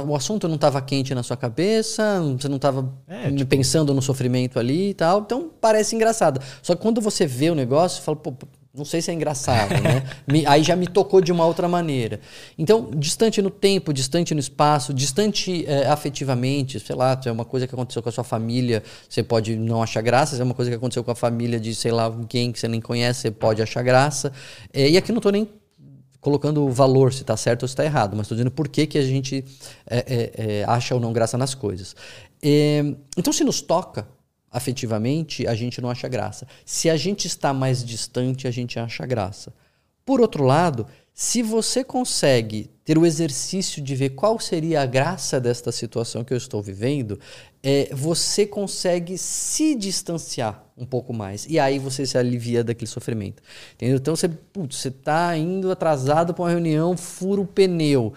o 0.07 0.15
assunto 0.15 0.47
não 0.47 0.55
estava 0.55 0.81
quente 0.81 1.13
na 1.13 1.23
sua 1.23 1.35
cabeça, 1.35 2.21
você 2.21 2.47
não 2.47 2.55
estava 2.55 2.93
é, 3.07 3.29
tipo... 3.29 3.45
pensando 3.45 3.93
no 3.93 4.01
sofrimento 4.01 4.57
ali 4.57 4.91
e 4.91 4.93
tal, 4.93 5.21
então 5.21 5.51
parece 5.59 5.95
engraçado. 5.95 6.41
Só 6.61 6.73
que 6.73 6.81
quando 6.81 7.01
você 7.01 7.27
vê 7.27 7.49
o 7.49 7.55
negócio, 7.55 7.97
você 7.97 8.05
fala, 8.05 8.17
pô, 8.17 8.33
não 8.75 8.83
sei 8.83 9.03
se 9.03 9.11
é 9.11 9.13
engraçado, 9.13 9.69
né? 9.69 10.03
Me, 10.27 10.43
aí 10.47 10.63
já 10.63 10.75
me 10.75 10.87
tocou 10.87 11.21
de 11.21 11.31
uma 11.31 11.45
outra 11.45 11.67
maneira. 11.67 12.19
Então, 12.57 12.89
distante 12.89 13.39
no 13.39 13.51
tempo, 13.51 13.93
distante 13.93 14.33
no 14.33 14.39
espaço, 14.39 14.91
distante 14.91 15.63
é, 15.67 15.85
afetivamente, 15.85 16.79
sei 16.79 16.95
lá, 16.95 17.19
se 17.21 17.29
é 17.29 17.31
uma 17.31 17.45
coisa 17.45 17.67
que 17.67 17.75
aconteceu 17.75 18.01
com 18.01 18.09
a 18.09 18.11
sua 18.11 18.23
família, 18.23 18.81
você 19.07 19.21
pode 19.21 19.55
não 19.55 19.83
achar 19.83 20.01
graça, 20.01 20.35
se 20.35 20.41
é 20.41 20.43
uma 20.43 20.55
coisa 20.55 20.71
que 20.71 20.77
aconteceu 20.77 21.03
com 21.03 21.11
a 21.11 21.15
família 21.15 21.59
de, 21.59 21.75
sei 21.75 21.91
lá, 21.91 22.05
alguém 22.05 22.51
que 22.51 22.59
você 22.59 22.67
nem 22.67 22.81
conhece, 22.81 23.21
você 23.21 23.31
pode 23.31 23.61
achar 23.61 23.83
graça. 23.83 24.33
É, 24.73 24.89
e 24.89 24.97
aqui 24.97 25.11
não 25.11 25.19
estou 25.19 25.31
nem 25.31 25.47
colocando 26.19 26.65
o 26.65 26.71
valor, 26.71 27.13
se 27.13 27.21
está 27.21 27.37
certo 27.37 27.63
ou 27.63 27.67
se 27.67 27.73
está 27.73 27.85
errado, 27.85 28.15
mas 28.15 28.21
estou 28.25 28.35
dizendo 28.35 28.49
por 28.51 28.67
que, 28.67 28.87
que 28.87 28.97
a 28.97 29.03
gente 29.03 29.45
é, 29.85 30.63
acha 30.67 30.95
ou 30.95 31.01
não 31.01 31.13
graça 31.13 31.37
nas 31.37 31.53
coisas. 31.53 31.95
então, 33.15 33.31
se 33.31 33.43
nos 33.43 33.61
toca, 33.61 34.07
afetivamente, 34.53 35.47
a 35.47 35.55
gente 35.55 35.81
não 35.81 35.89
acha 35.89 36.07
graça. 36.07 36.47
Se 36.63 36.89
a 36.89 36.95
gente 36.95 37.25
está 37.25 37.51
mais 37.51 37.83
distante, 37.83 38.47
a 38.47 38.51
gente 38.51 38.79
acha 38.79 39.05
graça. 39.05 39.51
Por 40.05 40.21
outro 40.21 40.43
lado, 40.43 40.85
se 41.13 41.41
você 41.41 41.83
consegue 41.83 42.69
ter 42.83 42.97
o 42.97 43.05
exercício 43.05 43.81
de 43.81 43.95
ver 43.95 44.09
qual 44.09 44.39
seria 44.39 44.81
a 44.81 44.85
graça 44.85 45.39
desta 45.39 45.71
situação 45.71 46.23
que 46.23 46.33
eu 46.33 46.37
estou 46.37 46.61
vivendo, 46.61 47.19
é, 47.61 47.89
você 47.93 48.45
consegue 48.45 49.17
se 49.17 49.75
distanciar 49.75 50.65
um 50.77 50.85
pouco 50.85 51.13
mais. 51.13 51.45
E 51.47 51.59
aí 51.59 51.79
você 51.79 52.05
se 52.05 52.17
alivia 52.17 52.63
daquele 52.63 52.89
sofrimento. 52.89 53.41
Entendeu? 53.75 53.97
Então 53.97 54.15
você 54.15 54.87
está 54.87 55.37
indo 55.37 55.71
atrasado 55.71 56.33
para 56.33 56.43
uma 56.43 56.49
reunião, 56.49 56.97
fura 56.97 57.39
o 57.39 57.45
pneu. 57.45 58.13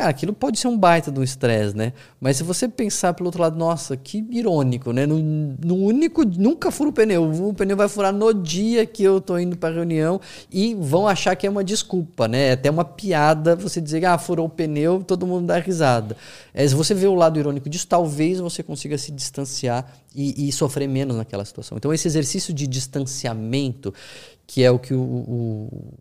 Cara, 0.00 0.12
aquilo 0.12 0.32
pode 0.32 0.58
ser 0.58 0.66
um 0.66 0.78
baita 0.78 1.12
de 1.12 1.20
um 1.20 1.22
estresse, 1.22 1.76
né? 1.76 1.92
Mas 2.18 2.38
se 2.38 2.42
você 2.42 2.66
pensar 2.66 3.12
pelo 3.12 3.26
outro 3.26 3.42
lado, 3.42 3.58
nossa, 3.58 3.98
que 3.98 4.26
irônico, 4.30 4.94
né? 4.94 5.04
No, 5.04 5.18
no 5.18 5.74
único, 5.74 6.24
nunca 6.24 6.70
fura 6.70 6.88
o 6.88 6.92
pneu. 6.94 7.30
O 7.30 7.52
pneu 7.52 7.76
vai 7.76 7.86
furar 7.86 8.10
no 8.10 8.32
dia 8.32 8.86
que 8.86 9.02
eu 9.02 9.20
tô 9.20 9.36
indo 9.36 9.58
pra 9.58 9.68
reunião 9.68 10.18
e 10.50 10.74
vão 10.74 11.06
achar 11.06 11.36
que 11.36 11.46
é 11.46 11.50
uma 11.50 11.62
desculpa, 11.62 12.26
né? 12.26 12.46
É 12.46 12.52
até 12.52 12.70
uma 12.70 12.82
piada 12.82 13.54
você 13.54 13.78
dizer, 13.78 14.02
ah, 14.06 14.16
furou 14.16 14.46
o 14.46 14.48
pneu, 14.48 15.04
todo 15.06 15.26
mundo 15.26 15.48
dá 15.48 15.58
risada. 15.58 16.16
É, 16.54 16.66
se 16.66 16.74
você 16.74 16.94
vê 16.94 17.06
o 17.06 17.14
lado 17.14 17.38
irônico 17.38 17.68
disso, 17.68 17.86
talvez 17.86 18.40
você 18.40 18.62
consiga 18.62 18.96
se 18.96 19.12
distanciar 19.12 19.86
e, 20.16 20.48
e 20.48 20.50
sofrer 20.50 20.88
menos 20.88 21.14
naquela 21.14 21.44
situação. 21.44 21.76
Então, 21.76 21.92
esse 21.92 22.08
exercício 22.08 22.54
de 22.54 22.66
distanciamento, 22.66 23.92
que 24.46 24.62
é 24.64 24.70
o 24.70 24.78
que 24.78 24.94
o, 24.94 24.98
o 24.98 25.92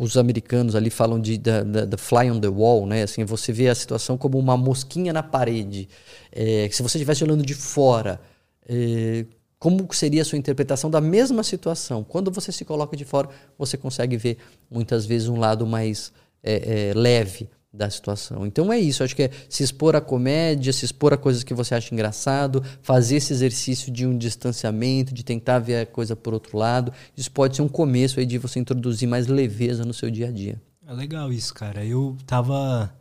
os 0.00 0.16
americanos 0.16 0.74
ali 0.74 0.88
falam 0.88 1.20
de 1.20 1.36
da, 1.36 1.62
fly 1.98 2.30
on 2.30 2.40
the 2.40 2.48
wall, 2.48 2.86
né? 2.86 3.02
Assim, 3.02 3.22
você 3.22 3.52
vê 3.52 3.68
a 3.68 3.74
situação 3.74 4.16
como 4.16 4.38
uma 4.38 4.56
mosquinha 4.56 5.12
na 5.12 5.22
parede. 5.22 5.90
É, 6.32 6.66
se 6.72 6.82
você 6.82 6.96
estivesse 6.96 7.22
olhando 7.22 7.44
de 7.44 7.52
fora, 7.52 8.18
é, 8.66 9.26
como 9.58 9.86
seria 9.92 10.22
a 10.22 10.24
sua 10.24 10.38
interpretação 10.38 10.90
da 10.90 11.02
mesma 11.02 11.42
situação? 11.42 12.02
Quando 12.02 12.30
você 12.30 12.50
se 12.50 12.64
coloca 12.64 12.96
de 12.96 13.04
fora, 13.04 13.28
você 13.58 13.76
consegue 13.76 14.16
ver 14.16 14.38
muitas 14.70 15.04
vezes 15.04 15.28
um 15.28 15.38
lado 15.38 15.66
mais 15.66 16.10
é, 16.42 16.88
é 16.88 16.94
leve 16.94 17.50
da 17.72 17.88
situação. 17.88 18.46
Então 18.46 18.72
é 18.72 18.78
isso, 18.78 19.04
acho 19.04 19.14
que 19.14 19.24
é 19.24 19.30
se 19.48 19.62
expor 19.62 19.94
à 19.94 20.00
comédia, 20.00 20.72
se 20.72 20.84
expor 20.84 21.12
a 21.12 21.16
coisas 21.16 21.44
que 21.44 21.54
você 21.54 21.74
acha 21.74 21.94
engraçado, 21.94 22.64
fazer 22.82 23.16
esse 23.16 23.32
exercício 23.32 23.92
de 23.92 24.06
um 24.06 24.18
distanciamento, 24.18 25.14
de 25.14 25.24
tentar 25.24 25.60
ver 25.60 25.82
a 25.82 25.86
coisa 25.86 26.16
por 26.16 26.34
outro 26.34 26.58
lado. 26.58 26.92
Isso 27.16 27.30
pode 27.30 27.56
ser 27.56 27.62
um 27.62 27.68
começo 27.68 28.18
aí 28.18 28.26
de 28.26 28.38
você 28.38 28.58
introduzir 28.58 29.08
mais 29.08 29.28
leveza 29.28 29.84
no 29.84 29.94
seu 29.94 30.10
dia 30.10 30.28
a 30.28 30.32
dia. 30.32 30.60
É 30.86 30.92
legal 30.92 31.32
isso, 31.32 31.54
cara. 31.54 31.84
Eu 31.84 32.16
tava 32.26 32.92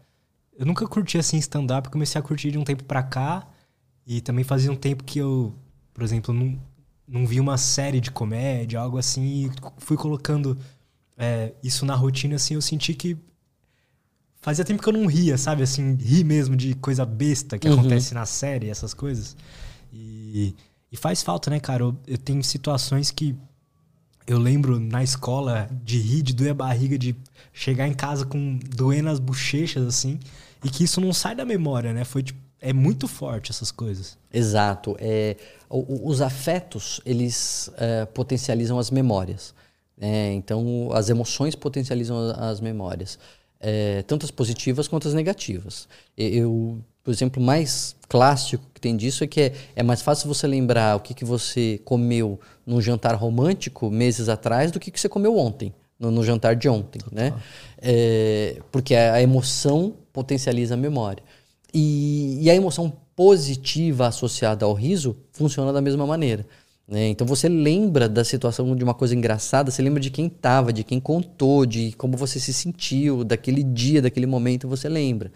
eu 0.60 0.66
nunca 0.66 0.86
curti 0.86 1.18
assim 1.18 1.38
stand-up, 1.38 1.88
comecei 1.88 2.20
a 2.20 2.22
curtir 2.22 2.52
de 2.52 2.58
um 2.58 2.66
tempo 2.66 2.84
pra 2.84 3.02
cá. 3.02 3.48
E 4.06 4.20
também 4.20 4.44
fazia 4.44 4.70
um 4.70 4.76
tempo 4.76 5.06
que 5.06 5.18
eu, 5.18 5.56
por 5.94 6.04
exemplo, 6.04 6.34
não, 6.34 6.60
não 7.08 7.26
vi 7.26 7.40
uma 7.40 7.58
série 7.58 8.02
de 8.02 8.12
comédia, 8.12 8.78
algo 8.78 8.98
assim, 8.98 9.46
e 9.46 9.52
fui 9.78 9.96
colocando 9.96 10.58
é, 11.18 11.54
isso 11.64 11.86
na 11.86 11.96
rotina, 11.96 12.36
assim, 12.36 12.56
eu 12.56 12.62
senti 12.62 12.94
que 12.94 13.18
fazia 14.42 14.66
tempo 14.66 14.82
que 14.82 14.90
eu 14.90 14.94
não 14.94 15.06
ria, 15.06 15.38
sabe? 15.38 15.64
Assim, 15.64 15.96
ri 15.96 16.24
mesmo 16.24 16.56
de 16.56 16.74
coisa 16.76 17.06
besta 17.06 17.58
que 17.58 17.68
uhum. 17.68 17.80
acontece 17.80 18.14
na 18.14 18.26
série, 18.26 18.70
essas 18.70 18.94
coisas. 18.94 19.36
E, 19.92 20.56
e 20.92 20.98
faz 20.98 21.22
falta, 21.24 21.50
né, 21.50 21.60
cara? 21.60 21.84
Eu, 21.84 21.98
eu 22.08 22.18
tenho 22.18 22.44
situações 22.44 23.12
que 23.12 23.36
eu 24.28 24.38
lembro 24.38 24.80
na 24.80 25.04
escola 25.04 25.68
de 25.84 25.98
rir, 25.98 26.22
de 26.22 26.34
doer 26.34 26.52
a 26.52 26.54
barriga, 26.54 26.98
de 26.98 27.16
chegar 27.52 27.88
em 27.88 27.94
casa 27.94 28.26
com 28.26 28.60
doendo 28.76 29.10
as 29.10 29.20
bochechas, 29.20 29.86
assim, 29.86 30.20
e 30.64 30.70
que 30.70 30.84
isso 30.84 31.02
não 31.02 31.12
sai 31.12 31.36
da 31.36 31.44
memória, 31.44 31.94
né? 31.94 32.04
Foi 32.06 32.22
tipo, 32.22 32.40
é 32.62 32.72
muito 32.72 33.08
forte 33.08 33.52
essas 33.52 33.72
coisas. 33.72 34.18
Exato. 34.32 34.96
É, 35.00 35.36
os 35.70 36.22
afetos, 36.22 37.02
eles 37.06 37.72
é, 37.78 38.06
potencializam 38.06 38.78
as 38.78 38.92
memórias. 38.92 39.54
É, 40.00 40.32
então, 40.34 40.92
as 40.94 41.10
emoções 41.10 41.56
potencializam 41.56 42.18
as 42.38 42.62
memórias. 42.62 43.18
É, 43.60 44.04
tanto 44.04 44.26
as 44.26 44.32
positivas 44.32 44.88
quanto 44.88 45.08
as 45.08 45.14
negativas. 45.14 45.88
Eu, 46.18 46.80
o 47.06 47.12
exemplo 47.12 47.42
mais 47.42 47.96
clássico 48.08 48.64
que 48.74 48.80
tem 48.80 48.96
disso 48.96 49.24
é 49.24 49.28
que 49.28 49.42
é, 49.42 49.54
é 49.76 49.84
mais 49.84 50.02
fácil 50.02 50.28
você 50.28 50.48
lembrar 50.48 50.96
o 50.96 51.00
que, 51.00 51.14
que 51.14 51.26
você 51.26 51.80
comeu 51.84 52.40
num 52.66 52.82
jantar 52.82 53.16
romântico 53.16 53.90
meses 53.90 54.30
atrás 54.30 54.72
do 54.72 54.80
que, 54.80 54.92
que 54.92 55.00
você 55.00 55.10
comeu 55.10 55.38
ontem, 55.38 55.74
no, 56.00 56.12
no 56.12 56.24
jantar 56.24 56.56
de 56.56 56.70
ontem, 56.70 57.02
né? 57.12 57.34
É, 57.82 58.62
porque 58.72 58.96
a, 58.96 59.16
a, 59.16 59.22
emoção 59.22 59.94
potencializa 60.14 60.76
a 60.76 60.78
memória. 60.78 61.24
E, 61.74 62.40
e 62.42 62.50
a 62.50 62.56
emoção 62.56 62.92
positiva 63.16 64.08
associada 64.08 64.66
ao 64.66 64.74
riso 64.74 65.18
funciona 65.32 65.74
da 65.74 65.82
mesma 65.82 66.06
maneira. 66.08 66.46
Né? 66.90 67.10
Então 67.10 67.28
você 67.28 67.48
lembra 67.48 68.10
da 68.10 68.24
situação 68.24 68.76
de 68.76 68.84
uma 68.84 68.96
coisa 68.96 69.16
engraçada, 69.16 69.70
você 69.70 69.82
lembra 69.82 70.00
de 70.00 70.10
quem 70.10 70.26
estava, 70.26 70.74
de 70.74 70.84
quem 70.84 71.00
contou, 71.00 71.66
de 71.66 71.92
como 71.94 72.18
você 72.18 72.40
se 72.40 72.52
sentiu, 72.52 73.24
daquele 73.24 73.62
dia, 73.62 74.02
daquele 74.02 74.26
momento, 74.26 74.68
você 74.68 74.90
lembra. 74.90 75.32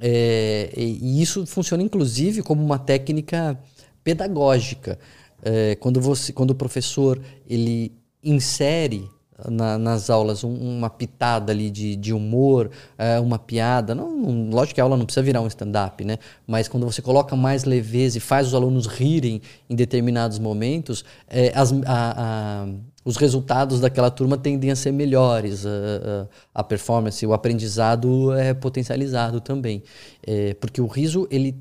É, 0.00 0.70
e 0.76 1.20
isso 1.22 1.46
funciona 1.46 1.82
inclusive 1.82 2.42
como 2.42 2.64
uma 2.64 2.78
técnica 2.78 3.58
pedagógica. 4.02 4.98
É, 5.42 5.74
quando, 5.76 6.00
você, 6.00 6.32
quando 6.32 6.52
o 6.52 6.54
professor 6.54 7.20
ele 7.46 7.92
insere 8.22 9.08
na, 9.50 9.76
nas 9.78 10.08
aulas 10.08 10.42
um, 10.42 10.54
uma 10.54 10.88
pitada 10.88 11.52
ali 11.52 11.70
de, 11.70 11.96
de 11.96 12.12
humor, 12.12 12.70
é, 12.96 13.20
uma 13.20 13.38
piada. 13.38 13.94
Não, 13.94 14.48
lógico 14.50 14.76
que 14.76 14.80
a 14.80 14.84
aula 14.84 14.96
não 14.96 15.04
precisa 15.04 15.22
virar 15.22 15.40
um 15.40 15.46
stand-up, 15.46 16.04
né? 16.04 16.18
Mas 16.46 16.68
quando 16.68 16.86
você 16.86 17.02
coloca 17.02 17.36
mais 17.36 17.64
leveza 17.64 18.18
e 18.18 18.20
faz 18.20 18.48
os 18.48 18.54
alunos 18.54 18.86
rirem 18.86 19.42
em 19.68 19.76
determinados 19.76 20.38
momentos, 20.38 21.04
é, 21.28 21.52
as, 21.54 21.72
a, 21.72 21.76
a, 21.86 22.68
os 23.04 23.16
resultados 23.16 23.80
daquela 23.80 24.10
turma 24.10 24.36
tendem 24.36 24.70
a 24.70 24.76
ser 24.76 24.92
melhores. 24.92 25.66
A, 25.66 26.28
a 26.54 26.64
performance, 26.64 27.24
o 27.26 27.32
aprendizado 27.32 28.32
é 28.32 28.54
potencializado 28.54 29.40
também. 29.40 29.82
Porque 30.60 30.80
o 30.80 30.86
riso, 30.86 31.28
ele 31.30 31.54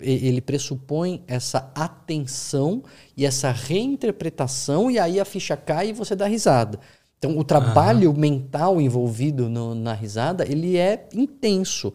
ele 0.00 0.40
pressupõe 0.40 1.22
essa 1.26 1.70
atenção 1.74 2.82
e 3.16 3.26
essa 3.26 3.50
reinterpretação, 3.50 4.90
e 4.90 4.98
aí 4.98 5.18
a 5.18 5.24
ficha 5.24 5.56
cai 5.56 5.90
e 5.90 5.92
você 5.92 6.14
dá 6.14 6.26
risada. 6.26 6.78
Então, 7.18 7.36
o 7.36 7.42
trabalho 7.42 8.10
uhum. 8.10 8.16
mental 8.16 8.80
envolvido 8.80 9.48
no, 9.48 9.74
na 9.74 9.92
risada, 9.92 10.44
ele 10.48 10.76
é 10.76 11.08
intenso. 11.12 11.88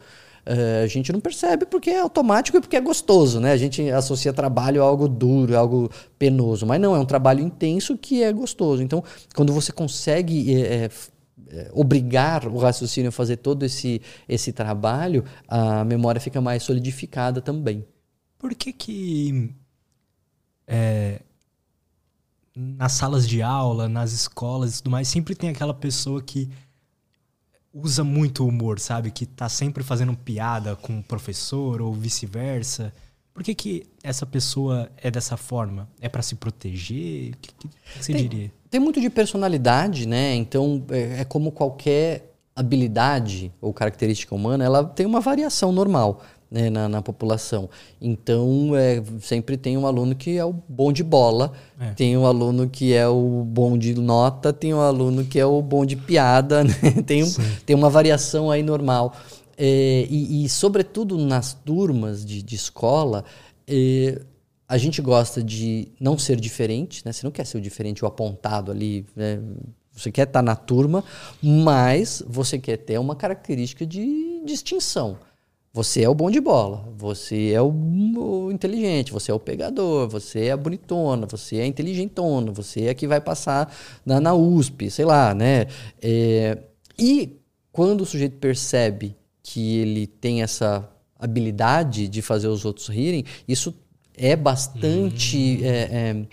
Uh, 0.45 0.83
a 0.83 0.87
gente 0.87 1.13
não 1.13 1.21
percebe 1.21 1.65
porque 1.65 1.89
é 1.89 2.01
automático 2.01 2.57
e 2.57 2.59
porque 2.59 2.75
é 2.75 2.81
gostoso, 2.81 3.39
né? 3.39 3.53
A 3.53 3.57
gente 3.57 3.89
associa 3.89 4.33
trabalho 4.33 4.83
a 4.83 4.85
algo 4.85 5.07
duro, 5.07 5.55
a 5.55 5.59
algo 5.59 5.89
penoso, 6.19 6.65
mas 6.65 6.81
não, 6.81 6.93
é 6.93 6.99
um 6.99 7.05
trabalho 7.05 7.39
intenso 7.39 7.97
que 7.97 8.21
é 8.21 8.33
gostoso. 8.33 8.83
Então, 8.83 9.01
quando 9.33 9.53
você 9.53 9.71
consegue 9.71 10.61
é, 10.61 10.89
é, 11.49 11.69
obrigar 11.71 12.45
o 12.45 12.57
raciocínio 12.57 13.07
a 13.07 13.11
fazer 13.13 13.37
todo 13.37 13.63
esse, 13.63 14.01
esse 14.27 14.51
trabalho, 14.51 15.23
a 15.47 15.85
memória 15.85 16.19
fica 16.19 16.41
mais 16.41 16.63
solidificada 16.63 17.41
também. 17.41 17.85
Por 18.43 18.53
que 18.53 18.73
que 18.73 19.55
é, 20.67 21.21
nas 22.53 22.91
salas 22.91 23.25
de 23.25 23.41
aula, 23.41 23.87
nas 23.87 24.11
escolas 24.11 24.73
e 24.73 24.77
tudo 24.79 24.91
mais, 24.91 25.07
sempre 25.07 25.33
tem 25.33 25.49
aquela 25.49 25.73
pessoa 25.73 26.21
que 26.21 26.49
usa 27.73 28.03
muito 28.03 28.43
o 28.43 28.49
humor, 28.49 28.81
sabe? 28.81 29.11
Que 29.11 29.25
tá 29.25 29.47
sempre 29.47 29.81
fazendo 29.81 30.13
piada 30.13 30.75
com 30.75 30.99
o 30.99 31.03
professor 31.03 31.81
ou 31.81 31.93
vice-versa. 31.93 32.93
Por 33.33 33.43
que, 33.43 33.55
que 33.55 33.87
essa 34.03 34.25
pessoa 34.25 34.91
é 34.97 35.09
dessa 35.09 35.37
forma? 35.37 35.87
É 36.01 36.09
para 36.09 36.21
se 36.21 36.35
proteger? 36.35 37.35
O 37.35 37.37
que, 37.37 37.53
que, 37.53 37.67
que, 37.69 37.77
você 37.97 38.11
tem, 38.11 38.27
diria? 38.27 38.51
Tem 38.69 38.81
muito 38.81 38.99
de 38.99 39.09
personalidade, 39.09 40.05
né? 40.05 40.35
Então, 40.35 40.83
é, 40.89 41.21
é 41.21 41.23
como 41.23 41.49
qualquer 41.49 42.35
habilidade 42.53 43.53
ou 43.61 43.73
característica 43.73 44.35
humana, 44.35 44.65
ela 44.65 44.83
tem 44.83 45.05
uma 45.05 45.21
variação 45.21 45.71
normal 45.71 46.21
né, 46.53 46.69
na, 46.69 46.87
na, 46.87 47.01
população. 47.01 47.67
Então, 47.99 48.75
é, 48.75 49.01
sempre 49.19 49.57
tem 49.57 49.75
um 49.75 49.87
aluno 49.87 50.13
que 50.13 50.37
é 50.37 50.45
o 50.45 50.53
bom 50.53 50.93
de 50.93 51.03
bola, 51.03 51.51
é. 51.79 51.93
tem 51.93 52.15
um 52.15 52.27
aluno 52.27 52.69
que 52.69 52.93
é 52.93 53.07
o 53.07 53.43
bom 53.43 53.75
de 53.75 53.95
nota, 53.95 54.53
tem 54.53 54.71
um 54.71 54.79
aluno 54.79 55.25
que 55.25 55.39
é 55.39 55.45
o 55.45 55.59
bom 55.63 55.83
de 55.83 55.95
piada, 55.95 56.63
né? 56.63 56.73
tem, 57.07 57.23
um, 57.23 57.31
tem 57.65 57.75
uma 57.75 57.89
variação 57.89 58.51
aí 58.51 58.61
normal. 58.61 59.15
É, 59.57 60.05
e, 60.07 60.45
e, 60.45 60.49
sobretudo 60.49 61.17
nas 61.17 61.53
turmas 61.53 62.23
de, 62.23 62.43
de 62.43 62.55
escola, 62.55 63.25
é, 63.67 64.21
a 64.67 64.77
gente 64.77 65.01
gosta 65.01 65.43
de 65.43 65.87
não 65.99 66.19
ser 66.19 66.39
diferente, 66.39 67.03
né? 67.03 67.11
Você 67.11 67.25
não 67.25 67.31
quer 67.31 67.45
ser 67.45 67.57
o 67.57 67.61
diferente, 67.61 68.03
o 68.03 68.07
apontado 68.07 68.71
ali, 68.71 69.05
né? 69.15 69.39
Você 69.91 70.11
quer 70.11 70.27
estar 70.27 70.41
na 70.41 70.55
turma, 70.55 71.03
mas 71.41 72.23
você 72.27 72.57
quer 72.57 72.77
ter 72.77 72.99
uma 72.99 73.15
característica 73.15 73.85
de 73.85 74.41
distinção. 74.43 75.17
Você 75.75 76.03
é 76.03 76.09
o 76.09 76.13
bom 76.13 76.29
de 76.29 76.39
bola, 76.39 76.87
você 76.95 77.49
é 77.51 77.59
o, 77.59 77.73
o, 77.73 78.51
inteligente, 78.51 79.11
você 79.11 79.31
é 79.31 79.33
o 79.33 79.39
pegador, 79.39 80.07
você 80.07 80.45
é 80.45 80.51
a 80.51 80.57
bonitona, 80.57 81.25
você 81.25 81.57
é 81.57 81.61
a 81.63 81.65
inteligentona, 81.65 82.51
você 82.51 82.83
é 82.83 82.89
a 82.91 82.93
que 82.93 83.07
vai 83.07 83.19
passar 83.19 83.75
na, 84.05 84.21
na 84.21 84.35
USP, 84.35 84.91
sei 84.91 85.03
lá, 85.03 85.33
né? 85.33 85.65
É, 85.99 86.59
e 86.97 87.39
quando 87.71 88.01
o 88.01 88.05
sujeito 88.05 88.37
percebe 88.37 89.15
que 89.41 89.79
ele 89.79 90.05
tem 90.05 90.43
essa 90.43 90.87
habilidade 91.19 92.07
de 92.07 92.21
fazer 92.21 92.49
os 92.49 92.65
outros 92.65 92.87
rirem, 92.87 93.25
isso 93.47 93.73
é 94.15 94.35
bastante 94.35 95.57
hum. 95.59 95.65
é, 95.65 96.27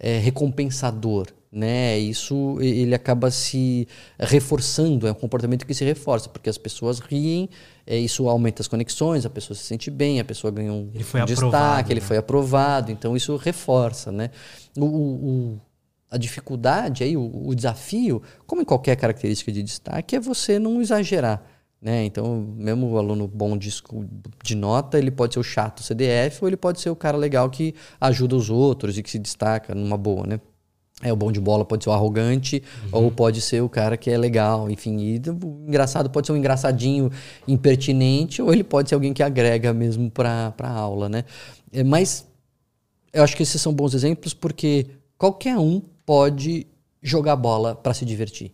é, 0.00 0.14
é 0.16 0.18
recompensador 0.18 1.28
né? 1.52 1.98
Isso 1.98 2.58
ele 2.60 2.94
acaba 2.94 3.30
se 3.30 3.88
reforçando, 4.18 5.06
é 5.06 5.10
um 5.10 5.14
comportamento 5.14 5.66
que 5.66 5.74
se 5.74 5.84
reforça, 5.84 6.28
porque 6.28 6.48
as 6.48 6.56
pessoas 6.56 7.00
riem, 7.00 7.48
é, 7.90 7.98
isso 7.98 8.28
aumenta 8.28 8.62
as 8.62 8.68
conexões, 8.68 9.26
a 9.26 9.30
pessoa 9.30 9.56
se 9.56 9.64
sente 9.64 9.90
bem, 9.90 10.20
a 10.20 10.24
pessoa 10.24 10.52
ganha 10.52 10.72
um, 10.72 10.88
ele 10.94 11.02
foi 11.02 11.20
um 11.20 11.24
destaque, 11.24 11.88
né? 11.88 11.94
ele 11.94 12.00
foi 12.00 12.16
aprovado, 12.16 12.92
então 12.92 13.16
isso 13.16 13.34
reforça, 13.34 14.12
né? 14.12 14.30
O, 14.78 14.84
o, 14.84 15.60
a 16.08 16.16
dificuldade 16.16 17.02
aí, 17.02 17.16
o, 17.16 17.48
o 17.48 17.52
desafio, 17.52 18.22
como 18.46 18.62
em 18.62 18.64
qualquer 18.64 18.94
característica 18.94 19.50
de 19.50 19.60
destaque, 19.60 20.14
é 20.14 20.20
você 20.20 20.56
não 20.56 20.80
exagerar. 20.80 21.42
Né? 21.82 22.04
Então, 22.04 22.46
mesmo 22.56 22.90
o 22.90 22.96
aluno 22.96 23.26
bom 23.26 23.56
de, 23.56 23.74
de, 24.44 24.54
nota, 24.54 24.96
ele 24.96 25.10
pode 25.10 25.34
ser 25.34 25.40
o 25.40 25.42
chato 25.42 25.82
CDF 25.82 26.44
ou 26.44 26.48
ele 26.48 26.56
pode 26.56 26.80
ser 26.80 26.90
o 26.90 26.96
cara 26.96 27.16
legal 27.16 27.50
que 27.50 27.74
ajuda 28.00 28.36
os 28.36 28.50
outros 28.50 28.98
e 28.98 29.02
que 29.02 29.10
se 29.10 29.18
destaca 29.18 29.74
numa 29.74 29.96
boa, 29.96 30.26
né? 30.26 30.38
É, 31.02 31.10
o 31.12 31.16
bom 31.16 31.32
de 31.32 31.40
bola 31.40 31.64
pode 31.64 31.84
ser 31.84 31.90
o 31.90 31.92
arrogante, 31.94 32.62
uhum. 32.84 33.04
ou 33.04 33.10
pode 33.10 33.40
ser 33.40 33.62
o 33.62 33.68
cara 33.68 33.96
que 33.96 34.10
é 34.10 34.18
legal, 34.18 34.70
enfim. 34.70 34.98
E 34.98 35.22
o 35.30 35.66
engraçado 35.66 36.10
pode 36.10 36.26
ser 36.26 36.32
um 36.34 36.36
engraçadinho 36.36 37.10
impertinente, 37.48 38.42
ou 38.42 38.52
ele 38.52 38.62
pode 38.62 38.90
ser 38.90 38.94
alguém 38.94 39.14
que 39.14 39.22
agrega 39.22 39.72
mesmo 39.72 40.10
para 40.10 40.52
a 40.58 40.70
aula, 40.70 41.08
né? 41.08 41.24
É, 41.72 41.82
mas 41.82 42.26
eu 43.12 43.22
acho 43.24 43.36
que 43.36 43.42
esses 43.42 43.60
são 43.60 43.72
bons 43.72 43.94
exemplos 43.94 44.34
porque 44.34 44.86
qualquer 45.16 45.58
um 45.58 45.80
pode 46.04 46.66
jogar 47.02 47.36
bola 47.36 47.74
para 47.74 47.94
se 47.94 48.04
divertir. 48.04 48.52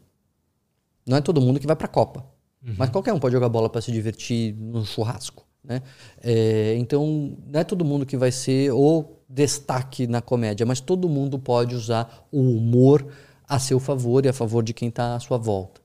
Não 1.07 1.17
é 1.17 1.21
todo 1.21 1.41
mundo 1.41 1.61
que 1.61 1.67
vai 1.67 1.77
para 1.77 1.87
a 1.87 1.91
Copa, 1.91 2.27
uhum. 2.65 2.75
mas 2.79 2.91
qualquer 2.91 3.13
um 3.13 3.19
pode 3.19 3.33
jogar 3.33 3.49
bola 3.49 3.69
para 3.69 3.81
se 3.81 3.91
divertir 3.91 4.55
no 4.55 4.85
churrasco, 4.85 5.46
né? 5.67 5.83
É, 6.23 6.77
então, 6.79 7.37
não 7.47 7.61
é 7.61 7.65
todo 7.65 7.85
mundo 7.85 8.07
que 8.07 8.17
vai 8.17 8.31
ser 8.33 8.71
ou 8.73 9.23
destaque 9.29 10.07
na 10.07 10.23
comédia, 10.23 10.65
mas 10.65 10.81
todo 10.81 11.09
mundo 11.09 11.39
pode 11.39 11.75
usar 11.75 12.27
o 12.31 12.41
humor 12.41 13.07
a 13.49 13.59
seu 13.59 13.79
favor 13.79 14.25
e 14.25 14.29
a 14.29 14.33
favor 14.33 14.63
de 14.63 14.73
quem 14.73 14.89
está 14.89 15.15
à 15.15 15.21
sua 15.21 15.39
volta. 15.39 15.81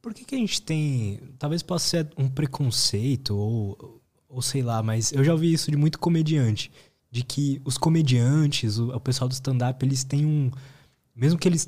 Por 0.00 0.14
que, 0.14 0.24
que 0.24 0.34
a 0.34 0.38
gente 0.38 0.62
tem. 0.62 1.20
Talvez 1.38 1.62
possa 1.62 1.88
ser 1.88 2.08
um 2.16 2.28
preconceito, 2.28 3.36
ou, 3.36 4.00
ou 4.28 4.40
sei 4.42 4.62
lá, 4.62 4.82
mas 4.82 5.12
eu 5.12 5.24
já 5.24 5.32
ouvi 5.32 5.52
isso 5.52 5.70
de 5.70 5.76
muito 5.76 5.98
comediante. 5.98 6.70
De 7.10 7.24
que 7.24 7.60
os 7.64 7.78
comediantes, 7.78 8.78
o, 8.78 8.90
o 8.94 9.00
pessoal 9.00 9.28
do 9.28 9.32
stand-up, 9.32 9.84
eles 9.84 10.04
têm 10.04 10.24
um. 10.24 10.50
Mesmo 11.14 11.38
que 11.38 11.48
eles 11.48 11.66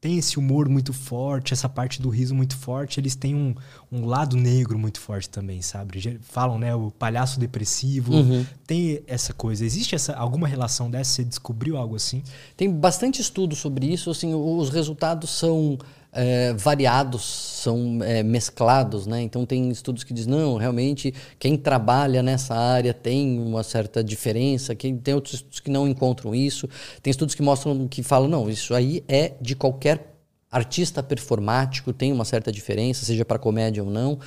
têm 0.00 0.16
esse 0.16 0.38
humor 0.38 0.68
muito 0.68 0.92
forte, 0.92 1.52
essa 1.52 1.68
parte 1.68 2.00
do 2.00 2.08
riso 2.08 2.34
muito 2.34 2.56
forte, 2.56 2.98
eles 2.98 3.14
têm 3.14 3.34
um, 3.34 3.54
um 3.92 4.06
lado 4.06 4.34
negro 4.36 4.78
muito 4.78 4.98
forte 4.98 5.28
também, 5.28 5.60
sabe? 5.60 6.18
Falam, 6.22 6.58
né, 6.58 6.74
o 6.74 6.90
palhaço 6.90 7.38
depressivo, 7.38 8.14
uhum. 8.14 8.46
tem 8.66 9.02
essa 9.06 9.34
coisa. 9.34 9.64
Existe 9.64 9.94
essa, 9.94 10.14
alguma 10.14 10.48
relação 10.48 10.90
dessa? 10.90 11.12
Você 11.12 11.24
descobriu 11.24 11.76
algo 11.76 11.96
assim? 11.96 12.22
Tem 12.56 12.70
bastante 12.70 13.20
estudo 13.20 13.54
sobre 13.54 13.92
isso, 13.92 14.10
assim, 14.10 14.34
os 14.34 14.70
resultados 14.70 15.30
são 15.30 15.78
é, 16.12 16.52
variados, 16.54 17.22
são 17.24 18.02
é, 18.02 18.22
mesclados, 18.22 19.06
né? 19.06 19.22
Então 19.22 19.46
tem 19.46 19.70
estudos 19.70 20.02
que 20.02 20.12
dizem, 20.12 20.32
não, 20.32 20.56
realmente 20.56 21.14
quem 21.38 21.56
trabalha 21.56 22.22
nessa 22.22 22.54
área 22.54 22.92
tem 22.92 23.38
uma 23.38 23.62
certa 23.62 24.02
diferença, 24.02 24.74
quem 24.74 24.96
tem 24.96 25.14
outros 25.14 25.34
estudos 25.34 25.60
que 25.60 25.70
não 25.70 25.86
encontram 25.86 26.34
isso, 26.34 26.68
tem 27.02 27.10
estudos 27.10 27.34
que 27.34 27.42
mostram, 27.42 27.86
que 27.86 28.02
falam, 28.02 28.28
não, 28.28 28.50
isso 28.50 28.74
aí 28.74 29.04
é 29.06 29.34
de 29.40 29.54
qualquer 29.54 30.16
artista 30.50 31.02
performático, 31.02 31.92
tem 31.92 32.12
uma 32.12 32.24
certa 32.24 32.50
diferença, 32.50 33.04
seja 33.04 33.24
para 33.24 33.38
comédia 33.38 33.84
ou 33.84 33.90
não, 33.90 34.18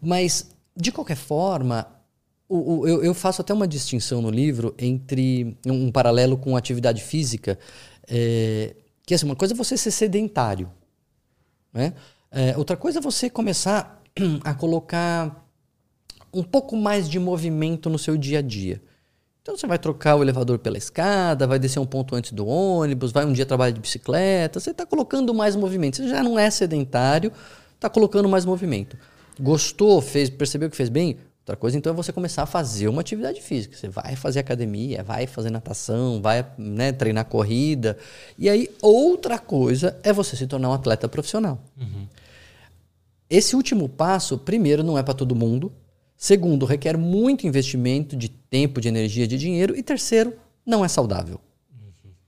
mas 0.00 0.50
de 0.76 0.90
qualquer 0.90 1.16
forma, 1.16 1.86
o, 2.48 2.80
o, 2.80 2.88
eu, 2.88 3.04
eu, 3.04 3.14
faço 3.14 3.42
até 3.42 3.52
uma 3.52 3.68
distinção 3.68 4.20
no 4.20 4.30
livro 4.30 4.74
entre 4.78 5.56
um, 5.64 5.86
um 5.86 5.92
paralelo 5.92 6.36
com 6.36 6.56
atividade 6.56 7.02
física, 7.02 7.58
é, 8.08 8.74
que 9.06 9.14
assim, 9.14 9.26
uma 9.26 9.36
coisa 9.36 9.54
é 9.54 9.56
você 9.56 9.76
ser 9.76 9.90
sedentário, 9.90 10.68
né? 11.72 11.94
É, 12.30 12.56
outra 12.56 12.76
coisa 12.76 12.98
é 12.98 13.02
você 13.02 13.30
começar 13.30 14.02
a 14.44 14.54
colocar 14.54 15.46
um 16.32 16.42
pouco 16.42 16.76
mais 16.76 17.08
de 17.08 17.18
movimento 17.18 17.88
no 17.88 17.98
seu 17.98 18.16
dia 18.16 18.38
a 18.38 18.42
dia. 18.42 18.82
Então 19.42 19.56
você 19.56 19.66
vai 19.66 19.78
trocar 19.78 20.16
o 20.16 20.22
elevador 20.22 20.58
pela 20.58 20.76
escada, 20.76 21.46
vai 21.46 21.58
descer 21.58 21.78
um 21.78 21.86
ponto 21.86 22.14
antes 22.14 22.32
do 22.32 22.46
ônibus, 22.46 23.12
vai 23.12 23.24
um 23.24 23.32
dia 23.32 23.46
trabalhar 23.46 23.70
de 23.70 23.80
bicicleta, 23.80 24.60
você 24.60 24.72
está 24.72 24.84
colocando 24.84 25.32
mais 25.32 25.56
movimento. 25.56 25.96
Você 25.96 26.08
já 26.08 26.22
não 26.22 26.38
é 26.38 26.50
sedentário, 26.50 27.32
está 27.74 27.88
colocando 27.88 28.28
mais 28.28 28.44
movimento. 28.44 28.98
Gostou, 29.40 30.02
fez, 30.02 30.28
percebeu 30.28 30.68
que 30.68 30.76
fez 30.76 30.90
bem? 30.90 31.16
Outra 31.48 31.56
coisa, 31.56 31.78
então, 31.78 31.94
é 31.94 31.96
você 31.96 32.12
começar 32.12 32.42
a 32.42 32.46
fazer 32.46 32.88
uma 32.88 33.00
atividade 33.00 33.40
física. 33.40 33.74
Você 33.74 33.88
vai 33.88 34.14
fazer 34.14 34.40
academia, 34.40 35.02
vai 35.02 35.26
fazer 35.26 35.48
natação, 35.48 36.20
vai 36.20 36.44
né, 36.58 36.92
treinar 36.92 37.24
corrida. 37.24 37.96
E 38.36 38.50
aí, 38.50 38.68
outra 38.82 39.38
coisa 39.38 39.98
é 40.02 40.12
você 40.12 40.36
se 40.36 40.46
tornar 40.46 40.68
um 40.68 40.74
atleta 40.74 41.08
profissional. 41.08 41.58
Uhum. 41.80 42.06
Esse 43.30 43.56
último 43.56 43.88
passo, 43.88 44.36
primeiro, 44.36 44.82
não 44.82 44.98
é 44.98 45.02
para 45.02 45.14
todo 45.14 45.34
mundo. 45.34 45.72
Segundo, 46.18 46.66
requer 46.66 46.98
muito 46.98 47.46
investimento 47.46 48.14
de 48.14 48.28
tempo, 48.28 48.78
de 48.78 48.88
energia, 48.88 49.26
de 49.26 49.38
dinheiro. 49.38 49.74
E 49.74 49.82
terceiro, 49.82 50.34
não 50.66 50.84
é 50.84 50.88
saudável. 50.88 51.40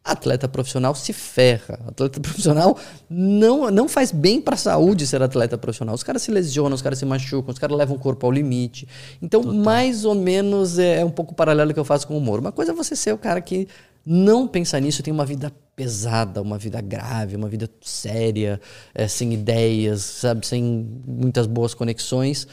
Atleta 0.03 0.49
profissional 0.49 0.95
se 0.95 1.13
ferra. 1.13 1.79
Atleta 1.87 2.19
profissional 2.21 2.77
não, 3.09 3.71
não 3.71 3.89
faz 3.89 4.11
bem 4.11 4.41
para 4.41 4.55
a 4.55 4.59
saúde 4.59 5.07
ser 5.07 5.23
atleta 5.23 5.59
profissional. 5.59 5.95
Os 5.95 6.03
caras 6.03 6.23
se 6.23 6.31
lesionam, 6.31 6.75
os 6.75 6.83
caras 6.83 6.99
se 6.99 7.05
machucam, 7.05 7.53
os 7.53 7.59
caras 7.59 7.77
levam 7.77 7.97
o 7.97 7.99
corpo 7.99 8.27
ao 8.27 8.33
limite. 8.33 8.89
Então, 9.21 9.43
Total. 9.43 9.59
mais 9.59 10.05
ou 10.05 10.15
menos 10.15 10.79
é, 10.79 11.01
é 11.01 11.05
um 11.05 11.11
pouco 11.11 11.35
paralelo 11.35 11.75
que 11.75 11.81
eu 11.81 11.85
faço 11.85 12.07
com 12.07 12.15
o 12.15 12.19
humor. 12.19 12.41
Uma 12.41 12.53
coisa 12.53 12.73
é 12.73 12.75
você 12.75 12.97
ser 12.97 13.13
o 13.13 13.19
cara 13.19 13.41
que 13.41 13.69
não 14.05 14.49
pensa 14.49 14.81
nisso, 14.81 15.03
tem 15.03 15.13
uma 15.13 15.27
vida 15.27 15.53
pesada, 15.77 16.41
uma 16.41 16.59
vida 16.59 16.81
grave, 16.81 17.37
uma 17.37 17.49
vida 17.49 17.69
séria, 17.83 18.61
é, 18.95 19.07
sem 19.07 19.33
ideias, 19.35 20.01
sabe, 20.03 20.47
sem 20.47 20.63
muitas 21.07 21.47
boas 21.47 21.75
conexões. 21.75 22.47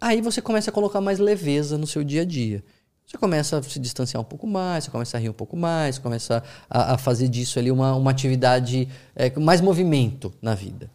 Aí 0.00 0.22
você 0.22 0.40
começa 0.40 0.70
a 0.70 0.72
colocar 0.72 1.00
mais 1.00 1.18
leveza 1.18 1.76
no 1.76 1.86
seu 1.86 2.02
dia 2.02 2.22
a 2.22 2.24
dia. 2.24 2.64
Você 3.10 3.18
começa 3.18 3.58
a 3.58 3.62
se 3.64 3.80
distanciar 3.80 4.20
um 4.20 4.24
pouco 4.24 4.46
mais, 4.46 4.84
você 4.84 4.90
começa 4.92 5.16
a 5.16 5.20
rir 5.20 5.28
um 5.28 5.32
pouco 5.32 5.56
mais, 5.56 5.96
você 5.96 6.00
começa 6.00 6.44
a, 6.70 6.94
a 6.94 6.98
fazer 6.98 7.26
disso 7.26 7.58
ali 7.58 7.68
uma, 7.68 7.92
uma 7.96 8.12
atividade 8.12 8.86
é, 9.16 9.36
mais 9.36 9.60
movimento 9.60 10.32
na 10.40 10.54
vida. 10.54 10.88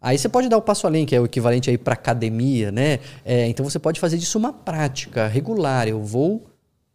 Aí 0.00 0.16
você 0.16 0.30
pode 0.30 0.48
dar 0.48 0.56
o 0.56 0.62
passo 0.62 0.86
além, 0.86 1.04
que 1.04 1.14
é 1.14 1.20
o 1.20 1.26
equivalente 1.26 1.68
aí 1.68 1.76
para 1.76 1.92
academia, 1.92 2.72
né? 2.72 3.00
É, 3.22 3.46
então 3.48 3.68
você 3.68 3.78
pode 3.78 4.00
fazer 4.00 4.16
disso 4.16 4.38
uma 4.38 4.50
prática 4.50 5.26
regular. 5.26 5.86
Eu 5.86 6.02
vou 6.02 6.46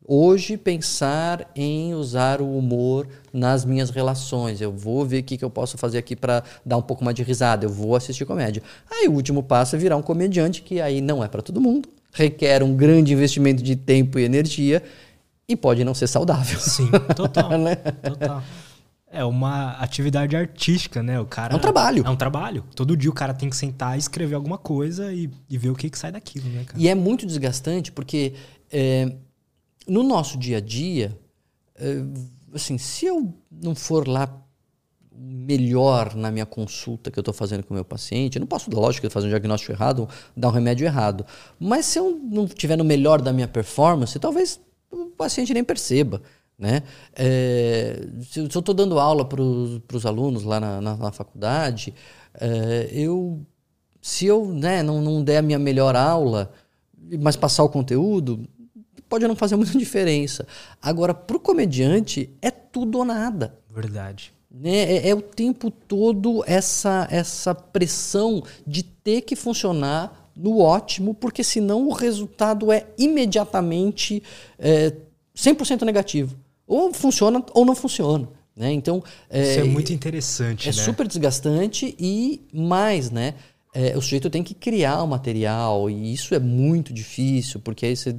hoje 0.07 0.57
pensar 0.57 1.51
em 1.55 1.93
usar 1.93 2.41
o 2.41 2.57
humor 2.57 3.07
nas 3.32 3.65
minhas 3.65 3.91
relações. 3.91 4.59
Eu 4.59 4.71
vou 4.71 5.05
ver 5.05 5.19
o 5.19 5.24
que, 5.24 5.38
que 5.38 5.45
eu 5.45 5.51
posso 5.51 5.78
fazer 5.78 5.99
aqui 5.99 6.15
para 6.15 6.43
dar 6.65 6.78
um 6.78 6.82
pouco 6.82 7.05
mais 7.05 7.15
de 7.15 7.21
risada. 7.21 7.63
Eu 7.63 7.69
vou 7.69 7.95
assistir 7.95 8.26
comédia. 8.26 8.63
Aí 8.89 9.07
o 9.07 9.11
último 9.11 9.43
passo 9.43 9.76
é 9.76 9.80
virar 9.80 9.97
um 9.97 10.01
comediante, 10.01 10.63
que 10.63 10.82
aí 10.82 10.99
não 10.99 11.24
é 11.24 11.28
para 11.28 11.43
todo 11.43 11.61
mundo 11.61 11.88
requer 12.14 12.64
um 12.64 12.76
grande 12.76 13.11
investimento 13.11 13.61
de 13.61 13.76
tempo 13.76 14.20
e 14.20 14.24
energia 14.24 14.84
e 15.47 15.55
pode 15.55 15.84
não 15.84 15.93
ser 15.93 16.07
saudável. 16.07 16.59
Sim, 16.59 16.89
total. 17.16 17.57
né? 17.57 17.76
Total. 17.76 18.43
É 19.11 19.24
uma 19.24 19.74
atividade 19.74 20.36
artística, 20.36 21.03
né? 21.03 21.20
O 21.20 21.26
cara. 21.26 21.53
É 21.53 21.55
um 21.55 21.59
trabalho. 21.59 22.03
É 22.05 22.09
um 22.09 22.16
trabalho. 22.16 22.64
Todo 22.76 22.95
dia 22.97 23.09
o 23.09 23.14
cara 23.14 23.34
tem 23.34 23.49
que 23.49 23.55
sentar 23.55 23.95
e 23.95 23.99
escrever 23.99 24.36
alguma 24.36 24.57
coisa 24.57 25.14
e, 25.14 25.30
e 25.49 25.57
ver 25.57 25.70
o 25.70 25.76
que, 25.76 25.89
que 25.89 25.97
sai 25.97 26.11
daquilo, 26.11 26.49
né, 26.49 26.64
cara? 26.66 26.82
E 26.82 26.88
é 26.88 26.95
muito 26.95 27.26
desgastante 27.26 27.91
porque 27.91 28.34
é, 28.72 29.14
no 29.88 30.01
nosso 30.01 30.38
dia 30.38 30.57
a 30.57 30.61
dia, 30.61 31.16
é, 31.76 32.03
assim, 32.53 32.78
se 32.78 33.05
eu 33.05 33.34
não 33.51 33.76
for 33.76 34.07
lá 34.07 34.43
melhor 35.16 36.16
na 36.16 36.32
minha 36.32 36.45
consulta 36.45 37.11
que 37.11 37.20
eu 37.20 37.22
estou 37.22 37.34
fazendo 37.34 37.64
com 37.64 37.74
o 37.74 37.76
meu 37.76 37.86
paciente. 37.86 38.38
Eu 38.38 38.41
não 38.41 38.47
posso, 38.47 38.70
lógico, 38.72 39.09
fazer 39.09 39.28
um 39.28 39.30
diagnóstico 39.30 39.72
errado, 39.72 40.07
dar 40.36 40.49
um 40.49 40.51
remédio 40.51 40.86
errado. 40.86 41.26
Mas 41.59 41.86
se 41.86 41.99
eu 41.99 42.20
não 42.24 42.45
estiver 42.45 42.78
no 42.78 42.84
melhor 42.84 43.22
da 43.22 43.32
minha 43.32 43.47
performance, 43.47 44.18
talvez 44.20 44.59
o 44.91 45.07
paciente 45.07 45.53
nem 45.53 45.64
perceba. 45.64 46.22
Né? 46.57 46.84
É, 47.16 48.07
se 48.22 48.39
eu 48.39 48.45
estou 48.45 48.74
dando 48.74 48.99
aula 48.99 49.26
para 49.26 49.41
os 49.41 50.05
alunos 50.05 50.43
lá 50.43 50.59
na, 50.59 50.82
na, 50.82 50.95
na 50.95 51.11
faculdade, 51.11 51.93
é, 52.39 52.89
eu, 52.91 53.41
se 54.01 54.26
eu 54.26 54.45
né, 54.47 54.82
não, 54.82 55.01
não 55.01 55.24
der 55.24 55.38
a 55.38 55.41
minha 55.41 55.59
melhor 55.59 55.95
aula, 55.95 56.51
mas 57.20 57.36
passar 57.36 57.64
o 57.64 57.70
conteúdo, 57.70 58.47
pode 59.09 59.28
não 59.28 59.36
fazer 59.36 59.55
muita 59.57 59.78
diferença. 59.78 60.47
Agora, 60.82 61.14
para 61.14 61.38
o 61.38 61.39
comediante, 61.39 62.30
é 62.41 62.49
tudo 62.49 62.99
ou 62.99 63.05
nada. 63.05 63.59
Verdade. 63.70 64.34
Né? 64.54 64.97
É, 64.97 65.10
é, 65.10 65.16
o 65.16 65.22
tempo 65.22 65.72
todo 65.72 66.43
essa, 66.45 67.08
essa 67.10 67.56
pressão 67.56 68.43
de 68.68 68.84
ter 68.84 69.22
que 69.22 69.36
funcionar 69.36 70.30
no 70.36 70.60
ótimo, 70.60 71.14
porque 71.16 71.43
senão 71.43 71.88
o 71.88 71.91
resultado 71.91 72.72
é 72.72 72.86
imediatamente 72.97 74.22
é, 74.60 74.93
100% 75.36 75.82
negativo. 75.82 76.38
Ou 76.68 76.93
funciona 76.93 77.43
ou 77.54 77.66
não 77.66 77.76
funciona. 77.76 78.30
Né? 78.56 78.72
Então, 78.72 79.04
é, 79.30 79.41
Isso 79.41 79.60
é 79.60 79.64
muito 79.64 79.91
interessante. 79.91 80.70
É 80.70 80.72
né? 80.72 80.82
super 80.82 81.08
desgastante 81.08 81.95
e 81.99 82.41
mais, 82.54 83.10
né? 83.10 83.34
É, 83.76 83.97
o 83.97 84.01
sujeito 84.01 84.30
tem 84.30 84.43
que 84.43 84.54
criar 84.54 85.01
o 85.01 85.08
material 85.08 85.89
e 85.89 86.14
isso 86.14 86.36
é 86.36 86.39
muito 86.39 86.93
difícil, 86.93 87.60
porque 87.60 87.88
aí 87.88 87.95
você 87.95 88.16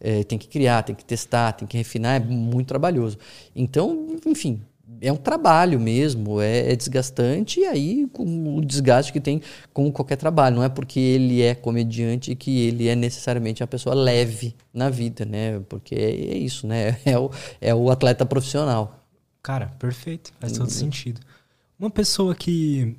é, 0.00 0.24
tem 0.24 0.38
que 0.38 0.48
criar, 0.48 0.82
tem 0.82 0.94
que 0.96 1.04
testar, 1.04 1.52
tem 1.52 1.68
que 1.68 1.76
refinar, 1.76 2.16
é 2.16 2.24
muito 2.24 2.68
trabalhoso. 2.68 3.18
Então, 3.54 4.16
enfim, 4.24 4.62
é 5.00 5.12
um 5.12 5.16
trabalho 5.16 5.78
mesmo, 5.78 6.40
é, 6.40 6.72
é, 6.72 6.76
desgastante, 6.76 7.60
e 7.60 7.66
aí 7.66 8.06
com 8.12 8.56
o 8.56 8.64
desgaste 8.64 9.12
que 9.12 9.20
tem 9.20 9.40
com 9.72 9.90
qualquer 9.92 10.16
trabalho. 10.16 10.56
Não 10.56 10.62
é 10.62 10.68
porque 10.68 10.98
ele 10.98 11.42
é 11.42 11.54
comediante 11.54 12.34
que 12.34 12.60
ele 12.60 12.88
é 12.88 12.94
necessariamente 12.94 13.62
uma 13.62 13.66
pessoa 13.66 13.94
leve 13.94 14.54
na 14.72 14.90
vida, 14.90 15.24
né? 15.24 15.60
Porque 15.68 15.94
é, 15.94 16.10
é 16.10 16.38
isso, 16.38 16.66
né? 16.66 16.98
É 17.06 17.18
o, 17.18 17.30
é 17.60 17.74
o 17.74 17.90
atleta 17.90 18.26
profissional. 18.26 19.04
Cara, 19.42 19.68
perfeito. 19.78 20.32
Faz 20.40 20.52
todo 20.52 20.62
uhum. 20.62 20.70
sentido. 20.70 21.20
Uma 21.78 21.90
pessoa 21.90 22.34
que 22.34 22.96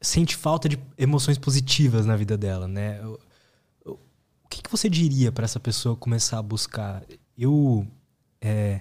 sente 0.00 0.36
falta 0.36 0.68
de 0.68 0.78
emoções 0.98 1.38
positivas 1.38 2.04
na 2.04 2.16
vida 2.16 2.36
dela, 2.36 2.68
né? 2.68 3.00
O, 3.06 3.18
que, 4.50 4.62
que 4.62 4.70
você 4.70 4.88
diria 4.88 5.30
para 5.30 5.44
essa 5.44 5.60
pessoa 5.60 5.96
começar 5.96 6.38
a 6.38 6.42
buscar? 6.42 7.02
Eu. 7.38 7.86
É, 8.40 8.80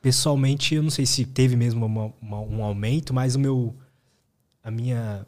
pessoalmente, 0.00 0.74
eu 0.74 0.82
não 0.82 0.90
sei 0.90 1.06
se 1.06 1.24
teve 1.24 1.56
mesmo 1.56 1.84
uma, 1.84 2.12
uma, 2.20 2.40
um 2.40 2.64
aumento, 2.64 3.12
mas 3.12 3.34
o 3.34 3.38
meu. 3.38 3.74
A 4.62 4.70
minha. 4.70 5.26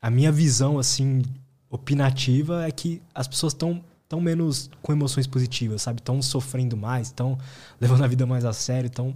A 0.00 0.10
minha 0.10 0.32
visão, 0.32 0.80
assim, 0.80 1.22
opinativa 1.70 2.66
é 2.66 2.72
que 2.72 3.00
as 3.14 3.28
pessoas 3.28 3.52
estão 3.52 3.84
tão 4.08 4.20
menos 4.20 4.68
com 4.82 4.92
emoções 4.92 5.26
positivas, 5.26 5.80
sabe? 5.80 6.00
Estão 6.00 6.20
sofrendo 6.20 6.76
mais, 6.76 7.06
estão 7.06 7.38
levando 7.80 8.04
a 8.04 8.06
vida 8.06 8.26
mais 8.26 8.44
a 8.44 8.52
sério, 8.52 8.88
estão 8.88 9.14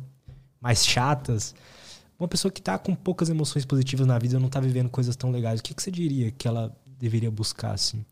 mais 0.61 0.87
chatas. 0.87 1.55
Uma 2.19 2.27
pessoa 2.27 2.51
que 2.51 2.61
está 2.61 2.79
com 2.79 2.95
poucas 2.95 3.29
emoções 3.29 3.67
positivas 3.67 4.07
na 4.07 4.19
vida 4.19 4.39
não 4.39 4.47
está 4.47 4.59
vivendo 4.59 4.89
coisas 4.89 5.14
tão 5.17 5.31
legais. 5.31 5.61
O 5.61 5.62
que, 5.62 5.75
que 5.75 5.83
você 5.83 5.91
diria 5.91 6.31
que 6.31 6.49
ela 6.49 6.75
deveria 6.99 7.31
buscar, 7.31 7.73
assim? 7.73 8.07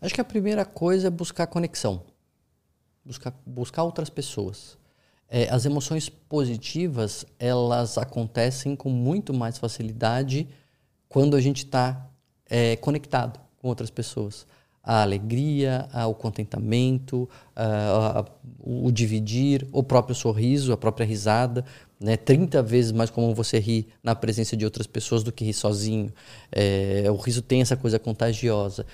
Acho 0.00 0.14
que 0.14 0.20
a 0.20 0.24
primeira 0.24 0.64
coisa 0.64 1.08
é 1.08 1.10
buscar 1.10 1.48
conexão. 1.48 2.04
Buscar, 3.04 3.34
buscar 3.44 3.82
outras 3.82 4.08
pessoas. 4.08 4.77
É, 5.30 5.48
as 5.50 5.66
emoções 5.66 6.08
positivas 6.08 7.26
elas 7.38 7.98
acontecem 7.98 8.74
com 8.74 8.88
muito 8.88 9.34
mais 9.34 9.58
facilidade 9.58 10.48
quando 11.08 11.36
a 11.36 11.40
gente 11.40 11.58
está 11.64 12.08
é, 12.48 12.76
conectado 12.76 13.38
com 13.58 13.68
outras 13.68 13.90
pessoas. 13.90 14.46
a 14.82 15.02
alegria, 15.02 15.86
o 16.08 16.14
contentamento, 16.14 17.28
a, 17.54 18.20
a, 18.20 18.24
o 18.58 18.90
dividir, 18.90 19.66
o 19.70 19.82
próprio 19.82 20.14
sorriso, 20.14 20.72
a 20.72 20.78
própria 20.78 21.04
risada. 21.04 21.62
Né? 22.00 22.16
30 22.16 22.62
vezes 22.62 22.92
mais 22.92 23.10
comum 23.10 23.34
você 23.34 23.58
rir 23.58 23.88
na 24.02 24.14
presença 24.14 24.56
de 24.56 24.64
outras 24.64 24.86
pessoas 24.86 25.22
do 25.22 25.30
que 25.30 25.44
rir 25.44 25.52
sozinho. 25.52 26.10
É, 26.50 27.04
o 27.10 27.16
riso 27.16 27.42
tem 27.42 27.60
essa 27.60 27.76
coisa 27.76 27.98
contagiosa. 27.98 28.86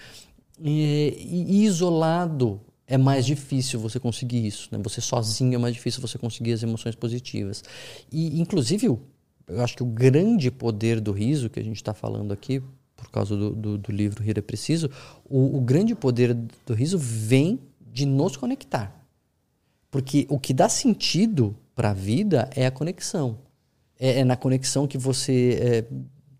E, 0.61 1.47
e, 1.49 1.65
isolado 1.65 2.61
é 2.87 2.99
mais 2.99 3.25
difícil 3.25 3.81
você 3.81 3.99
conseguir 3.99 4.47
isso. 4.47 4.69
Né? 4.71 4.79
Você 4.83 5.01
sozinho 5.01 5.55
é 5.55 5.59
mais 5.59 5.75
difícil 5.75 6.01
você 6.01 6.19
conseguir 6.19 6.53
as 6.53 6.63
emoções 6.63 6.95
positivas. 6.95 7.63
E, 8.13 8.41
inclusive, 8.41 8.87
eu 8.87 9.63
acho 9.63 9.77
que 9.77 9.83
o 9.83 9.87
grande 9.87 10.51
poder 10.51 11.01
do 11.01 11.13
riso 11.13 11.51
que 11.51 11.61
a 11.61 11.65
gente 11.65 11.77
está 11.77 11.95
falando 11.95 12.33
aqui, 12.33 12.63
por 12.97 13.11
causa 13.11 13.37
do, 13.37 13.51
do, 13.51 13.79
do 13.79 13.93
livro 13.93 14.23
Rir 14.23 14.39
é 14.39 14.43
Preciso, 14.43 14.91
o, 15.29 15.57
o 15.57 15.61
grande 15.61 15.95
poder 15.95 16.35
do 16.35 16.75
riso 16.75 16.99
vem 16.99 17.59
de 17.93 18.07
nos 18.07 18.37
conectar. 18.37 19.05
Porque 19.91 20.27
o 20.29 20.39
que 20.39 20.53
dá 20.53 20.69
sentido 20.69 21.57
para 21.75 21.91
a 21.91 21.95
vida 21.95 22.51
é 22.55 22.67
a 22.67 22.71
conexão. 22.71 23.39
É, 23.99 24.21
é, 24.21 24.25
na 24.25 24.37
conexão 24.37 24.87
que 24.87 24.99
você 24.99 25.59
é, 25.61 25.85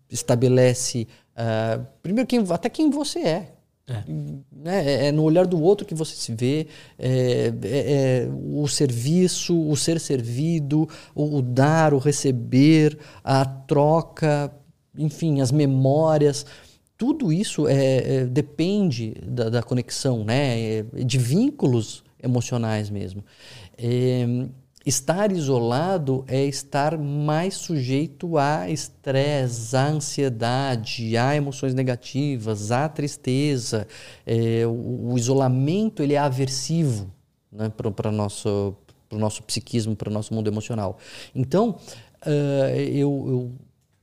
estabelece, 0.09 1.07
uh, 1.31 1.85
primeiro, 2.01 2.27
quem, 2.27 2.43
até 2.49 2.69
quem 2.69 2.89
você 2.89 3.19
é. 3.19 3.54
É. 3.87 4.03
Né? 4.51 4.85
é. 4.85 5.07
É, 5.07 5.11
no 5.11 5.23
olhar 5.23 5.45
do 5.45 5.61
outro 5.61 5.85
que 5.85 5.93
você 5.93 6.15
se 6.15 6.33
vê, 6.33 6.67
é, 6.97 7.53
é, 7.63 8.23
é 8.23 8.29
o 8.31 8.67
serviço, 8.67 9.59
o 9.69 9.75
ser 9.75 9.99
servido, 9.99 10.89
o, 11.13 11.37
o, 11.37 11.41
dar, 11.41 11.93
o 11.93 11.99
receber, 11.99 12.97
a 13.23 13.45
troca, 13.45 14.51
enfim, 14.97 15.41
as 15.41 15.51
memórias. 15.51 16.45
Tudo 16.97 17.31
isso 17.31 17.67
é, 17.67 17.97
é 17.97 18.25
depende 18.25 19.13
da, 19.27 19.49
da, 19.49 19.63
conexão, 19.63 20.23
né? 20.23 20.83
de 21.05 21.17
vínculos 21.17 22.03
emocionais 22.23 22.89
mesmo. 22.89 23.23
Estar 24.85 25.31
isolado 25.31 26.23
é 26.27 26.45
estar 26.45 26.95
mais 26.95 27.55
sujeito 27.55 28.37
a 28.37 28.69
estresse, 28.69 29.75
a 29.75 29.87
ansiedade, 29.87 31.17
a 31.17 31.35
emoções 31.35 31.73
negativas, 31.73 32.71
a 32.71 32.87
tristeza. 32.87 33.87
É, 34.23 34.63
o, 34.67 35.13
o, 35.13 35.17
isolamento 35.17 36.03
ele 36.03 36.13
é 36.13 36.19
aversivo 36.19 37.11
né, 37.51 37.67
para 37.69 38.09
o 38.09 38.11
nosso, 38.11 38.75
nosso 39.11 39.41
psiquismo, 39.41 39.95
para 39.95 40.07
o 40.07 40.13
nosso 40.13 40.31
mundo 40.35 40.47
emocional. 40.47 40.99
Então, 41.33 41.79
uh, 42.21 42.75
eu, 42.77 43.25
eu, 43.27 43.51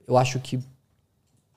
eu 0.09 0.16
acho 0.18 0.41
que 0.41 0.59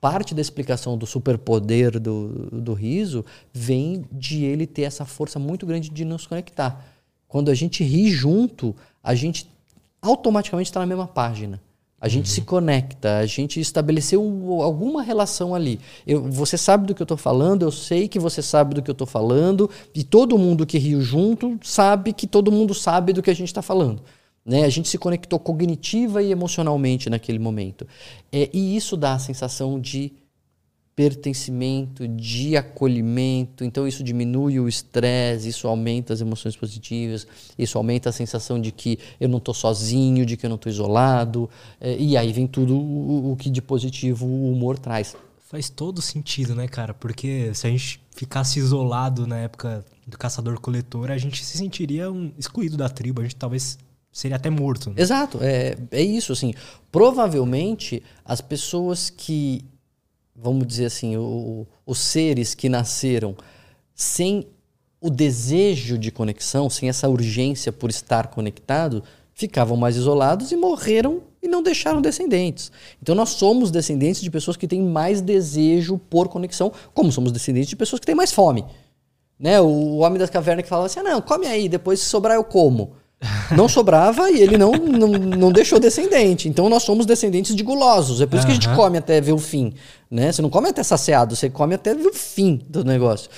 parte 0.00 0.36
da 0.36 0.40
explicação 0.40 0.96
do 0.96 1.04
superpoder 1.04 1.98
do, 1.98 2.48
do 2.52 2.74
riso 2.74 3.24
vem 3.52 4.04
de 4.12 4.44
ele 4.44 4.68
ter 4.68 4.82
essa 4.82 5.04
força 5.04 5.36
muito 5.36 5.66
grande 5.66 5.90
de 5.90 6.04
nos 6.04 6.28
conectar. 6.28 6.94
Quando 7.26 7.50
a 7.50 7.54
gente 7.54 7.82
ri 7.82 8.08
junto, 8.08 8.74
a 9.06 9.14
gente 9.14 9.48
automaticamente 10.02 10.68
está 10.68 10.80
na 10.80 10.86
mesma 10.86 11.06
página. 11.06 11.62
A 11.98 12.08
gente 12.08 12.26
uhum. 12.26 12.34
se 12.34 12.40
conecta, 12.42 13.18
a 13.18 13.26
gente 13.26 13.60
estabeleceu 13.60 14.20
alguma 14.60 15.00
relação 15.00 15.54
ali. 15.54 15.80
Eu, 16.04 16.24
você 16.30 16.58
sabe 16.58 16.88
do 16.88 16.94
que 16.94 17.00
eu 17.00 17.04
estou 17.04 17.16
falando, 17.16 17.62
eu 17.62 17.70
sei 17.70 18.08
que 18.08 18.18
você 18.18 18.42
sabe 18.42 18.74
do 18.74 18.82
que 18.82 18.90
eu 18.90 18.92
estou 18.92 19.06
falando, 19.06 19.70
e 19.94 20.02
todo 20.02 20.36
mundo 20.36 20.66
que 20.66 20.76
riu 20.76 21.00
junto 21.00 21.58
sabe 21.62 22.12
que 22.12 22.26
todo 22.26 22.52
mundo 22.52 22.74
sabe 22.74 23.12
do 23.12 23.22
que 23.22 23.30
a 23.30 23.34
gente 23.34 23.48
está 23.48 23.62
falando. 23.62 24.02
Né? 24.44 24.64
A 24.64 24.68
gente 24.68 24.88
se 24.88 24.98
conectou 24.98 25.38
cognitiva 25.38 26.22
e 26.22 26.32
emocionalmente 26.32 27.08
naquele 27.08 27.38
momento. 27.38 27.86
É, 28.30 28.50
e 28.52 28.76
isso 28.76 28.96
dá 28.96 29.14
a 29.14 29.18
sensação 29.20 29.80
de 29.80 30.12
pertencimento, 30.96 32.08
de 32.08 32.56
acolhimento. 32.56 33.62
Então 33.62 33.86
isso 33.86 34.02
diminui 34.02 34.58
o 34.58 34.66
estresse, 34.66 35.50
isso 35.50 35.68
aumenta 35.68 36.14
as 36.14 36.22
emoções 36.22 36.56
positivas, 36.56 37.26
isso 37.58 37.76
aumenta 37.76 38.08
a 38.08 38.12
sensação 38.12 38.58
de 38.58 38.72
que 38.72 38.98
eu 39.20 39.28
não 39.28 39.36
estou 39.36 39.52
sozinho, 39.52 40.24
de 40.24 40.38
que 40.38 40.46
eu 40.46 40.48
não 40.48 40.56
estou 40.56 40.72
isolado. 40.72 41.50
É, 41.78 41.94
e 41.98 42.16
aí 42.16 42.32
vem 42.32 42.46
tudo 42.46 42.74
o, 42.74 43.32
o, 43.32 43.36
que 43.36 43.50
de 43.50 43.60
positivo 43.60 44.26
o 44.26 44.50
humor 44.50 44.78
traz. 44.78 45.14
Faz 45.38 45.68
todo 45.68 46.00
sentido, 46.00 46.54
né, 46.54 46.66
cara? 46.66 46.94
Porque 46.94 47.52
se 47.54 47.66
a 47.66 47.70
gente 47.70 48.00
ficasse 48.16 48.58
isolado 48.58 49.26
na 49.26 49.36
época 49.36 49.84
do 50.06 50.16
caçador-coletor, 50.16 51.10
a 51.10 51.18
gente 51.18 51.44
se 51.44 51.58
sentiria 51.58 52.10
um 52.10 52.32
excluído 52.38 52.76
da 52.76 52.88
tribo, 52.88 53.20
a 53.20 53.24
gente 53.24 53.36
talvez 53.36 53.78
seria 54.10 54.36
até 54.36 54.48
morto. 54.48 54.88
Né? 54.88 54.96
Exato, 54.96 55.38
é, 55.42 55.76
é 55.90 56.02
isso, 56.02 56.32
assim. 56.32 56.54
Provavelmente 56.90 58.02
as 58.24 58.40
pessoas 58.40 59.10
que 59.10 59.62
vamos 60.36 60.66
dizer 60.66 60.86
assim, 60.86 61.16
o, 61.16 61.66
os 61.84 61.98
seres 61.98 62.54
que 62.54 62.68
nasceram 62.68 63.34
sem 63.94 64.46
o 65.00 65.10
desejo 65.10 65.96
de 65.98 66.10
conexão, 66.10 66.68
sem 66.68 66.88
essa 66.88 67.08
urgência 67.08 67.72
por 67.72 67.90
estar 67.90 68.28
conectado, 68.28 69.02
ficavam 69.34 69.76
mais 69.76 69.96
isolados 69.96 70.50
e 70.52 70.56
morreram 70.56 71.22
e 71.42 71.48
não 71.48 71.62
deixaram 71.62 72.00
descendentes. 72.00 72.72
Então 73.02 73.14
nós 73.14 73.30
somos 73.30 73.70
descendentes 73.70 74.22
de 74.22 74.30
pessoas 74.30 74.56
que 74.56 74.66
têm 74.66 74.82
mais 74.82 75.20
desejo 75.20 75.98
por 75.98 76.28
conexão, 76.28 76.72
como 76.94 77.12
somos 77.12 77.32
descendentes 77.32 77.68
de 77.68 77.76
pessoas 77.76 78.00
que 78.00 78.06
têm 78.06 78.14
mais 78.14 78.32
fome. 78.32 78.64
Né? 79.38 79.60
O 79.60 79.98
homem 79.98 80.18
das 80.18 80.30
cavernas 80.30 80.62
que 80.62 80.68
falava 80.68 80.86
assim: 80.86 81.00
ah, 81.00 81.04
não, 81.04 81.20
come 81.20 81.46
aí, 81.46 81.68
depois 81.68 82.00
se 82.00 82.06
sobrar 82.06 82.36
eu 82.36 82.44
como. 82.44 82.94
Não 83.56 83.68
sobrava 83.68 84.30
e 84.30 84.40
ele 84.40 84.58
não, 84.58 84.72
não, 84.72 85.08
não 85.08 85.52
deixou 85.52 85.80
descendente. 85.80 86.48
Então 86.48 86.68
nós 86.68 86.82
somos 86.82 87.06
descendentes 87.06 87.54
de 87.54 87.62
gulosos. 87.62 88.20
É 88.20 88.26
por 88.26 88.36
isso 88.36 88.46
que 88.46 88.52
a 88.52 88.54
gente 88.54 88.68
come 88.74 88.98
até 88.98 89.20
ver 89.20 89.32
o 89.32 89.38
fim. 89.38 89.72
Né? 90.10 90.32
Você 90.32 90.42
não 90.42 90.50
come 90.50 90.68
até 90.68 90.82
saciado, 90.82 91.34
você 91.34 91.48
come 91.48 91.74
até 91.74 91.94
ver 91.94 92.06
o 92.06 92.14
fim 92.14 92.60
do 92.68 92.84
negócio. 92.84 93.30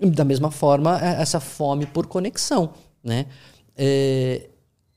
Da 0.00 0.24
mesma 0.24 0.50
forma, 0.50 0.98
é, 1.02 1.20
essa 1.20 1.40
fome 1.40 1.86
por 1.86 2.06
conexão. 2.06 2.70
Né? 3.04 3.26
É, 3.76 4.48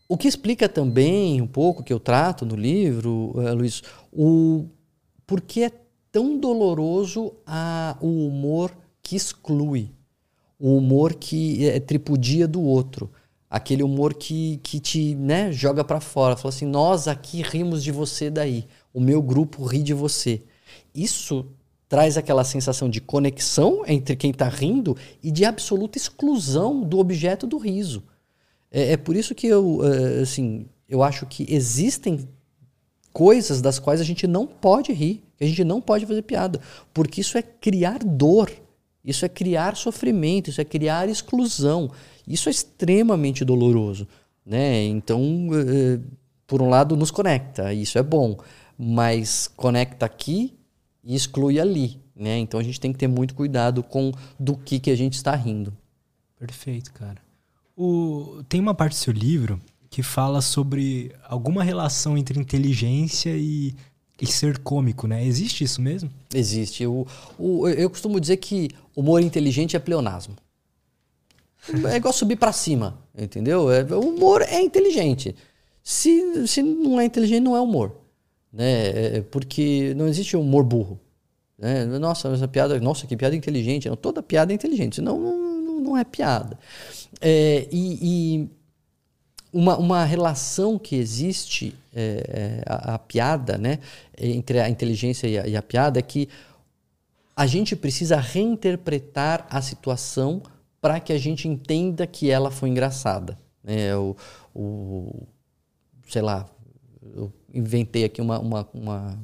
o 0.07 0.17
que 0.17 0.27
explica 0.27 0.69
também 0.69 1.41
um 1.41 1.47
pouco 1.47 1.83
que 1.83 1.93
eu 1.93 1.99
trato 1.99 2.45
no 2.45 2.55
livro, 2.55 3.35
é, 3.45 3.51
Luiz, 3.51 3.83
o 4.11 4.65
por 5.27 5.41
que 5.41 5.63
é 5.63 5.71
tão 6.11 6.39
doloroso 6.39 7.33
a, 7.45 7.95
o 8.01 8.27
humor 8.27 8.71
que 9.03 9.15
exclui, 9.15 9.91
o 10.57 10.75
humor 10.75 11.13
que 11.13 11.69
é 11.69 11.79
tripudia 11.79 12.47
do 12.47 12.63
outro 12.63 13.11
aquele 13.49 13.81
humor 13.81 14.13
que, 14.13 14.57
que 14.61 14.79
te 14.79 15.15
né, 15.15 15.51
joga 15.51 15.83
para 15.83 15.99
fora. 15.99 16.35
Fala 16.35 16.53
assim: 16.53 16.65
nós 16.65 17.07
aqui 17.07 17.41
rimos 17.41 17.83
de 17.83 17.91
você 17.91 18.29
daí, 18.29 18.67
o 18.93 18.99
meu 18.99 19.21
grupo 19.21 19.63
ri 19.63 19.81
de 19.81 19.93
você. 19.93 20.43
Isso 20.93 21.45
traz 21.87 22.17
aquela 22.17 22.43
sensação 22.43 22.87
de 22.87 23.01
conexão 23.01 23.83
entre 23.87 24.15
quem 24.15 24.29
está 24.29 24.47
rindo 24.47 24.95
e 25.23 25.31
de 25.31 25.43
absoluta 25.43 25.97
exclusão 25.97 26.81
do 26.81 26.99
objeto 26.99 27.47
do 27.47 27.57
riso. 27.57 28.03
É, 28.71 28.93
é 28.93 28.97
por 28.97 29.15
isso 29.15 29.33
que 29.33 29.47
eu, 29.47 29.81
é, 29.83 30.21
assim, 30.21 30.67
eu 30.87 31.01
acho 31.01 31.25
que 31.25 31.47
existem 31.49 32.29
coisas 33.11 33.59
das 33.59 33.79
quais 33.79 33.99
a 33.99 34.03
gente 34.03 34.27
não 34.27 34.45
pode 34.45 34.93
rir, 34.93 35.23
a 35.41 35.45
gente 35.45 35.63
não 35.63 35.81
pode 35.81 36.05
fazer 36.05 36.21
piada, 36.21 36.61
porque 36.93 37.21
isso 37.21 37.37
é 37.37 37.41
criar 37.41 37.99
dor, 38.03 38.51
isso 39.03 39.25
é 39.25 39.29
criar 39.29 39.75
sofrimento, 39.75 40.51
isso 40.51 40.61
é 40.61 40.65
criar 40.65 41.09
exclusão. 41.09 41.89
Isso 42.29 42.47
é 42.47 42.51
extremamente 42.51 43.43
doloroso. 43.43 44.07
Né? 44.45 44.85
Então, 44.85 45.49
eh, 45.53 45.99
por 46.45 46.61
um 46.61 46.69
lado, 46.69 46.95
nos 46.95 47.11
conecta, 47.11 47.73
isso 47.73 47.97
é 47.97 48.03
bom, 48.03 48.37
mas 48.77 49.47
conecta 49.55 50.05
aqui 50.05 50.53
e 51.03 51.15
exclui 51.15 51.59
ali. 51.59 51.99
Né? 52.15 52.37
Então 52.37 52.59
a 52.59 52.63
gente 52.63 52.79
tem 52.79 52.91
que 52.91 52.99
ter 52.99 53.07
muito 53.07 53.33
cuidado 53.33 53.81
com 53.81 54.11
do 54.39 54.55
que, 54.55 54.79
que 54.79 54.91
a 54.91 54.95
gente 54.95 55.13
está 55.13 55.33
rindo. 55.35 55.75
Perfeito, 56.37 56.91
cara. 56.93 57.17
O, 57.75 58.43
tem 58.49 58.59
uma 58.59 58.73
parte 58.73 58.93
do 58.93 58.99
seu 58.99 59.13
livro 59.13 59.59
que 59.89 60.03
fala 60.03 60.41
sobre 60.41 61.11
alguma 61.27 61.63
relação 61.63 62.17
entre 62.17 62.39
inteligência 62.39 63.35
e, 63.35 63.73
e 64.21 64.27
ser 64.27 64.59
cômico, 64.59 65.07
né? 65.07 65.25
Existe 65.25 65.63
isso 65.63 65.81
mesmo? 65.81 66.09
Existe. 66.33 66.85
O, 66.85 67.07
o, 67.37 67.67
eu 67.69 67.89
costumo 67.89 68.19
dizer 68.19 68.37
que 68.37 68.69
humor 68.95 69.21
inteligente 69.21 69.75
é 69.75 69.79
pleonasmo. 69.79 70.35
É 71.91 71.97
igual 71.97 72.13
subir 72.13 72.37
para 72.37 72.51
cima, 72.51 72.99
entendeu? 73.17 73.71
É, 73.71 73.83
o 73.83 73.99
humor 73.99 74.41
é 74.41 74.61
inteligente. 74.61 75.35
Se, 75.83 76.47
se 76.47 76.63
não 76.63 76.99
é 76.99 77.05
inteligente, 77.05 77.41
não 77.41 77.55
é 77.55 77.61
humor. 77.61 77.95
Né? 78.51 78.87
É, 78.87 79.17
é 79.17 79.21
porque 79.21 79.93
não 79.95 80.07
existe 80.07 80.35
humor 80.35 80.63
burro. 80.63 80.99
Né? 81.57 81.85
Nossa, 81.85 82.29
essa 82.29 82.47
piada, 82.47 82.79
nossa, 82.79 83.05
que 83.05 83.17
piada 83.17 83.35
inteligente. 83.35 83.89
Não, 83.89 83.95
toda 83.95 84.23
piada 84.23 84.53
é 84.53 84.55
inteligente, 84.55 84.95
senão 84.95 85.19
não, 85.19 85.81
não, 85.81 85.97
é 85.97 86.03
piada. 86.03 86.57
É, 87.19 87.67
e, 87.71 87.99
e 88.01 88.49
uma, 89.51 89.77
uma 89.77 90.05
relação 90.05 90.79
que 90.79 90.95
existe, 90.95 91.75
é, 91.93 92.23
é, 92.27 92.63
a, 92.65 92.95
a, 92.95 92.99
piada, 92.99 93.57
né, 93.57 93.79
entre 94.17 94.59
a 94.59 94.69
inteligência 94.69 95.27
e 95.27 95.37
a, 95.37 95.47
e 95.47 95.57
a 95.57 95.61
piada, 95.61 95.99
é 95.99 96.01
que 96.01 96.29
a 97.35 97.45
gente 97.45 97.75
precisa 97.75 98.17
reinterpretar 98.17 99.45
a 99.49 99.61
situação 99.61 100.41
para 100.81 100.99
que 100.99 101.13
a 101.13 101.17
gente 101.17 101.47
entenda 101.47 102.07
que 102.07 102.29
ela 102.29 102.51
foi 102.51 102.69
engraçada. 102.69 103.37
É, 103.65 103.95
o, 103.95 104.15
o, 104.55 105.27
sei 106.07 106.21
lá, 106.21 106.45
eu 107.15 107.31
inventei 107.53 108.03
aqui 108.05 108.21
uma, 108.21 108.39
uma, 108.39 108.67
uma, 108.73 109.19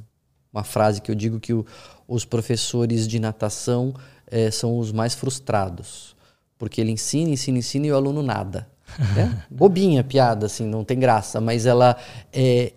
uma 0.52 0.64
frase 0.64 1.02
que 1.02 1.10
eu 1.10 1.16
digo 1.16 1.40
que 1.40 1.54
o, 1.54 1.66
os 2.08 2.26
professores 2.26 3.08
de 3.08 3.20
natação 3.20 3.94
é, 4.28 4.52
são 4.52 4.78
os 4.78 4.92
mais 4.92 5.16
frustrados. 5.16 6.16
Porque 6.58 6.80
ele 6.80 6.92
ensina, 6.92 7.32
ensina, 7.32 7.58
ensina 7.58 7.88
e 7.88 7.92
o 7.92 7.96
aluno 7.96 8.22
nada. 8.22 8.70
É 9.18 9.44
bobinha 9.50 10.04
piada, 10.04 10.46
assim, 10.46 10.66
não 10.66 10.84
tem 10.84 11.00
graça, 11.00 11.42
mas 11.42 11.66
ela 11.66 11.98
é, 12.32 12.74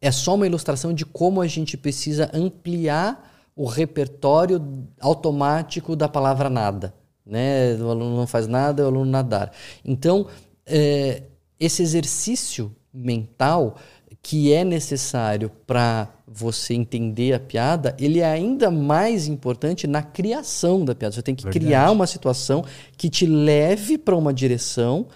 é 0.00 0.10
só 0.10 0.34
uma 0.34 0.46
ilustração 0.46 0.92
de 0.92 1.04
como 1.04 1.40
a 1.40 1.46
gente 1.46 1.76
precisa 1.76 2.30
ampliar 2.32 3.28
o 3.56 3.66
repertório 3.66 4.86
automático 5.00 5.96
da 5.96 6.08
palavra 6.08 6.48
nada. 6.48 6.94
Né? 7.30 7.76
O 7.76 7.88
aluno 7.88 8.16
não 8.16 8.26
faz 8.26 8.46
nada, 8.46 8.82
o 8.84 8.86
aluno 8.88 9.10
nadar. 9.10 9.52
Então, 9.84 10.26
é, 10.66 11.22
esse 11.58 11.82
exercício 11.82 12.74
mental 12.92 13.76
que 14.22 14.52
é 14.52 14.64
necessário 14.64 15.50
para 15.66 16.08
você 16.26 16.74
entender 16.74 17.32
a 17.32 17.40
piada, 17.40 17.96
ele 17.98 18.20
é 18.20 18.26
ainda 18.26 18.70
mais 18.70 19.26
importante 19.26 19.86
na 19.86 20.02
criação 20.02 20.84
da 20.84 20.94
piada. 20.94 21.14
Você 21.14 21.22
tem 21.22 21.34
que 21.34 21.44
Verdade. 21.44 21.64
criar 21.64 21.90
uma 21.90 22.06
situação 22.06 22.64
que 22.96 23.08
te 23.08 23.24
leve 23.24 23.96
para 23.96 24.14
uma 24.14 24.34
direção 24.34 25.06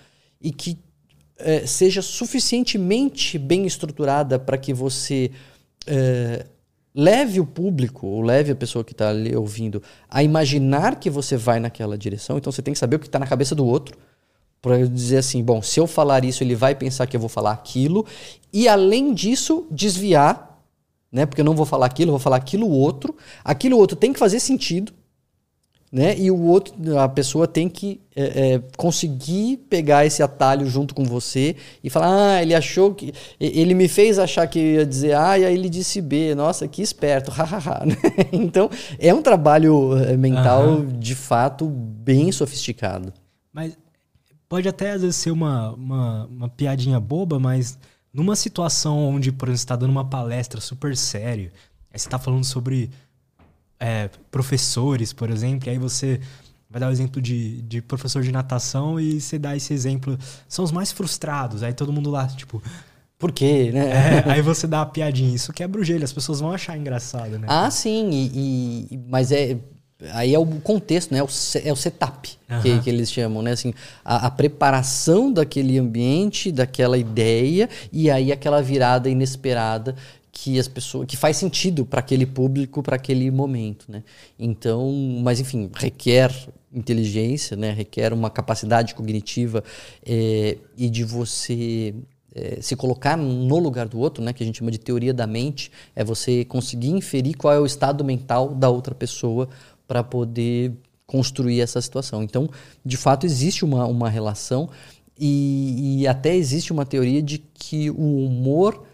e 0.41 0.51
que 0.51 0.79
é, 1.39 1.67
seja 1.67 2.01
suficientemente 2.01 3.39
bem 3.39 3.67
estruturada 3.67 4.39
para 4.39 4.57
que 4.57 4.73
você 4.73 5.31
é, 5.87 6.47
leve 6.95 7.41
o 7.41 7.47
público, 7.47 8.07
ou 8.07 8.23
leve 8.23 8.53
a 8.53 8.57
pessoa 8.57 8.85
que 8.85 8.93
está 8.93 9.09
ali 9.09 9.35
ouvindo, 9.35 9.83
a 10.09 10.23
imaginar 10.23 11.01
que 11.01 11.11
você 11.11 11.37
vai 11.37 11.59
naquela 11.59 11.99
direção. 11.99 12.39
Então 12.39 12.53
você 12.53 12.63
tem 12.63 12.73
que 12.73 12.79
saber 12.79 12.97
o 12.97 12.99
que 12.99 13.07
está 13.07 13.19
na 13.19 13.27
cabeça 13.27 13.55
do 13.55 13.67
outro 13.67 13.97
para 14.63 14.87
dizer 14.87 15.19
assim, 15.19 15.43
bom, 15.43 15.61
se 15.61 15.79
eu 15.79 15.87
falar 15.87 16.25
isso, 16.25 16.43
ele 16.43 16.55
vai 16.55 16.75
pensar 16.75 17.07
que 17.07 17.17
eu 17.17 17.21
vou 17.21 17.29
falar 17.29 17.53
aquilo, 17.53 18.07
e 18.53 18.67
além 18.67 19.13
disso, 19.13 19.67
desviar, 19.71 20.59
né? 21.13 21.27
Porque 21.27 21.43
eu 21.43 21.45
não 21.45 21.55
vou 21.55 21.67
falar 21.67 21.87
aquilo, 21.87 22.09
eu 22.09 22.15
vou 22.15 22.21
falar 22.21 22.37
aquilo 22.37 22.69
outro. 22.69 23.15
Aquilo 23.45 23.77
outro 23.79 23.97
tem 23.97 24.13
que 24.13 24.19
fazer 24.19 24.41
sentido, 24.41 24.93
né? 25.95 26.19
E 26.19 26.29
o 26.29 26.41
outro, 26.43 26.99
a 26.99 27.09
pessoa 27.09 27.47
tem 27.47 27.69
que 27.69 28.01
é, 28.17 28.55
é, 28.55 28.63
conseguir 28.77 29.59
pegar 29.71 30.05
esse 30.05 30.25
atalho 30.25 30.67
junto 30.67 30.93
com 30.93 31.05
você 31.05 31.55
e 31.85 31.89
falar, 31.89 32.33
ah, 32.33 32.43
ele 32.43 32.53
achou 32.53 32.93
que, 32.93 33.15
ele 33.39 33.75
me 33.75 33.87
fez 33.87 34.19
achar 34.19 34.45
que 34.49 34.59
ia 34.59 34.85
dizer 34.85 35.15
A 35.15 35.39
e 35.39 35.45
aí 35.45 35.55
ele 35.55 35.69
disse 35.69 36.01
B, 36.01 36.35
nossa, 36.35 36.67
que 36.67 36.83
esperto, 36.83 37.31
hahaha. 37.33 37.85
Então 38.33 38.69
é 38.99 39.15
um 39.15 39.23
trabalho 39.23 39.97
é, 39.99 40.17
mental 40.17 40.67
uhum. 40.67 40.99
de 40.99 41.15
fato 41.15 41.65
bem 41.67 42.33
sofisticado. 42.33 43.13
Mas 43.53 43.79
pode 44.49 44.69
até 44.69 44.91
às 44.91 45.03
vezes 45.03 45.15
ser 45.15 45.31
uma, 45.31 45.75
uma, 45.75 46.27
uma 46.27 46.49
piadinha 46.49 46.99
boba, 46.99 47.39
mas 47.39 47.79
numa 48.13 48.35
situação 48.35 48.99
onde, 48.99 49.31
por 49.31 49.47
exemplo, 49.47 49.59
você 49.59 49.65
está 49.65 49.77
dando 49.77 49.91
uma 49.91 50.05
palestra 50.05 50.61
super 50.61 50.97
sério, 50.97 51.53
aí 51.93 52.01
você 52.01 52.09
está 52.09 52.19
falando 52.19 52.45
sobre 52.45 52.91
é, 53.79 54.09
professores, 54.31 55.12
por 55.12 55.31
exemplo, 55.31 55.68
e 55.68 55.70
aí 55.70 55.79
você 55.79 56.20
vai 56.68 56.81
dar 56.81 56.89
o 56.89 56.93
exemplo 56.93 57.20
de, 57.20 57.62
de 57.62 57.81
professor 57.81 58.22
de 58.22 58.33
natação 58.33 58.99
e 58.99 59.20
você 59.20 59.39
dá 59.39 59.57
esse 59.57 59.72
exemplo, 59.72 60.18
são 60.49 60.64
os 60.64 60.72
mais 60.72 60.91
frustrados, 60.91 61.62
aí 61.62 61.72
todo 61.72 61.93
mundo 61.93 62.11
lá, 62.11 62.27
tipo... 62.27 62.62
Por 63.16 63.31
quê, 63.31 63.70
né? 63.72 64.25
É, 64.27 64.33
aí 64.33 64.43
você 64.43 64.66
dá 64.66 64.81
uma 64.81 64.87
piadinha, 64.87 65.35
isso 65.35 65.53
quebra 65.53 65.81
o 65.81 65.85
gelo, 65.85 66.03
as 66.05 66.12
pessoas 66.12 66.41
vão 66.41 66.51
achar 66.51 66.77
engraçado, 66.77 67.39
né? 67.39 67.47
Ah, 67.49 67.70
sim, 67.70 68.11
e, 68.11 68.89
e 68.91 68.99
mas 69.09 69.31
é 69.31 69.57
aí 70.12 70.35
é 70.35 70.39
o 70.39 70.47
contexto, 70.47 71.12
né? 71.12 71.20
É 71.20 71.22
o, 71.22 71.29
é 71.64 71.72
o 71.72 71.77
setup 71.77 72.31
uhum. 72.51 72.61
que, 72.61 72.81
que, 72.81 72.91
eles 72.91 73.11
chamam, 73.11 73.43
né? 73.43 73.53
Assim, 73.53 73.72
a, 74.05 74.27
a, 74.27 74.31
preparação 74.31 75.33
daquele 75.33 75.79
ambiente, 75.79 76.51
daquela 76.51 76.99
ideia 76.99 77.68
e 77.93 78.11
aí 78.11 78.33
aquela 78.33 78.61
virada 78.61 79.09
inesperada 79.09 79.95
que 80.35 80.59
as 80.59 80.66
pessoas 80.66 81.07
que 81.07 81.16
faz 81.16 81.37
sentido 81.37 81.87
para 81.87 82.01
aquele 82.01 82.26
público, 82.26 82.82
para 82.82 82.97
aquele 82.97 83.30
momento, 83.30 83.87
né? 83.89 84.03
Então, 84.39 84.93
mas 85.22 85.39
enfim, 85.39 85.70
requer 85.72 86.30
inteligência, 86.72 87.57
né? 87.57 87.70
Requer 87.70 88.12
uma 88.12 88.28
capacidade 88.28 88.95
cognitiva 88.95 89.62
é, 90.05 90.59
e 90.76 90.91
de 90.91 91.05
você 91.05 91.95
é, 92.35 92.59
se 92.61 92.74
colocar 92.74 93.16
no 93.16 93.59
lugar 93.59 93.87
do 93.87 93.99
outro, 93.99 94.22
né, 94.22 94.32
que 94.32 94.43
a 94.43 94.47
gente 94.47 94.59
chama 94.59 94.72
de 94.72 94.78
teoria 94.78 95.14
da 95.14 95.26
mente, 95.26 95.70
é 95.95 96.03
você 96.03 96.45
conseguir 96.45 96.91
inferir 96.91 97.37
qual 97.37 97.55
é 97.55 97.61
o 97.61 97.64
estado 97.64 98.05
mental 98.05 98.53
da 98.53 98.68
outra 98.68 98.95
pessoa 98.95 99.49
para 99.87 100.03
poder 100.03 100.72
construir 101.07 101.61
essa 101.61 101.80
situação. 101.80 102.24
Então, 102.24 102.51
de 102.85 102.97
fato, 102.97 103.24
existe 103.24 103.64
uma, 103.64 103.87
uma 103.87 104.11
relação 104.11 104.68
e, 105.18 106.01
e 106.01 106.09
até 106.09 106.35
existe 106.35 106.72
uma 106.72 106.85
teoria 106.85 107.22
de 107.22 107.39
que 107.39 107.89
o 107.91 108.26
humor 108.26 108.85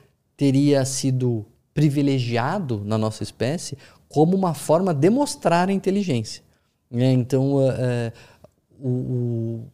teria 0.40 0.86
sido 0.86 1.44
privilegiado 1.74 2.82
na 2.82 2.96
nossa 2.96 3.22
espécie 3.22 3.76
como 4.08 4.34
uma 4.34 4.54
forma 4.54 4.94
de 4.94 5.10
mostrar 5.10 5.68
a 5.68 5.72
inteligência. 5.72 6.42
É, 6.90 7.12
então, 7.12 7.56
uh, 7.56 7.68
uh, 8.80 8.88
o, 8.88 9.66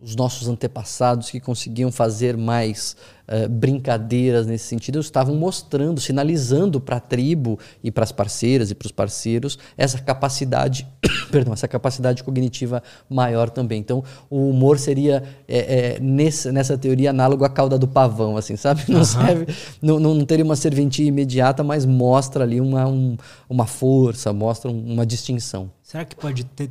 os 0.00 0.14
nossos 0.14 0.46
antepassados 0.46 1.28
que 1.28 1.40
conseguiam 1.40 1.90
fazer 1.90 2.36
mais 2.36 2.96
uh, 3.26 3.48
brincadeiras 3.48 4.46
nesse 4.46 4.66
sentido 4.66 5.00
estavam 5.00 5.34
mostrando, 5.34 6.00
sinalizando 6.00 6.80
para 6.80 6.98
a 6.98 7.00
tribo 7.00 7.58
e 7.82 7.90
para 7.90 8.04
as 8.04 8.12
parceiras 8.12 8.70
e 8.70 8.76
para 8.76 8.86
os 8.86 8.92
parceiros 8.92 9.58
essa 9.76 9.98
capacidade, 9.98 10.86
perdão, 11.32 11.52
essa 11.52 11.66
capacidade 11.66 12.22
cognitiva 12.22 12.80
maior 13.10 13.50
também. 13.50 13.80
Então, 13.80 14.04
o 14.30 14.48
humor 14.50 14.78
seria 14.78 15.24
é, 15.48 15.96
é, 15.96 16.00
nesse, 16.00 16.52
nessa 16.52 16.78
teoria 16.78 17.10
análogo 17.10 17.44
à 17.44 17.48
cauda 17.48 17.76
do 17.76 17.88
pavão, 17.88 18.36
assim, 18.36 18.54
sabe? 18.54 18.84
Não 18.88 18.98
uhum. 18.98 19.04
serve, 19.04 19.46
não, 19.82 19.98
não 19.98 20.24
teria 20.24 20.44
uma 20.44 20.56
serventia 20.56 21.06
imediata, 21.06 21.64
mas 21.64 21.84
mostra 21.84 22.44
ali 22.44 22.60
uma, 22.60 22.86
um, 22.86 23.16
uma 23.50 23.66
força, 23.66 24.32
mostra 24.32 24.70
uma 24.70 25.04
distinção. 25.04 25.72
Será 25.82 26.04
que 26.04 26.14
pode 26.14 26.44
ter 26.44 26.70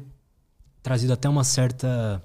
trazido 0.82 1.12
até 1.12 1.28
uma 1.28 1.44
certa 1.44 2.24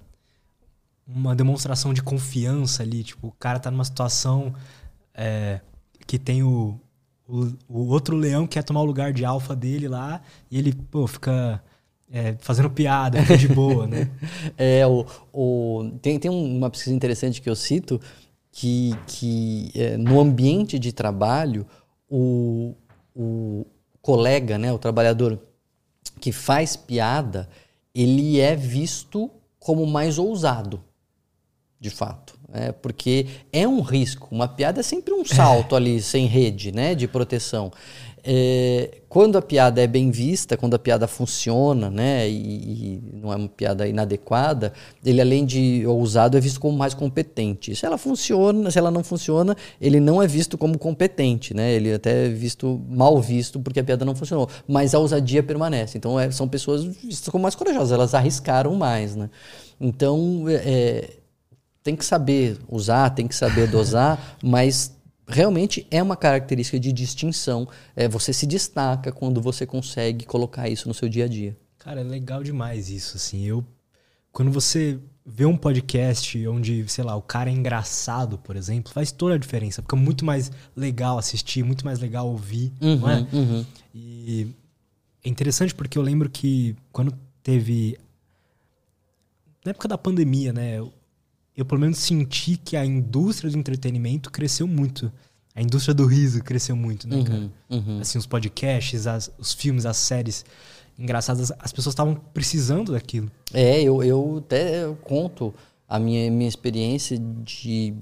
uma 1.07 1.35
demonstração 1.35 1.93
de 1.93 2.03
confiança 2.03 2.83
ali. 2.83 3.03
Tipo, 3.03 3.29
o 3.29 3.33
cara 3.33 3.59
tá 3.59 3.71
numa 3.71 3.85
situação 3.85 4.55
é, 5.15 5.61
que 6.07 6.19
tem 6.19 6.43
o, 6.43 6.79
o, 7.29 7.53
o, 7.69 7.89
outro 7.89 8.17
leão 8.17 8.47
que 8.47 8.55
quer 8.55 8.63
tomar 8.63 8.81
o 8.81 8.85
lugar 8.85 9.13
de 9.13 9.25
alfa 9.25 9.55
dele 9.55 9.89
lá 9.89 10.21
e 10.51 10.59
ele, 10.59 10.73
pô, 10.73 11.07
fica 11.07 11.63
é, 12.11 12.35
fazendo 12.39 12.71
piada, 12.71 13.21
fica 13.23 13.39
de 13.39 13.49
boa, 13.49 13.87
né? 13.87 14.11
é, 14.57 14.87
o, 14.87 15.07
o, 15.33 15.91
tem, 16.01 16.19
tem 16.19 16.31
uma 16.31 16.71
pesquisa 16.71 16.95
interessante 16.95 17.41
que 17.41 17.51
eu 17.51 17.57
cito 17.57 18.01
que, 18.51 18.93
que 19.07 19.71
é, 19.75 19.97
no 19.97 20.21
ambiente 20.21 20.79
de 20.79 20.93
trabalho, 20.93 21.67
o, 22.09 22.75
o 23.15 23.67
colega, 24.03 24.59
né, 24.59 24.73
o 24.73 24.79
trabalhador 24.79 25.41
que 26.21 26.31
faz 26.33 26.77
piada, 26.77 27.49
ele 27.95 28.39
é 28.39 28.55
visto 28.55 29.31
como 29.59 29.87
mais 29.87 30.19
ousado 30.19 30.83
de 31.83 31.91
fato. 31.91 32.41
É, 32.55 32.71
porque 32.71 33.27
é 33.53 33.67
um 33.67 33.81
risco. 33.81 34.29
Uma 34.31 34.47
piada 34.47 34.81
é 34.81 34.83
sempre 34.83 35.13
um 35.13 35.25
salto 35.25 35.75
ali 35.77 36.01
sem 36.01 36.27
rede 36.27 36.71
né, 36.71 36.95
de 36.95 37.09
proteção. 37.09 37.73
É, 38.25 38.99
quando 39.09 39.37
a 39.37 39.43
piada 39.43 39.83
é 39.83 39.87
bem 39.87 40.13
vista, 40.13 40.57
quando 40.57 40.75
a 40.75 40.79
piada 40.79 41.09
funciona, 41.09 41.91
né, 41.91 42.29
e, 42.29 42.35
e, 42.35 43.03
não 43.15 43.33
é 43.33 43.37
uma 43.37 43.49
piada 43.49 43.89
inadequada, 43.89 44.73
ele 45.05 45.21
além 45.21 45.45
de 45.45 45.85
ousado 45.89 46.37
é 46.37 46.41
visto 46.41 46.61
como 46.61 46.79
mais 46.79 46.95
competente. 46.95 47.75
Se 47.75 47.85
ela 47.85 47.99
funciona, 47.99 48.71
se 48.71 48.79
ela 48.79 48.93
não 48.93 49.03
funciona, 49.03 49.57
ele 49.81 49.99
não 49.99 50.23
é 50.23 50.29
visto 50.29 50.57
como 50.57 50.79
competente, 50.79 51.53
né? 51.53 51.73
Ele 51.73 51.93
até 51.93 52.27
é 52.27 52.29
visto 52.29 52.81
mal 52.89 53.21
visto 53.21 53.59
porque 53.59 53.81
a 53.81 53.85
piada 53.85 54.05
não 54.05 54.15
funcionou. 54.15 54.49
Mas 54.69 54.95
a 54.95 55.01
ousadia 55.01 55.43
permanece. 55.43 55.99
Então 55.99 56.21
é, 56.21 56.31
são 56.31 56.47
pessoas 56.47 56.85
vistas 56.85 57.29
como 57.29 57.43
mais 57.43 57.57
corajosas. 57.57 57.91
Elas 57.91 58.15
arriscaram 58.15 58.77
mais, 58.77 59.17
né? 59.17 59.29
Então 59.81 60.45
é, 60.49 61.09
tem 61.83 61.97
que 61.97 62.05
saber 62.05 62.59
usar, 62.69 63.11
tem 63.11 63.27
que 63.27 63.35
saber 63.35 63.69
dosar, 63.69 64.37
mas 64.43 64.97
realmente 65.27 65.87
é 65.91 66.03
uma 66.03 66.17
característica 66.17 66.79
de 66.79 66.93
distinção. 66.93 67.69
É, 67.97 68.09
você 68.09 68.33
se 68.33 68.47
destaca 68.47 69.13
quando 69.13 69.41
você 69.41 69.67
consegue 69.67 70.25
colocar 70.25 70.69
isso 70.69 70.89
no 70.89 70.95
seu 70.95 71.09
dia 71.09 71.25
a 71.25 71.29
dia. 71.29 71.57
Cara, 71.79 72.01
é 72.01 72.05
legal 72.05 72.43
demais 72.43 72.89
isso, 72.89 73.17
assim. 73.17 73.45
Eu 73.45 73.65
quando 74.33 74.51
você 74.51 74.99
vê 75.25 75.45
um 75.45 75.57
podcast 75.57 76.49
onde, 76.49 76.89
sei 76.89 77.05
lá, 77.05 77.15
o 77.15 77.23
cara 77.23 77.51
é 77.51 77.53
engraçado, 77.53 78.39
por 78.39 78.57
exemplo, 78.57 78.93
faz 78.93 79.13
toda 79.13 79.35
a 79.35 79.39
diferença. 79.39 79.83
Fica 79.83 79.95
muito 79.95 80.25
mais 80.25 80.51
legal 80.75 81.19
assistir, 81.19 81.63
muito 81.63 81.85
mais 81.85 82.01
legal 82.01 82.27
ouvir, 82.27 82.73
uhum, 82.81 82.97
não 82.97 83.11
é? 83.11 83.27
Uhum. 83.33 83.67
E 83.95 84.49
é 85.23 85.29
interessante 85.29 85.75
porque 85.75 85.99
eu 85.99 86.03
lembro 86.03 86.31
que 86.31 86.75
quando 86.91 87.13
teve 87.43 87.99
na 89.65 89.71
época 89.71 89.87
da 89.87 89.99
pandemia, 89.99 90.53
né? 90.53 90.81
Eu 91.57 91.65
pelo 91.65 91.81
menos 91.81 91.99
senti 91.99 92.57
que 92.57 92.77
a 92.77 92.85
indústria 92.85 93.51
do 93.51 93.59
entretenimento 93.59 94.31
cresceu 94.31 94.67
muito. 94.67 95.13
A 95.55 95.61
indústria 95.61 95.95
do 95.95 96.07
riso 96.07 96.43
cresceu 96.43 96.75
muito, 96.75 97.07
né, 97.07 97.17
uhum, 97.17 97.25
cara? 97.25 97.51
Uhum. 97.71 98.01
Assim, 98.01 98.19
os 98.19 98.27
podcasts, 98.27 99.07
as, 99.07 99.31
os 99.39 99.53
filmes, 99.53 99.85
as 99.85 99.99
séries 99.99 100.45
engraçadas, 100.99 101.53
as 101.59 101.73
pessoas 101.73 101.93
estavam 101.93 102.15
precisando 102.15 102.93
daquilo. 102.93 103.31
É, 103.53 103.83
eu, 103.83 104.03
eu 104.03 104.39
até 104.39 104.91
conto 105.03 105.53
a 105.87 105.99
minha, 105.99 106.31
minha 106.31 106.49
experiência 106.49 107.19
de 107.19 107.95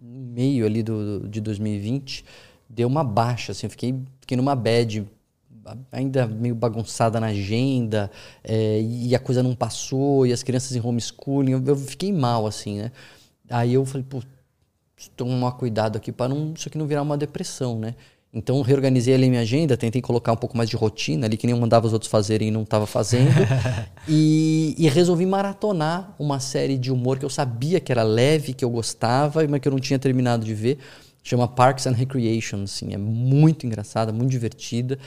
meio 0.00 0.64
ali 0.64 0.82
do, 0.82 1.28
de 1.28 1.40
2020, 1.40 2.24
deu 2.68 2.88
uma 2.88 3.04
baixa, 3.04 3.52
assim, 3.52 3.66
eu 3.66 3.70
fiquei, 3.70 3.94
fiquei 4.20 4.36
numa 4.36 4.56
bad 4.56 5.06
ainda 5.90 6.26
meio 6.26 6.54
bagunçada 6.54 7.20
na 7.20 7.28
agenda, 7.28 8.10
é, 8.42 8.80
e 8.80 9.14
a 9.14 9.18
coisa 9.18 9.42
não 9.42 9.54
passou, 9.54 10.26
e 10.26 10.32
as 10.32 10.42
crianças 10.42 10.76
em 10.76 10.80
homeschooling, 10.80 11.52
eu, 11.52 11.62
eu 11.64 11.76
fiquei 11.76 12.12
mal, 12.12 12.46
assim, 12.46 12.78
né? 12.78 12.92
Aí 13.50 13.74
eu 13.74 13.84
falei, 13.84 14.06
pô, 14.08 14.22
tomar 15.16 15.52
cuidado 15.52 15.96
aqui 15.96 16.12
para 16.12 16.28
não 16.28 16.54
isso 16.56 16.68
aqui 16.68 16.78
não 16.78 16.86
virar 16.86 17.02
uma 17.02 17.16
depressão, 17.16 17.78
né? 17.78 17.94
Então 18.34 18.62
reorganizei 18.62 19.12
ali 19.14 19.28
minha 19.28 19.42
agenda, 19.42 19.76
tentei 19.76 20.00
colocar 20.00 20.32
um 20.32 20.36
pouco 20.36 20.56
mais 20.56 20.70
de 20.70 20.74
rotina 20.74 21.26
ali 21.26 21.36
que 21.36 21.46
nem 21.46 21.54
eu 21.54 21.60
mandava 21.60 21.86
os 21.86 21.92
outros 21.92 22.10
fazerem 22.10 22.48
e 22.48 22.50
não 22.50 22.62
estava 22.62 22.86
fazendo. 22.86 23.30
e, 24.08 24.74
e, 24.78 24.88
resolvi 24.88 25.26
maratonar 25.26 26.14
uma 26.18 26.40
série 26.40 26.78
de 26.78 26.90
humor 26.90 27.18
que 27.18 27.26
eu 27.26 27.30
sabia 27.30 27.78
que 27.78 27.92
era 27.92 28.02
leve, 28.02 28.54
que 28.54 28.64
eu 28.64 28.70
gostava, 28.70 29.46
mas 29.46 29.60
que 29.60 29.68
eu 29.68 29.72
não 29.72 29.78
tinha 29.78 29.98
terminado 29.98 30.46
de 30.46 30.54
ver. 30.54 30.78
Chama 31.22 31.46
Parks 31.46 31.86
and 31.86 31.92
Recreation, 31.92 32.62
assim, 32.64 32.94
é 32.94 32.98
muito 32.98 33.66
engraçada, 33.66 34.12
muito 34.12 34.30
divertida. 34.30 34.98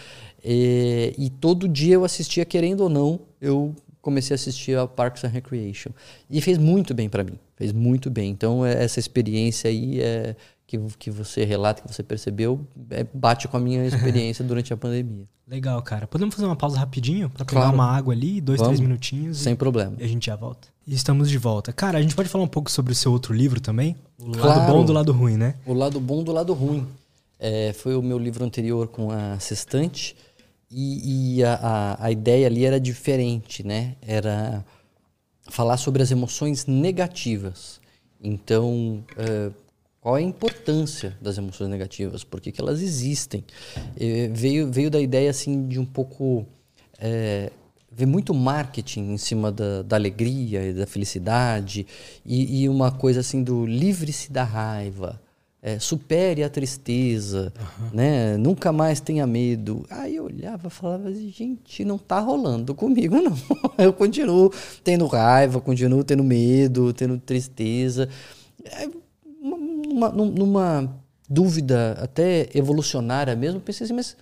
E, 0.48 1.16
e 1.18 1.30
todo 1.30 1.68
dia 1.68 1.96
eu 1.96 2.06
assistia, 2.06 2.46
querendo 2.46 2.82
ou 2.82 2.90
não, 2.90 3.20
eu 3.42 3.76
comecei 4.00 4.36
a 4.36 4.36
assistir 4.36 4.78
a 4.78 4.86
Parks 4.86 5.24
and 5.24 5.30
Recreation. 5.30 5.90
E 6.30 6.40
fez 6.40 6.60
muito 6.60 6.94
bem 6.94 7.10
para 7.10 7.24
mim, 7.24 7.40
fez 7.56 7.74
muito 7.74 8.12
bem. 8.12 8.30
Então 8.30 8.64
é, 8.64 8.84
essa 8.84 9.00
experiência 9.00 9.68
aí 9.68 10.00
é, 10.00 10.36
que, 10.68 10.78
que 11.00 11.10
você 11.10 11.44
relata, 11.44 11.82
que 11.82 11.92
você 11.92 12.04
percebeu, 12.04 12.62
é, 12.92 13.04
bate 13.12 13.48
com 13.48 13.58
a 13.58 13.60
minha 13.60 13.84
experiência 13.88 14.46
durante 14.46 14.72
a 14.72 14.78
pandemia. 14.78 15.26
Legal, 15.48 15.82
cara. 15.82 16.06
Podemos 16.06 16.36
fazer 16.36 16.46
uma 16.46 16.56
pausa 16.56 16.78
rapidinho 16.78 17.30
para 17.30 17.44
pegar 17.44 17.62
claro. 17.62 17.76
uma 17.76 17.86
água 17.86 18.14
ali, 18.14 18.40
dois, 18.40 18.60
Vamos. 18.60 18.76
três 18.76 18.80
minutinhos? 18.80 19.40
Sem 19.40 19.54
e, 19.54 19.56
problema. 19.56 19.96
E 20.00 20.04
a 20.04 20.08
gente 20.08 20.28
já 20.28 20.36
volta. 20.36 20.68
E 20.86 20.94
estamos 20.94 21.28
de 21.28 21.38
volta. 21.40 21.74
Cara, 21.74 21.98
a 21.98 22.02
gente 22.02 22.16
pode 22.16 22.30
falar 22.30 22.44
um 22.44 22.48
pouco 22.48 22.70
sobre 22.70 22.94
o 22.94 22.96
seu 22.96 23.12
outro 23.12 23.34
livro 23.34 23.60
também? 23.60 23.96
O 24.20 24.32
claro. 24.32 24.60
lado 24.60 24.72
bom 24.72 24.86
do 24.86 24.94
lado 24.94 25.12
ruim, 25.12 25.38
né? 25.38 25.56
O 25.66 25.74
lado 25.74 26.00
bom 26.00 26.24
do 26.24 26.32
lado 26.32 26.54
ruim. 26.54 26.86
É, 27.40 27.74
foi 27.74 27.96
o 27.96 28.02
meu 28.02 28.18
livro 28.18 28.46
anterior 28.46 28.88
com 28.88 29.12
a 29.12 29.40
Sextante. 29.40 30.16
E, 30.70 31.38
e 31.38 31.44
a, 31.44 31.54
a, 31.56 32.06
a, 32.06 32.12
ideia 32.12 32.48
ali 32.48 32.66
era 32.66 32.80
diferente, 32.80 33.66
né? 33.66 33.96
Era 34.02 34.66
falar 35.50 35.78
sobre 35.78 36.02
as 36.02 36.12
emoções 36.12 36.66
negativas. 36.66 37.80
Então, 38.22 39.04
é, 39.18 39.52
qual 40.02 40.18
é 40.18 40.20
a 40.20 40.24
importância 40.24 41.16
das 41.22 41.38
emoções 41.38 41.70
negativas? 41.70 42.24
Por 42.24 42.42
que, 42.42 42.52
que 42.52 42.62
elas 42.62 42.82
existem? 42.82 43.44
É, 44.00 44.28
veio, 44.30 44.72
veio 44.72 44.90
da 44.90 45.00
ideia 45.00 45.30
assim 45.30 45.68
de 45.68 45.80
um 45.80 45.86
pouco 45.86 46.46
é, 47.00 47.52
vê 47.96 48.06
muito 48.06 48.34
marketing 48.34 49.14
em 49.14 49.18
cima 49.18 49.52
da, 49.52 49.82
da 49.82 49.96
alegria 49.96 50.64
e 50.64 50.74
da 50.74 50.86
felicidade 50.86 51.88
e, 52.26 52.64
e, 52.64 52.70
uma 52.70 52.92
coisa 52.92 53.22
assim 53.22 53.42
do 53.42 53.66
livre-se 53.66 54.32
da 54.32 54.44
raiva, 54.44 55.22
é, 55.66 55.80
supere 55.80 56.44
a 56.44 56.50
tristeza, 56.50 57.52
uhum. 57.60 57.90
né? 57.92 58.38
Nunca 58.38 58.72
mais 58.72 59.00
tenha 59.00 59.26
medo. 59.26 59.84
Aí 59.90 60.16
eu 60.16 60.26
olhava 60.26 60.68
e 60.68 60.70
falava, 60.70 61.12
gente, 61.12 61.84
não 61.84 61.98
tá 61.98 62.20
rolando 62.20 62.76
comigo 62.76 63.18
não. 63.20 63.36
eu 63.80 63.92
continuo 63.92 64.54
tendo 64.84 65.08
raiva, 65.08 65.60
continuo 65.60 66.04
tendo 66.04 66.24
medo, 66.24 66.94
tendo 66.94 67.18
tristeza. 67.18 68.08
É, 68.64 68.88
uma, 69.42 70.10
numa 70.10 70.96
dúvida 71.28 71.94
até 71.94 72.48
evolucionária 72.54 73.36
mesmo, 73.36 73.60
pensei 73.60 73.86
assim, 73.86 73.94
mas 73.96 74.16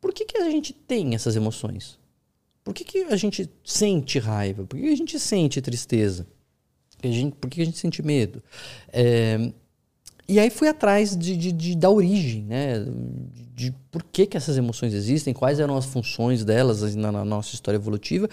por 0.00 0.12
que, 0.12 0.24
que 0.24 0.38
a 0.38 0.50
gente 0.50 0.72
tem 0.72 1.14
essas 1.14 1.36
emoções? 1.36 2.00
Por 2.64 2.74
que, 2.74 2.82
que 2.82 2.98
a 3.04 3.16
gente 3.16 3.48
sente 3.62 4.18
raiva? 4.18 4.64
Por 4.64 4.76
que, 4.76 4.82
que 4.82 4.92
a 4.92 4.96
gente 4.96 5.20
sente 5.20 5.62
tristeza? 5.62 6.26
Por 6.96 7.02
que 7.02 7.06
a 7.06 7.12
gente, 7.12 7.36
por 7.36 7.48
que 7.48 7.62
a 7.62 7.64
gente 7.64 7.78
sente 7.78 8.02
medo? 8.02 8.42
É, 8.92 9.52
e 10.30 10.38
aí 10.38 10.48
fui 10.48 10.68
atrás 10.68 11.16
de, 11.16 11.36
de, 11.36 11.50
de, 11.50 11.76
da 11.76 11.90
origem, 11.90 12.44
né? 12.44 12.86
De, 13.52 13.74
por 13.90 14.02
que, 14.04 14.26
que 14.26 14.36
essas 14.36 14.56
emoções 14.56 14.94
existem, 14.94 15.34
quais 15.34 15.58
eram 15.58 15.76
as 15.76 15.84
funções 15.84 16.44
delas 16.44 16.94
na, 16.94 17.10
na 17.10 17.24
nossa 17.24 17.52
história 17.52 17.76
evolutiva. 17.76 18.28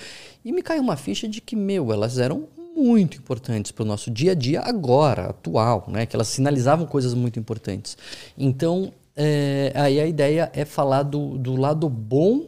E 0.45 0.51
me 0.51 0.61
caiu 0.61 0.83
uma 0.83 0.95
ficha 0.95 1.27
de 1.27 1.41
que, 1.41 1.55
meu, 1.55 1.91
elas 1.91 2.19
eram 2.19 2.47
muito 2.75 3.17
importantes 3.17 3.71
para 3.71 3.81
o 3.81 3.85
nosso 3.85 4.11
dia 4.11 4.33
a 4.33 4.35
dia 4.35 4.61
agora, 4.61 5.29
atual, 5.29 5.85
né? 5.87 6.05
Que 6.05 6.15
elas 6.15 6.27
sinalizavam 6.27 6.85
coisas 6.85 7.15
muito 7.15 7.39
importantes. 7.39 7.97
Então, 8.37 8.93
é, 9.15 9.71
aí 9.73 9.99
a 9.99 10.05
ideia 10.05 10.51
é 10.53 10.65
falar 10.65 11.01
do, 11.01 11.35
do 11.37 11.55
lado 11.55 11.89
bom 11.89 12.47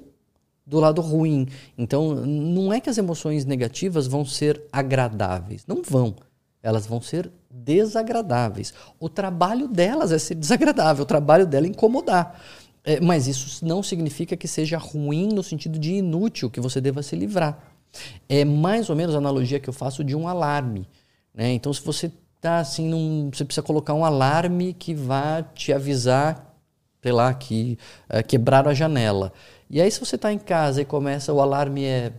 do 0.63 0.79
lado 0.79 1.01
ruim. 1.01 1.47
Então, 1.75 2.13
não 2.13 2.71
é 2.71 2.79
que 2.79 2.91
as 2.91 2.99
emoções 2.99 3.43
negativas 3.43 4.05
vão 4.05 4.23
ser 4.23 4.61
agradáveis. 4.71 5.65
Não 5.65 5.81
vão. 5.81 6.15
Elas 6.61 6.85
vão 6.85 7.01
ser 7.01 7.31
desagradáveis. 7.49 8.73
O 8.99 9.09
trabalho 9.09 9.67
delas 9.67 10.11
é 10.11 10.19
ser 10.19 10.35
desagradável, 10.35 11.03
o 11.03 11.07
trabalho 11.07 11.45
dela 11.47 11.65
é 11.65 11.69
incomodar. 11.69 12.39
É, 12.83 12.99
mas 12.99 13.27
isso 13.27 13.65
não 13.65 13.83
significa 13.83 14.37
que 14.37 14.47
seja 14.47 14.77
ruim 14.77 15.29
no 15.33 15.43
sentido 15.43 15.77
de 15.77 15.95
inútil, 15.95 16.49
que 16.49 16.59
você 16.59 16.79
deva 16.79 17.03
se 17.03 17.15
livrar. 17.15 17.57
É 18.27 18.45
mais 18.45 18.89
ou 18.89 18.95
menos 18.95 19.15
a 19.15 19.17
analogia 19.17 19.59
que 19.59 19.69
eu 19.69 19.73
faço 19.73 20.03
de 20.03 20.15
um 20.15 20.27
alarme. 20.27 20.87
Né? 21.33 21.53
Então, 21.53 21.73
se 21.73 21.81
você 21.81 22.11
está 22.35 22.59
assim, 22.59 22.87
num, 22.87 23.29
você 23.33 23.43
precisa 23.43 23.65
colocar 23.65 23.93
um 23.93 24.05
alarme 24.05 24.73
que 24.73 24.93
vá 24.93 25.43
te 25.43 25.73
avisar, 25.73 26.55
sei 27.01 27.11
lá, 27.11 27.33
que 27.33 27.77
é, 28.07 28.23
quebraram 28.23 28.71
a 28.71 28.73
janela. 28.73 29.33
E 29.69 29.81
aí, 29.81 29.91
se 29.91 29.99
você 29.99 30.15
está 30.15 30.31
em 30.31 30.39
casa 30.39 30.81
e 30.81 30.85
começa, 30.85 31.33
o 31.33 31.41
alarme 31.41 31.83
é 31.83 32.13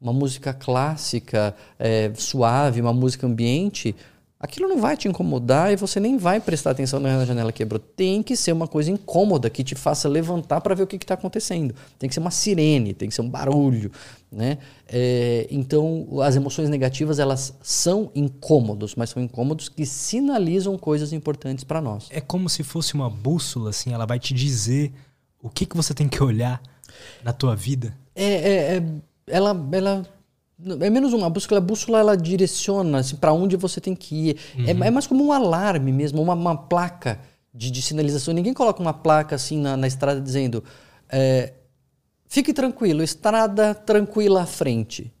uma 0.00 0.12
música 0.12 0.52
clássica, 0.52 1.54
é, 1.78 2.10
suave, 2.14 2.80
uma 2.80 2.92
música 2.92 3.26
ambiente, 3.26 3.94
aquilo 4.38 4.68
não 4.68 4.80
vai 4.80 4.96
te 4.96 5.08
incomodar 5.08 5.72
e 5.72 5.76
você 5.76 5.98
nem 5.98 6.16
vai 6.16 6.40
prestar 6.40 6.70
atenção 6.70 7.00
na 7.00 7.24
janela 7.24 7.50
que 7.50 7.58
quebrou. 7.58 7.78
Tem 7.78 8.22
que 8.22 8.36
ser 8.36 8.52
uma 8.52 8.68
coisa 8.68 8.90
incômoda 8.90 9.48
que 9.48 9.64
te 9.64 9.74
faça 9.74 10.08
levantar 10.08 10.60
para 10.60 10.74
ver 10.74 10.82
o 10.82 10.86
que 10.86 10.96
está 10.96 11.14
acontecendo. 11.14 11.74
Tem 11.98 12.08
que 12.08 12.14
ser 12.14 12.20
uma 12.20 12.30
sirene, 12.30 12.92
tem 12.92 13.08
que 13.08 13.14
ser 13.14 13.22
um 13.22 13.28
barulho, 13.28 13.90
né? 14.30 14.58
É, 14.88 15.46
então, 15.50 16.06
as 16.22 16.36
emoções 16.36 16.68
negativas 16.68 17.18
elas 17.18 17.54
são 17.62 18.10
incômodos, 18.14 18.94
mas 18.94 19.10
são 19.10 19.22
incômodos 19.22 19.68
que 19.68 19.86
sinalizam 19.86 20.76
coisas 20.76 21.12
importantes 21.12 21.64
para 21.64 21.80
nós. 21.80 22.08
É 22.10 22.20
como 22.20 22.48
se 22.48 22.62
fosse 22.62 22.94
uma 22.94 23.08
bússola, 23.08 23.70
assim. 23.70 23.92
Ela 23.92 24.06
vai 24.06 24.18
te 24.18 24.34
dizer 24.34 24.92
o 25.42 25.48
que 25.48 25.64
que 25.64 25.76
você 25.76 25.94
tem 25.94 26.08
que 26.08 26.22
olhar 26.22 26.60
na 27.24 27.32
tua 27.32 27.56
vida? 27.56 27.96
É, 28.14 28.24
é, 28.24 28.76
é 28.76 28.82
ela, 29.28 29.68
ela 29.72 30.06
é 30.64 30.90
menos 30.90 31.12
uma 31.12 31.28
bússola. 31.28 31.58
A 31.58 31.60
bússola 31.60 31.98
ela 31.98 32.16
direciona 32.16 32.98
assim, 32.98 33.16
para 33.16 33.32
onde 33.32 33.56
você 33.56 33.80
tem 33.80 33.94
que 33.94 34.30
ir. 34.30 34.36
É, 34.56 34.72
uhum. 34.72 34.84
É, 34.84 34.86
é, 34.88 34.90
mais 34.90 35.06
como 35.06 35.24
um 35.24 35.32
alarme 35.32 35.92
mesmo, 35.92 36.22
uma, 36.22 36.34
uma 36.34 36.56
placa 36.56 37.20
de, 37.52 37.70
de, 37.70 37.82
sinalização. 37.82 38.32
Ninguém 38.32 38.54
coloca 38.54 38.80
uma 38.80 38.94
placa 38.94 39.34
assim 39.34 39.58
na, 39.58 39.76
na 39.76 39.86
estrada 39.86 40.20
dizendo: 40.20 40.64
é, 41.10 41.52
fique 42.26 42.52
tranquilo, 42.52 43.02
estrada 43.02 43.74
tranquila 43.74 44.42
à 44.42 44.46
frente. 44.46 45.12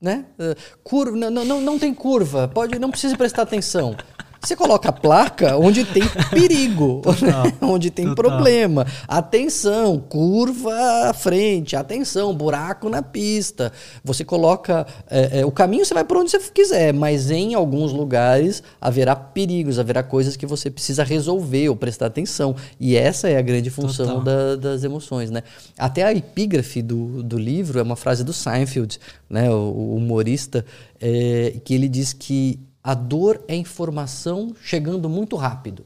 Né? 0.00 0.26
É, 0.38 0.54
curva, 0.84 1.16
não, 1.16 1.44
não, 1.44 1.60
não 1.60 1.78
tem 1.78 1.92
curva, 1.92 2.46
pode, 2.46 2.78
não 2.78 2.90
precisa 2.90 3.16
prestar 3.16 3.42
atenção. 3.42 3.96
Você 4.40 4.54
coloca 4.54 4.88
a 4.88 4.92
placa 4.92 5.56
onde 5.56 5.84
tem 5.84 6.02
perigo, 6.30 7.02
onde 7.60 7.90
tem 7.90 8.06
Total. 8.06 8.24
problema. 8.24 8.86
Atenção, 9.06 9.98
curva 9.98 11.08
à 11.08 11.12
frente, 11.12 11.74
atenção, 11.74 12.34
buraco 12.34 12.88
na 12.88 13.02
pista. 13.02 13.72
Você 14.04 14.24
coloca. 14.24 14.86
É, 15.10 15.40
é, 15.40 15.46
o 15.46 15.50
caminho 15.50 15.84
você 15.84 15.92
vai 15.92 16.04
por 16.04 16.16
onde 16.16 16.30
você 16.30 16.38
quiser, 16.52 16.92
mas 16.92 17.30
em 17.30 17.54
alguns 17.54 17.92
lugares 17.92 18.62
haverá 18.80 19.16
perigos, 19.16 19.78
haverá 19.78 20.02
coisas 20.02 20.36
que 20.36 20.46
você 20.46 20.70
precisa 20.70 21.02
resolver 21.02 21.68
ou 21.68 21.76
prestar 21.76 22.06
atenção. 22.06 22.54
E 22.78 22.96
essa 22.96 23.28
é 23.28 23.36
a 23.36 23.42
grande 23.42 23.70
função 23.70 24.22
da, 24.22 24.54
das 24.56 24.84
emoções. 24.84 25.30
Né? 25.30 25.42
Até 25.76 26.04
a 26.04 26.12
epígrafe 26.12 26.80
do, 26.80 27.22
do 27.22 27.38
livro 27.38 27.78
é 27.80 27.82
uma 27.82 27.96
frase 27.96 28.22
do 28.22 28.32
Seinfeld, 28.32 28.98
né, 29.28 29.50
o, 29.50 29.54
o 29.54 29.96
humorista, 29.96 30.64
é, 31.00 31.54
que 31.64 31.74
ele 31.74 31.88
diz 31.88 32.12
que 32.12 32.58
a 32.82 32.94
dor 32.94 33.42
é 33.48 33.54
informação 33.54 34.54
chegando 34.62 35.08
muito 35.08 35.36
rápido. 35.36 35.84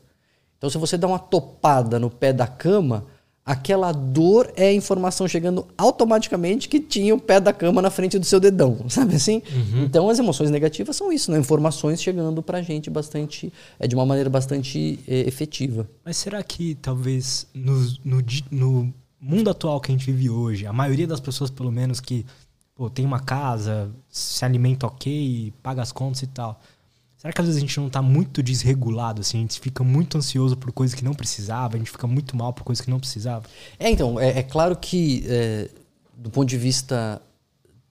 Então, 0.57 0.71
se 0.71 0.79
você 0.79 0.97
dá 0.97 1.09
uma 1.09 1.19
topada 1.19 1.99
no 1.99 2.09
pé 2.09 2.33
da 2.33 2.47
cama, 2.47 3.05
aquela 3.45 3.91
dor 3.91 4.53
é 4.55 4.69
a 4.69 4.73
informação 4.73 5.27
chegando 5.27 5.67
automaticamente 5.77 6.69
que 6.69 6.79
tinha 6.79 7.13
o 7.15 7.21
pé 7.21 7.41
da 7.41 7.53
cama 7.53 7.83
na 7.83 7.91
frente 7.91 8.19
do 8.19 8.25
seu 8.25 8.39
dedão, 8.39 8.79
sabe 8.89 9.17
assim? 9.17 9.43
Uhum. 9.53 9.85
Então, 9.85 10.09
as 10.09 10.19
emoções 10.19 10.51
negativas 10.51 10.95
são 10.95 11.13
isso, 11.13 11.33
né? 11.33 11.39
informações 11.39 12.01
chegando 12.01 12.41
pra 12.43 12.63
gente 12.63 12.89
bastante, 12.89 13.53
é 13.81 13.89
de 13.89 13.95
uma 13.97 14.07
maneira 14.07 14.31
bastante 14.31 15.01
é, 15.09 15.27
efetiva. 15.27 15.89
Mas 16.05 16.17
será 16.17 16.41
que 16.43 16.77
talvez 16.77 17.49
no, 17.53 17.81
no, 18.05 18.25
no 18.51 18.95
mundo 19.21 19.51
atual 19.51 19.81
que 19.81 19.91
a 19.91 19.95
gente 19.97 20.07
vive 20.13 20.31
hoje, 20.31 20.67
a 20.67 20.73
maioria 20.73 21.09
das 21.09 21.19
pessoas, 21.19 21.51
pelo 21.51 21.73
menos, 21.73 22.01
que 22.01 22.25
pô, 22.75 22.89
tem 22.89 23.05
uma 23.05 23.19
casa, 23.19 23.91
se 24.09 24.45
alimenta 24.45 24.87
ok, 24.87 25.53
paga 25.61 25.83
as 25.83 25.91
contas 25.91 26.23
e 26.23 26.29
tal 26.29 26.61
Será 27.23 27.33
que 27.33 27.41
às 27.41 27.47
vezes 27.47 27.63
a 27.63 27.65
gente 27.65 27.79
não 27.79 27.87
está 27.87 28.03
muito 28.03 28.43
desregulado, 28.43 29.21
assim? 29.21 29.39
A 29.39 29.41
gente 29.43 29.61
fica 29.61 29.85
muito 29.85 30.19
ansioso 30.19 30.57
por 30.57 30.73
coisas 30.73 30.93
que 30.93 31.05
não 31.05 31.15
precisava, 31.15 31.77
a 31.77 31.79
gente 31.79 31.89
fica 31.89 32.05
muito 32.05 32.37
mal 32.37 32.53
por 32.53 32.65
coisas 32.65 32.85
que 32.85 32.91
não 32.91 32.99
precisava? 32.99 33.45
É, 33.79 33.89
então, 33.89 34.19
é, 34.19 34.41
é 34.41 34.43
claro 34.43 34.75
que 34.75 35.25
é, 35.29 35.71
do 36.17 36.31
ponto 36.31 36.49
de 36.49 36.59
vista 36.59 37.23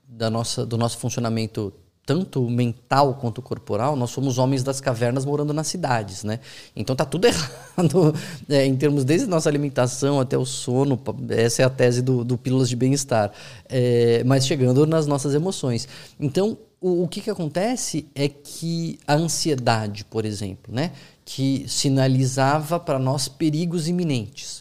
da 0.05 0.29
nossa, 0.29 0.65
do 0.65 0.77
nosso 0.77 0.97
funcionamento 0.97 1.71
tanto 2.11 2.41
mental 2.49 3.13
quanto 3.13 3.41
corporal, 3.41 3.95
nós 3.95 4.09
somos 4.09 4.37
homens 4.37 4.63
das 4.63 4.81
cavernas 4.81 5.23
morando 5.23 5.53
nas 5.53 5.67
cidades, 5.67 6.25
né? 6.25 6.41
Então 6.75 6.93
tá 6.93 7.05
tudo 7.05 7.23
errado 7.25 8.13
é, 8.49 8.65
em 8.65 8.75
termos 8.75 9.05
desde 9.05 9.27
nossa 9.27 9.47
alimentação 9.47 10.19
até 10.19 10.37
o 10.37 10.45
sono. 10.45 10.99
Essa 11.29 11.61
é 11.61 11.65
a 11.65 11.69
tese 11.69 12.01
do, 12.01 12.25
do 12.25 12.37
Pílulas 12.37 12.67
de 12.67 12.75
Bem-Estar. 12.75 13.31
É, 13.69 14.25
mas 14.25 14.45
chegando 14.45 14.85
nas 14.85 15.07
nossas 15.07 15.33
emoções. 15.33 15.87
Então, 16.19 16.57
o, 16.81 17.03
o 17.03 17.07
que, 17.07 17.21
que 17.21 17.29
acontece 17.29 18.05
é 18.13 18.27
que 18.27 18.99
a 19.07 19.13
ansiedade, 19.13 20.03
por 20.03 20.25
exemplo, 20.25 20.75
né? 20.75 20.91
Que 21.23 21.63
sinalizava 21.65 22.77
para 22.77 22.99
nós 22.99 23.29
perigos 23.29 23.87
iminentes 23.87 24.60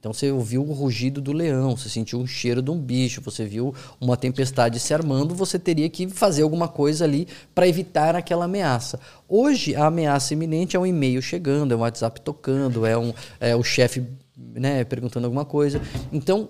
então 0.00 0.14
você 0.14 0.30
ouviu 0.32 0.62
o 0.62 0.72
rugido 0.72 1.20
do 1.20 1.30
leão, 1.30 1.76
você 1.76 1.90
sentiu 1.90 2.20
o 2.20 2.26
cheiro 2.26 2.62
de 2.62 2.70
um 2.70 2.80
bicho, 2.80 3.20
você 3.20 3.44
viu 3.44 3.74
uma 4.00 4.16
tempestade 4.16 4.80
se 4.80 4.94
armando, 4.94 5.34
você 5.34 5.58
teria 5.58 5.90
que 5.90 6.08
fazer 6.08 6.42
alguma 6.42 6.66
coisa 6.66 7.04
ali 7.04 7.28
para 7.54 7.68
evitar 7.68 8.16
aquela 8.16 8.46
ameaça. 8.46 8.98
Hoje 9.28 9.76
a 9.76 9.86
ameaça 9.86 10.32
iminente 10.32 10.74
é 10.74 10.80
um 10.80 10.86
e-mail 10.86 11.20
chegando, 11.20 11.74
é 11.74 11.76
um 11.76 11.80
WhatsApp 11.80 12.18
tocando, 12.22 12.86
é, 12.86 12.96
um, 12.96 13.12
é 13.38 13.54
o 13.54 13.62
chefe 13.62 14.02
né, 14.34 14.84
perguntando 14.84 15.26
alguma 15.26 15.44
coisa. 15.44 15.82
Então 16.10 16.48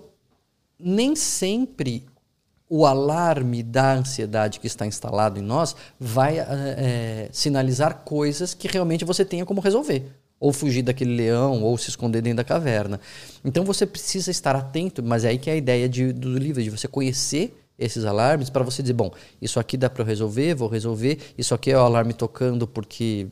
nem 0.79 1.13
sempre 1.13 2.05
o 2.69 2.85
alarme 2.85 3.61
da 3.61 3.95
ansiedade 3.95 4.61
que 4.61 4.67
está 4.67 4.85
instalado 4.85 5.37
em 5.37 5.43
nós 5.43 5.75
vai 5.99 6.39
é, 6.39 7.27
sinalizar 7.33 7.97
coisas 8.05 8.53
que 8.53 8.69
realmente 8.69 9.03
você 9.03 9.25
tenha 9.25 9.45
como 9.45 9.59
resolver 9.59 10.20
ou 10.41 10.51
fugir 10.51 10.81
daquele 10.81 11.15
leão, 11.15 11.61
ou 11.61 11.77
se 11.77 11.89
esconder 11.89 12.19
dentro 12.23 12.37
da 12.37 12.43
caverna. 12.43 12.99
Então 13.45 13.63
você 13.63 13.85
precisa 13.85 14.31
estar 14.31 14.55
atento, 14.55 15.03
mas 15.03 15.23
é 15.23 15.29
aí 15.29 15.37
que 15.37 15.51
é 15.51 15.53
a 15.53 15.55
ideia 15.55 15.87
de, 15.87 16.11
do 16.11 16.37
livro, 16.37 16.63
de 16.63 16.71
você 16.71 16.87
conhecer 16.87 17.55
esses 17.77 18.05
alarmes 18.05 18.49
para 18.49 18.63
você 18.63 18.81
dizer, 18.81 18.93
bom, 18.93 19.11
isso 19.39 19.59
aqui 19.59 19.77
dá 19.77 19.89
para 19.89 20.03
resolver, 20.03 20.55
vou 20.55 20.67
resolver, 20.67 21.19
isso 21.37 21.53
aqui 21.53 21.71
é 21.71 21.77
o 21.77 21.81
alarme 21.81 22.13
tocando 22.13 22.67
porque 22.67 23.27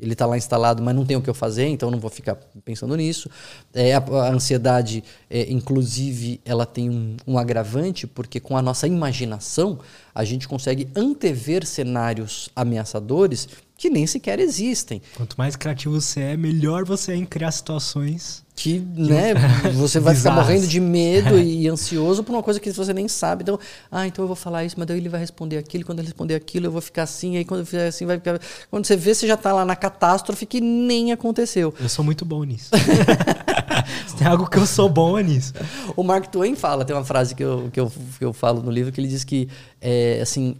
ele 0.00 0.12
está 0.12 0.26
lá 0.26 0.36
instalado, 0.36 0.82
mas 0.82 0.94
não 0.94 1.04
tem 1.04 1.16
o 1.16 1.22
que 1.22 1.30
eu 1.30 1.34
fazer, 1.34 1.66
então 1.66 1.90
não 1.90 1.98
vou 1.98 2.10
ficar 2.10 2.36
pensando 2.64 2.96
nisso. 2.96 3.28
É, 3.72 3.94
a, 3.94 3.98
a 3.98 4.32
ansiedade, 4.32 5.02
é, 5.28 5.50
inclusive, 5.50 6.40
ela 6.44 6.64
tem 6.66 6.88
um, 6.90 7.16
um, 7.26 7.38
agravante, 7.38 8.06
porque 8.06 8.38
com 8.38 8.56
a 8.56 8.62
nossa 8.62 8.86
imaginação, 8.86 9.78
a 10.14 10.24
gente 10.24 10.46
consegue 10.46 10.88
antever 10.94 11.66
cenários 11.66 12.48
ameaçadores 12.54 13.48
que 13.78 13.88
nem 13.88 14.06
sequer 14.08 14.40
existem. 14.40 15.00
Quanto 15.16 15.36
mais 15.38 15.54
criativo 15.54 16.00
você 16.00 16.20
é, 16.20 16.36
melhor 16.36 16.84
você 16.84 17.12
é 17.12 17.14
em 17.14 17.24
criar 17.24 17.52
situações 17.52 18.44
que, 18.56 18.80
né, 18.80 19.34
você 19.72 20.00
vai 20.00 20.16
ficar 20.16 20.32
morrendo 20.32 20.66
de 20.66 20.80
medo 20.80 21.38
e 21.38 21.68
ansioso 21.68 22.24
por 22.24 22.32
uma 22.32 22.42
coisa 22.42 22.58
que 22.58 22.72
você 22.72 22.92
nem 22.92 23.06
sabe. 23.06 23.44
Então, 23.44 23.56
ah, 23.88 24.04
então 24.04 24.24
eu 24.24 24.26
vou 24.26 24.34
falar 24.34 24.64
isso, 24.64 24.74
mas 24.76 24.88
daí 24.88 24.98
ele 24.98 25.08
vai 25.08 25.20
responder 25.20 25.58
aquilo, 25.58 25.84
quando 25.84 26.00
ele 26.00 26.08
responder 26.08 26.34
aquilo, 26.34 26.66
eu 26.66 26.72
vou 26.72 26.80
ficar 26.80 27.04
assim, 27.04 27.36
aí 27.36 27.44
quando 27.44 27.60
eu 27.60 27.66
fizer 27.66 27.86
assim, 27.86 28.04
vai 28.04 28.16
ficar. 28.16 28.40
Quando 28.68 28.84
você 28.84 28.96
vê, 28.96 29.14
você 29.14 29.28
já 29.28 29.34
está 29.34 29.52
lá 29.52 29.64
na 29.64 29.76
catástrofe 29.76 30.44
que 30.44 30.60
nem 30.60 31.12
aconteceu. 31.12 31.72
Eu 31.78 31.88
sou 31.88 32.04
muito 32.04 32.24
bom 32.24 32.42
nisso. 32.42 32.70
Tem 34.18 34.26
algo 34.26 34.50
que 34.50 34.58
eu 34.58 34.66
sou 34.66 34.88
bom 34.88 35.16
é 35.16 35.22
nisso. 35.22 35.54
O 35.96 36.02
Mark 36.02 36.26
Twain 36.26 36.56
fala, 36.56 36.84
tem 36.84 36.94
uma 36.94 37.04
frase 37.04 37.36
que 37.36 37.44
eu, 37.44 37.70
que 37.72 37.78
eu, 37.78 37.92
que 38.18 38.24
eu 38.24 38.32
falo 38.32 38.60
no 38.60 38.72
livro 38.72 38.90
que 38.90 39.00
ele 39.00 39.06
diz 39.06 39.22
que, 39.22 39.48
é, 39.80 40.18
assim, 40.20 40.56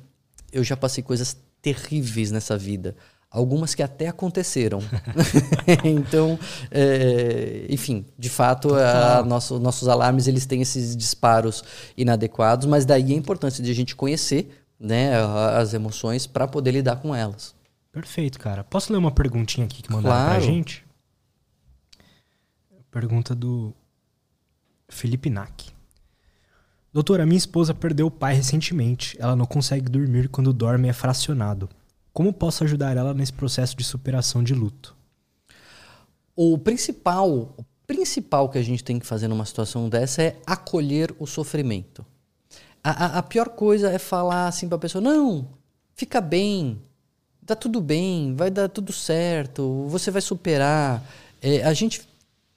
eu 0.52 0.62
já 0.62 0.76
passei 0.76 1.02
coisas 1.02 1.36
terríveis 1.72 2.30
nessa 2.30 2.56
vida. 2.56 2.96
Algumas 3.30 3.74
que 3.74 3.82
até 3.82 4.08
aconteceram. 4.08 4.80
então, 5.84 6.38
é, 6.70 7.66
enfim, 7.68 8.06
de 8.18 8.28
fato, 8.28 8.74
a, 8.74 9.22
nosso, 9.22 9.58
nossos 9.58 9.86
alarmes 9.88 10.26
eles 10.26 10.46
têm 10.46 10.62
esses 10.62 10.96
disparos 10.96 11.62
inadequados, 11.96 12.66
mas 12.66 12.84
daí 12.84 13.12
a 13.12 13.16
importância 13.16 13.62
de 13.62 13.70
a 13.70 13.74
gente 13.74 13.94
conhecer 13.94 14.64
né, 14.80 15.12
as 15.56 15.74
emoções 15.74 16.26
para 16.26 16.48
poder 16.48 16.70
lidar 16.70 16.96
com 16.96 17.14
elas. 17.14 17.54
Perfeito, 17.92 18.38
cara. 18.38 18.62
Posso 18.64 18.92
ler 18.92 18.98
uma 18.98 19.10
perguntinha 19.10 19.66
aqui 19.66 19.82
que 19.82 19.90
mandaram 19.90 20.16
claro. 20.16 20.40
pra 20.40 20.40
gente? 20.40 20.84
Pergunta 22.90 23.34
do 23.34 23.74
Felipe 24.88 25.28
Nack. 25.28 25.77
Doutora, 26.92 27.26
minha 27.26 27.38
esposa 27.38 27.74
perdeu 27.74 28.06
o 28.06 28.10
pai 28.10 28.34
recentemente. 28.34 29.16
Ela 29.20 29.36
não 29.36 29.46
consegue 29.46 29.90
dormir 29.90 30.28
quando 30.28 30.52
dorme 30.52 30.88
é 30.88 30.92
fracionado. 30.92 31.68
Como 32.12 32.32
posso 32.32 32.64
ajudar 32.64 32.96
ela 32.96 33.14
nesse 33.14 33.32
processo 33.32 33.76
de 33.76 33.84
superação 33.84 34.42
de 34.42 34.54
luto? 34.54 34.96
O 36.34 36.56
principal, 36.56 37.30
o 37.56 37.64
principal 37.86 38.48
que 38.48 38.58
a 38.58 38.62
gente 38.62 38.82
tem 38.82 38.98
que 38.98 39.06
fazer 39.06 39.28
numa 39.28 39.44
situação 39.44 39.88
dessa 39.88 40.22
é 40.22 40.36
acolher 40.46 41.14
o 41.18 41.26
sofrimento. 41.26 42.04
A, 42.82 42.90
a, 42.90 43.18
a 43.18 43.22
pior 43.22 43.50
coisa 43.50 43.90
é 43.90 43.98
falar 43.98 44.48
assim 44.48 44.66
para 44.66 44.76
a 44.76 44.80
pessoa: 44.80 45.02
não, 45.02 45.48
fica 45.94 46.20
bem, 46.20 46.80
tá 47.44 47.54
tudo 47.54 47.80
bem, 47.80 48.34
vai 48.34 48.50
dar 48.50 48.68
tudo 48.68 48.92
certo, 48.92 49.86
você 49.88 50.10
vai 50.10 50.22
superar. 50.22 51.02
É, 51.42 51.62
a 51.64 51.72
gente 51.72 52.08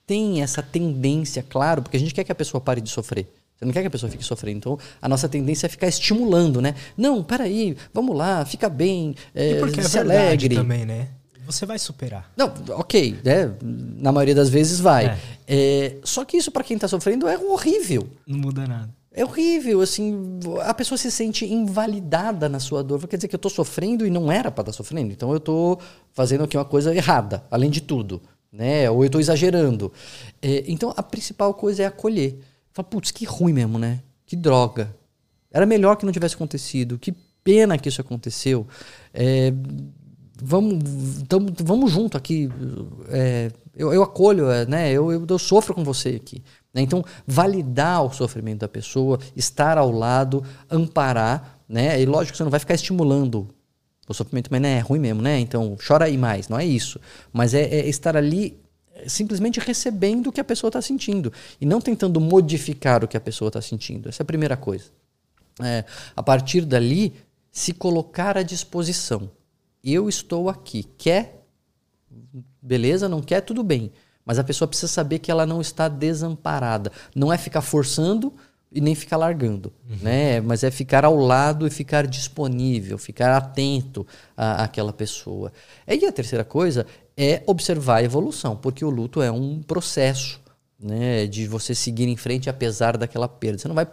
tem 0.06 0.42
essa 0.42 0.64
tendência, 0.64 1.44
claro, 1.44 1.82
porque 1.82 1.98
a 1.98 2.00
gente 2.00 2.14
quer 2.14 2.24
que 2.24 2.32
a 2.32 2.36
pessoa 2.36 2.62
pare 2.62 2.82
de 2.82 2.90
sofrer. 2.90 3.28
Você 3.62 3.66
não 3.66 3.72
quer 3.72 3.82
que 3.82 3.88
a 3.88 3.92
pessoa 3.92 4.12
fique 4.12 4.24
sofrendo. 4.24 4.58
Então, 4.58 4.80
a 5.00 5.08
nossa 5.08 5.30
tendência 5.30 5.68
é 5.68 5.70
ficar 5.70 5.88
estimulando, 5.88 6.60
né? 6.60 6.74
Não, 6.98 7.24
peraí, 7.24 7.78
vamos 7.94 8.18
lá, 8.18 8.44
fica 8.44 8.68
bem, 8.68 9.14
é, 9.36 9.52
e 9.52 9.60
porque 9.60 9.84
se 9.84 9.98
é 10.00 10.02
alegre. 10.02 10.56
também, 10.56 10.84
né? 10.84 11.10
Você 11.46 11.64
vai 11.64 11.78
superar. 11.78 12.32
Não, 12.36 12.52
ok, 12.70 13.20
né? 13.24 13.54
Na 13.62 14.12
maioria 14.12 14.34
das 14.34 14.50
vezes 14.50 14.80
vai. 14.80 15.06
É. 15.06 15.18
É, 15.48 15.98
só 16.04 16.26
que 16.26 16.38
isso 16.38 16.50
para 16.50 16.64
quem 16.64 16.76
tá 16.76 16.88
sofrendo 16.88 17.28
é 17.28 17.38
horrível. 17.38 18.08
Não 18.26 18.40
muda 18.40 18.66
nada. 18.66 18.90
É 19.14 19.24
horrível, 19.24 19.82
assim, 19.82 20.40
a 20.62 20.74
pessoa 20.74 20.98
se 20.98 21.12
sente 21.12 21.46
invalidada 21.46 22.50
na 22.50 22.60
sua 22.60 22.82
dor. 22.82 23.06
Quer 23.08 23.18
dizer 23.18 23.28
que 23.28 23.36
eu 23.36 23.40
tô 23.40 23.50
sofrendo 23.50 24.08
e 24.08 24.10
não 24.10 24.32
era 24.32 24.50
para 24.50 24.62
estar 24.64 24.72
tá 24.72 24.74
sofrendo. 24.74 25.12
Então 25.12 25.32
eu 25.34 25.40
tô 25.40 25.78
fazendo 26.14 26.46
aqui 26.46 26.58
uma 26.58 26.66
coisa 26.66 26.96
errada, 26.96 27.44
além 27.52 27.70
de 27.70 27.82
tudo, 27.82 28.22
né? 28.52 28.90
Ou 28.90 29.04
eu 29.04 29.10
tô 29.10 29.20
exagerando. 29.20 29.92
É, 30.42 30.64
então 30.68 30.94
a 30.98 31.04
principal 31.04 31.54
coisa 31.54 31.84
é 31.84 31.86
acolher. 31.86 32.40
Fala, 32.74 32.88
putz, 32.88 33.12
que 33.12 33.26
ruim 33.26 33.54
mesmo, 33.54 33.78
né? 33.78 34.02
Que 34.26 34.36
droga. 34.36 34.96
Era 35.52 35.66
melhor 35.66 35.96
que 35.96 36.06
não 36.06 36.14
tivesse 36.14 36.36
acontecido. 36.36 36.98
Que 36.98 37.14
pena 37.44 37.78
que 37.78 37.90
isso 37.90 38.02
aconteceu. 38.02 38.66
É, 39.14 39.54
vamos, 40.42 41.24
tamo, 41.28 41.54
vamos 41.64 41.92
junto 41.92 42.18
aqui. 42.18 42.50
É, 43.10 43.52
eu, 43.76 43.94
eu, 43.94 44.04
acolho, 44.04 44.50
é, 44.50 44.66
né? 44.66 44.92
Eu, 44.92 45.12
eu, 45.12 45.26
eu, 45.28 45.40
sofro 45.40 45.74
com 45.74 45.84
você 45.84 46.10
aqui. 46.10 46.42
Né? 46.74 46.82
Então, 46.82 47.04
validar 47.28 48.04
o 48.04 48.14
sofrimento 48.14 48.60
da 48.60 48.68
pessoa, 48.68 49.20
estar 49.36 49.78
ao 49.78 49.92
lado, 49.92 50.44
amparar, 50.70 51.60
né? 51.68 52.02
E 52.02 52.06
lógico 52.06 52.34
que 52.34 52.38
você 52.38 52.44
não 52.44 52.52
vai 52.52 52.60
ficar 52.60 52.76
estimulando 52.76 53.48
o 54.08 54.14
sofrimento, 54.14 54.50
mas 54.52 54.62
né, 54.62 54.78
é 54.78 54.80
ruim 54.80 55.00
mesmo, 55.00 55.22
né? 55.22 55.40
Então, 55.40 55.78
chora 55.86 56.06
aí 56.06 56.18
mais. 56.18 56.50
Não 56.50 56.60
é 56.60 56.66
isso. 56.66 57.00
Mas 57.32 57.54
é, 57.54 57.64
é 57.64 57.88
estar 57.88 58.16
ali 58.18 58.60
simplesmente 59.08 59.60
recebendo 59.60 60.28
o 60.28 60.32
que 60.32 60.42
a 60.42 60.44
pessoa 60.44 60.70
está 60.70 60.82
sentindo 60.82 61.32
e 61.60 61.66
não 61.66 61.82
tentando 61.82 62.20
modificar 62.20 63.04
o 63.04 63.08
que 63.08 63.18
a 63.18 63.22
pessoa 63.22 63.50
está 63.50 63.62
sentindo. 63.62 64.10
Essa 64.10 64.22
é 64.22 64.24
a 64.24 64.26
primeira 64.26 64.58
coisa. 64.58 64.86
É, 65.62 65.84
a 66.16 66.24
partir 66.24 66.66
dali, 66.66 67.14
se 67.52 67.74
colocar 67.74 68.38
à 68.38 68.44
disposição. 68.44 69.30
Eu 69.84 70.08
estou 70.08 70.50
aqui. 70.50 70.84
Quer? 70.98 71.44
Beleza? 72.62 73.10
Não 73.10 73.22
quer? 73.22 73.42
Tudo 73.42 73.64
bem. 73.64 73.92
Mas 74.26 74.40
a 74.40 74.44
pessoa 74.44 74.68
precisa 74.68 74.92
saber 74.92 75.20
que 75.20 75.32
ela 75.32 75.46
não 75.46 75.60
está 75.60 75.88
desamparada. 75.88 76.92
Não 77.16 77.34
é 77.34 77.38
ficar 77.38 77.62
forçando 77.62 78.34
e 78.72 78.80
nem 78.80 78.96
ficar 78.96 79.18
largando, 79.18 79.74
uhum. 79.90 79.98
né? 80.02 80.40
Mas 80.40 80.64
é 80.64 80.72
ficar 80.72 81.04
ao 81.04 81.18
lado 81.18 81.68
e 81.68 81.70
ficar 81.70 82.08
disponível, 82.08 82.98
ficar 82.98 83.36
atento 83.36 84.08
à, 84.38 84.64
àquela 84.64 84.94
pessoa. 84.94 85.52
E 85.86 86.06
a 86.06 86.12
terceira 86.12 86.46
coisa 86.46 86.88
é 87.18 87.44
observar 87.46 87.98
a 87.98 88.04
evolução, 88.04 88.56
porque 88.56 88.84
o 88.84 88.90
luto 88.90 89.22
é 89.22 89.32
um 89.32 89.62
processo, 89.62 90.42
né? 90.80 91.28
De 91.28 91.48
você 91.48 91.76
seguir 91.76 92.08
em 92.08 92.18
frente 92.18 92.50
apesar 92.50 92.98
daquela 92.98 93.28
perda. 93.28 93.60
Você 93.60 93.68
não 93.68 93.76
vai 93.76 93.88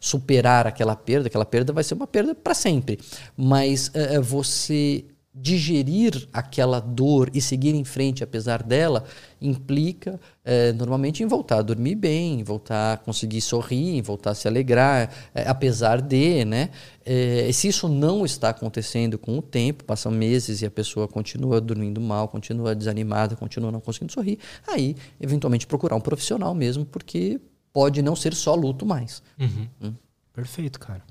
superar 0.00 0.66
aquela 0.66 0.94
perda, 0.94 1.28
aquela 1.28 1.44
perda 1.44 1.72
vai 1.72 1.84
ser 1.84 1.94
uma 1.94 2.06
perda 2.06 2.34
para 2.34 2.54
sempre. 2.54 2.98
Mas 3.36 3.90
é, 3.94 4.20
você 4.20 5.04
digerir 5.38 6.26
aquela 6.32 6.80
dor 6.80 7.30
e 7.34 7.42
seguir 7.42 7.74
em 7.74 7.84
frente 7.84 8.24
apesar 8.24 8.62
dela 8.62 9.04
implica 9.38 10.18
é, 10.42 10.72
normalmente 10.72 11.22
em 11.22 11.26
voltar 11.26 11.58
a 11.58 11.62
dormir 11.62 11.94
bem, 11.94 12.42
voltar 12.42 12.94
a 12.94 12.96
conseguir 12.96 13.42
sorrir, 13.42 14.00
voltar 14.00 14.30
a 14.30 14.34
se 14.34 14.48
alegrar, 14.48 15.12
é, 15.34 15.46
apesar 15.46 16.00
de, 16.00 16.42
né? 16.46 16.70
É, 17.04 17.50
se 17.52 17.68
isso 17.68 17.86
não 17.86 18.24
está 18.24 18.48
acontecendo 18.48 19.18
com 19.18 19.36
o 19.36 19.42
tempo, 19.42 19.84
passam 19.84 20.10
meses 20.10 20.62
e 20.62 20.66
a 20.66 20.70
pessoa 20.70 21.06
continua 21.06 21.60
dormindo 21.60 22.00
mal, 22.00 22.28
continua 22.28 22.74
desanimada, 22.74 23.36
continua 23.36 23.70
não 23.70 23.80
conseguindo 23.80 24.12
sorrir, 24.12 24.38
aí 24.66 24.96
eventualmente 25.20 25.66
procurar 25.66 25.96
um 25.96 26.00
profissional 26.00 26.54
mesmo, 26.54 26.86
porque 26.86 27.38
pode 27.74 28.00
não 28.00 28.16
ser 28.16 28.32
só 28.32 28.54
luto 28.54 28.86
mais. 28.86 29.22
Uhum. 29.38 29.68
Hum. 29.82 29.94
Perfeito, 30.32 30.80
cara. 30.80 31.02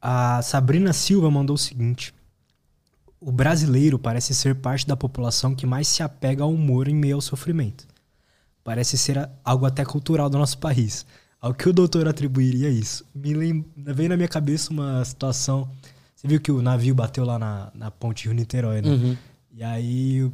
A 0.00 0.40
Sabrina 0.40 0.94
Silva 0.94 1.30
mandou 1.30 1.54
o 1.54 1.58
seguinte 1.58 2.14
o 3.24 3.30
brasileiro 3.30 3.98
parece 3.98 4.34
ser 4.34 4.56
parte 4.56 4.86
da 4.86 4.96
população 4.96 5.54
que 5.54 5.64
mais 5.64 5.86
se 5.86 6.02
apega 6.02 6.42
ao 6.42 6.52
humor 6.52 6.88
em 6.88 6.94
meio 6.94 7.14
ao 7.14 7.20
sofrimento. 7.20 7.86
Parece 8.64 8.98
ser 8.98 9.28
algo 9.44 9.64
até 9.64 9.84
cultural 9.84 10.28
do 10.28 10.38
nosso 10.38 10.58
país. 10.58 11.06
Ao 11.40 11.52
que 11.54 11.68
o 11.68 11.72
doutor 11.72 12.06
atribuiria 12.06 12.68
isso? 12.68 13.04
Me 13.14 13.32
lem... 13.34 13.64
veio 13.76 14.08
na 14.08 14.16
minha 14.16 14.28
cabeça 14.28 14.70
uma 14.72 15.04
situação. 15.04 15.68
Você 16.14 16.28
viu 16.28 16.40
que 16.40 16.52
o 16.52 16.62
navio 16.62 16.94
bateu 16.94 17.24
lá 17.24 17.38
na, 17.38 17.70
na 17.74 17.90
ponte 17.90 18.26
Rio-Niterói, 18.26 18.82
né? 18.82 18.88
Uhum. 18.90 19.16
E 19.52 19.62
aí 19.62 20.30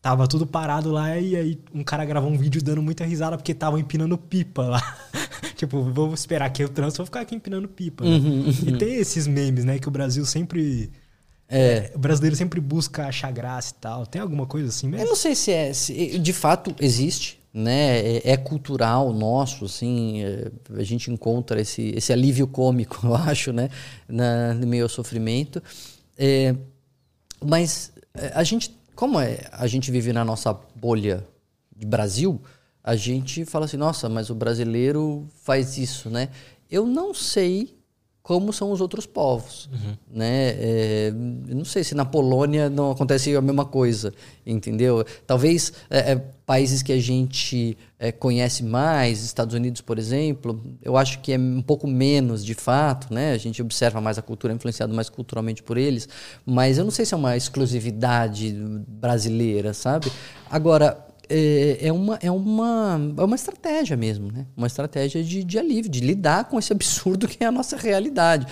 tava 0.00 0.26
tudo 0.26 0.46
parado 0.46 0.90
lá 0.90 1.18
e 1.18 1.36
aí 1.36 1.60
um 1.74 1.82
cara 1.82 2.04
gravou 2.04 2.30
um 2.30 2.36
vídeo 2.36 2.62
dando 2.62 2.82
muita 2.82 3.04
risada 3.04 3.36
porque 3.36 3.54
tava 3.54 3.78
empinando 3.80 4.16
pipa 4.16 4.62
lá. 4.64 4.96
tipo, 5.56 5.82
vou 5.82 6.12
esperar 6.14 6.46
aqui 6.46 6.64
o 6.64 6.68
trânsito, 6.68 6.98
vou 6.98 7.06
ficar 7.06 7.20
aqui 7.20 7.34
empinando 7.34 7.68
pipa. 7.68 8.04
né? 8.04 8.10
Uhum, 8.10 8.48
E 8.48 8.78
tem 8.78 8.96
esses 8.96 9.26
memes, 9.26 9.64
né? 9.64 9.78
Que 9.78 9.88
o 9.88 9.90
Brasil 9.90 10.24
sempre. 10.24 10.90
É. 11.48 11.92
O 11.94 11.98
brasileiro 11.98 12.34
sempre 12.36 12.60
busca 12.60 13.06
achar 13.06 13.30
graça 13.30 13.74
e 13.76 13.80
tal. 13.80 14.06
Tem 14.06 14.20
alguma 14.20 14.46
coisa 14.46 14.68
assim 14.68 14.86
Eu 14.86 14.90
mesmo? 14.92 15.06
não 15.08 15.16
sei 15.16 15.34
se 15.34 15.50
é. 15.52 15.72
se- 15.72 16.18
de 16.18 16.32
fato 16.32 16.74
existe, 16.80 17.38
né? 17.52 17.98
É, 18.18 18.30
é 18.32 18.36
cultural 18.36 19.12
nosso, 19.12 19.66
assim. 19.66 20.22
é, 20.24 20.50
a 20.76 20.82
gente 20.82 21.10
encontra 21.10 21.60
esse, 21.60 21.92
esse 21.94 22.12
alívio 22.12 22.46
cômico, 22.46 22.98
eu 23.06 23.14
acho, 23.14 23.52
né? 23.52 23.68
Na, 24.08 24.54
no 24.54 24.66
meio 24.66 24.84
ao 24.84 24.88
sofrimento. 24.88 25.62
É, 26.16 26.54
mas 27.44 27.92
é, 28.14 28.32
a 28.34 28.42
gente, 28.42 28.74
como 28.94 29.20
é, 29.20 29.40
a 29.52 29.66
gente 29.66 29.90
vive 29.90 30.12
na 30.12 30.24
nossa 30.24 30.56
bolha 30.74 31.26
de 31.76 31.86
Brasil, 31.86 32.40
a 32.82 32.96
gente 32.96 33.44
fala 33.44 33.66
assim, 33.66 33.76
nossa, 33.76 34.08
mas 34.08 34.30
o 34.30 34.34
brasileiro 34.34 35.26
faz 35.42 35.76
isso, 35.78 36.08
né? 36.10 36.28
Eu 36.70 36.86
não 36.86 37.12
sei 37.14 37.76
como 38.24 38.54
são 38.54 38.72
os 38.72 38.80
outros 38.80 39.04
povos, 39.04 39.68
né? 40.10 40.54
É, 40.56 41.12
não 41.14 41.64
sei 41.64 41.84
se 41.84 41.94
na 41.94 42.06
Polônia 42.06 42.70
não 42.70 42.90
acontece 42.90 43.36
a 43.36 43.40
mesma 43.42 43.66
coisa, 43.66 44.14
entendeu? 44.46 45.04
Talvez 45.26 45.74
é, 45.90 46.12
é, 46.12 46.16
países 46.46 46.82
que 46.82 46.90
a 46.90 46.98
gente 46.98 47.76
é, 47.98 48.10
conhece 48.10 48.64
mais, 48.64 49.22
Estados 49.22 49.54
Unidos, 49.54 49.82
por 49.82 49.98
exemplo, 49.98 50.58
eu 50.80 50.96
acho 50.96 51.18
que 51.18 51.34
é 51.34 51.38
um 51.38 51.60
pouco 51.60 51.86
menos 51.86 52.42
de 52.42 52.54
fato, 52.54 53.12
né? 53.12 53.32
A 53.32 53.38
gente 53.38 53.60
observa 53.60 54.00
mais 54.00 54.16
a 54.16 54.22
cultura, 54.22 54.54
é 54.54 54.56
influenciado 54.56 54.94
mais 54.94 55.10
culturalmente 55.10 55.62
por 55.62 55.76
eles, 55.76 56.08
mas 56.46 56.78
eu 56.78 56.84
não 56.84 56.90
sei 56.90 57.04
se 57.04 57.12
é 57.12 57.18
uma 57.18 57.36
exclusividade 57.36 58.54
brasileira, 58.88 59.74
sabe? 59.74 60.10
Agora, 60.50 61.13
é, 61.28 61.78
é, 61.88 61.92
uma, 61.92 62.18
é, 62.22 62.30
uma, 62.30 63.00
é 63.16 63.22
uma 63.22 63.34
estratégia 63.36 63.96
mesmo, 63.96 64.30
né? 64.32 64.46
Uma 64.56 64.66
estratégia 64.66 65.22
de, 65.22 65.42
de 65.44 65.58
alívio, 65.58 65.90
de 65.90 66.00
lidar 66.00 66.44
com 66.44 66.58
esse 66.58 66.72
absurdo 66.72 67.26
que 67.28 67.42
é 67.42 67.46
a 67.46 67.52
nossa 67.52 67.76
realidade. 67.76 68.46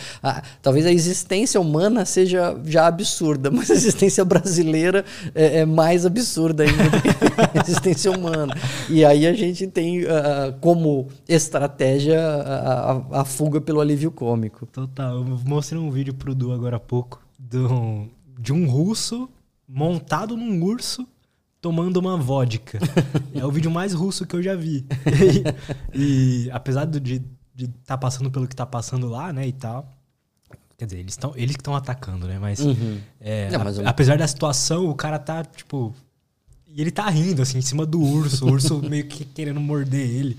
Talvez 0.61 0.87
a 0.87 0.93
existência 0.93 1.61
humana 1.61 2.05
seja 2.05 2.61
já 2.65 2.87
absurda, 2.87 3.51
mas 3.53 3.71
a 3.71 3.75
existência 3.75 4.25
brasileira 4.25 5.05
é, 5.35 5.59
é 5.61 5.65
mais 5.67 6.07
absurda 6.07 6.65
ainda 6.65 6.85
do 6.85 7.03
que 7.03 7.09
a 7.09 7.61
existência 7.63 8.11
humana. 8.11 8.55
E 8.89 9.05
aí 9.05 9.27
a 9.27 9.33
gente 9.33 9.67
tem 9.67 10.05
ah, 10.07 10.55
como 10.61 11.09
estratégia 11.29 12.21
a, 12.21 12.93
a- 12.93 13.21
a 13.21 13.25
fuga 13.25 13.61
pelo 13.61 13.81
alívio 13.81 14.11
cômico. 14.11 14.67
Total. 14.67 15.17
Eu 15.17 15.25
mostrei 15.47 15.81
um 15.81 15.91
vídeo 15.91 16.15
pro 16.15 16.35
Du 16.35 16.53
agora 16.53 16.77
há 16.77 16.81
pouco 16.81 17.21
do, 17.39 18.07
de 18.39 18.53
um 18.53 18.67
russo 18.69 19.29
montado 19.69 20.37
num 20.37 20.63
urso 20.63 21.07
tomando 21.63 21.97
uma 21.99 22.17
vodka. 22.19 22.79
é 23.33 23.47
o 23.47 23.51
vídeo 23.51 23.71
mais 23.71 23.95
russo 23.95 24.27
que 24.27 24.35
eu 24.37 24.43
já 24.43 24.55
vi. 24.55 24.85
E, 25.95 26.47
e 26.47 26.51
apesar 26.51 26.85
de 26.85 27.23
estar 27.57 27.73
tá 27.87 27.99
passando 27.99 28.31
pelo 28.31 28.47
que 28.49 28.57
tá 28.57 28.67
passando 28.67 29.09
lá, 29.09 29.33
né, 29.33 29.47
e 29.47 29.53
tal. 29.53 29.89
Quer 30.77 30.87
dizer, 30.87 30.99
eles, 30.99 31.17
tão, 31.17 31.33
eles 31.37 31.55
que 31.55 31.61
estão 31.61 31.77
atacando, 31.77 32.27
né? 32.27 32.39
Mas, 32.41 32.59
Uhum. 32.59 32.99
é, 33.21 33.51
Não, 33.51 33.63
mas 33.63 33.79
a- 33.79 33.83
eu- 33.83 33.89
apesar 33.89 34.19
da 34.19 34.27
situação, 34.27 34.87
o 34.91 34.95
cara 34.95 35.19
tá, 35.19 35.45
tipo. 35.45 35.95
E 36.67 36.81
ele 36.81 36.91
tá 36.91 37.09
rindo, 37.09 37.41
assim, 37.43 37.59
em 37.59 37.63
cima 37.63 37.87
do 37.87 38.01
urso. 38.03 38.47
O 38.47 38.51
urso 38.51 38.83
meio 38.89 39.07
que 39.07 39.25
querendo 39.25 39.61
morder 39.61 40.09
ele. 40.09 40.37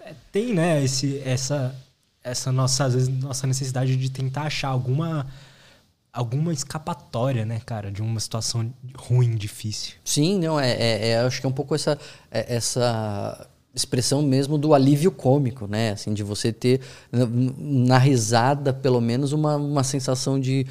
É, 0.00 0.12
tem, 0.30 0.52
né, 0.52 0.84
esse, 0.84 1.18
essa, 1.24 1.74
essa 2.22 2.52
nossa, 2.52 2.84
às 2.84 2.94
vezes, 2.94 3.08
nossa 3.08 3.46
necessidade 3.46 3.96
de 3.96 4.10
tentar 4.10 4.42
achar 4.42 4.68
alguma, 4.68 5.26
alguma 6.12 6.52
escapatória, 6.52 7.44
né, 7.44 7.60
cara, 7.64 7.90
de 7.90 8.02
uma 8.02 8.18
situação 8.18 8.72
ruim, 8.96 9.36
difícil. 9.36 9.94
Sim, 10.04 10.38
não, 10.38 10.58
é, 10.58 10.72
é- 10.72 11.08
é- 11.10 11.20
acho 11.20 11.40
que 11.40 11.46
é 11.46 11.48
um 11.48 11.52
pouco 11.52 11.74
essa, 11.74 11.98
é- 12.30 12.56
essa 12.56 13.48
expressão 13.74 14.20
mesmo 14.22 14.58
do 14.58 14.74
alívio 14.74 15.12
cômico, 15.12 15.66
né? 15.66 15.90
Assim, 15.92 16.12
de 16.12 16.22
você 16.22 16.52
ter 16.52 16.80
na, 17.12 17.98
risada, 17.98 18.72
pelo 18.72 19.00
menos, 19.00 19.32
uma, 19.32 19.56
uma 19.56 19.84
sensação 19.84 20.40
de 20.40 20.66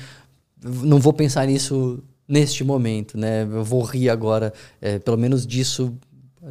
não 0.61 0.99
vou 0.99 1.13
pensar 1.13 1.47
nisso 1.47 2.03
neste 2.27 2.63
momento, 2.63 3.17
né? 3.17 3.43
Eu 3.43 3.63
vou 3.63 3.81
rir 3.83 4.09
agora, 4.09 4.53
é, 4.81 4.99
pelo 4.99 5.17
menos 5.17 5.47
disso 5.47 5.97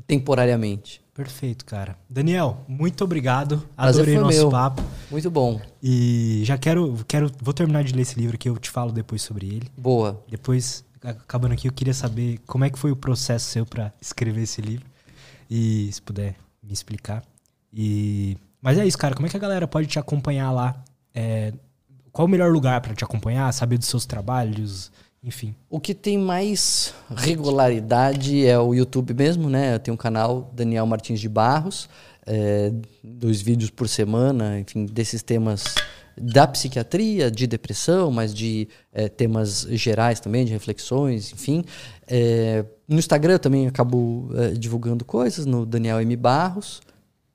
temporariamente. 0.06 1.00
Perfeito, 1.14 1.64
cara. 1.64 1.98
Daniel, 2.08 2.64
muito 2.68 3.02
obrigado. 3.02 3.58
Prazer 3.74 4.02
Adorei 4.02 4.14
foi 4.14 4.24
nosso 4.24 4.38
meu. 4.38 4.50
papo. 4.50 4.82
Muito 5.10 5.30
bom. 5.30 5.60
E 5.82 6.42
já 6.44 6.56
quero, 6.56 6.96
quero. 7.08 7.30
Vou 7.42 7.52
terminar 7.52 7.82
de 7.82 7.92
ler 7.92 8.02
esse 8.02 8.18
livro 8.18 8.38
que 8.38 8.48
eu 8.48 8.56
te 8.56 8.70
falo 8.70 8.92
depois 8.92 9.22
sobre 9.22 9.46
ele. 9.46 9.68
Boa. 9.76 10.22
Depois, 10.28 10.84
acabando 11.02 11.52
aqui, 11.52 11.66
eu 11.66 11.72
queria 11.72 11.94
saber 11.94 12.38
como 12.46 12.64
é 12.64 12.70
que 12.70 12.78
foi 12.78 12.92
o 12.92 12.96
processo 12.96 13.46
seu 13.46 13.66
pra 13.66 13.92
escrever 14.00 14.42
esse 14.42 14.60
livro. 14.60 14.86
E 15.50 15.90
se 15.92 16.00
puder 16.00 16.36
me 16.62 16.72
explicar. 16.72 17.24
E 17.72 18.36
mas 18.60 18.78
é 18.78 18.86
isso, 18.86 18.98
cara. 18.98 19.14
Como 19.14 19.26
é 19.26 19.30
que 19.30 19.36
a 19.36 19.40
galera 19.40 19.66
pode 19.66 19.86
te 19.86 19.98
acompanhar 19.98 20.50
lá? 20.50 20.82
É, 21.14 21.52
qual 22.12 22.26
o 22.26 22.30
melhor 22.30 22.52
lugar 22.52 22.80
pra 22.80 22.94
te 22.94 23.04
acompanhar? 23.04 23.52
Saber 23.52 23.78
dos 23.78 23.88
seus 23.88 24.04
trabalhos, 24.04 24.90
enfim. 25.22 25.54
O 25.68 25.80
que 25.80 25.94
tem 25.94 26.16
mais 26.16 26.94
regularidade 27.14 28.46
é 28.46 28.58
o 28.58 28.74
YouTube 28.74 29.14
mesmo, 29.14 29.50
né? 29.50 29.74
Eu 29.74 29.78
tenho 29.78 29.94
um 29.94 29.98
canal, 29.98 30.50
Daniel 30.54 30.86
Martins 30.86 31.20
de 31.20 31.28
Barros, 31.28 31.88
é, 32.26 32.72
dois 33.02 33.40
vídeos 33.40 33.70
por 33.70 33.88
semana, 33.88 34.60
enfim, 34.60 34.86
desses 34.86 35.22
temas 35.22 35.74
da 36.20 36.46
psiquiatria, 36.46 37.30
de 37.30 37.46
depressão, 37.46 38.10
mas 38.10 38.34
de 38.34 38.68
é, 38.92 39.08
temas 39.08 39.66
gerais 39.70 40.20
também, 40.20 40.44
de 40.44 40.52
reflexões, 40.52 41.32
enfim. 41.32 41.64
É, 42.06 42.64
no 42.86 42.98
Instagram 42.98 43.38
também 43.38 43.66
acabo 43.66 44.30
divulgando 44.58 45.04
coisas, 45.04 45.46
no 45.46 45.66
Daniel 45.66 46.00
M. 46.00 46.16
Barros, 46.16 46.80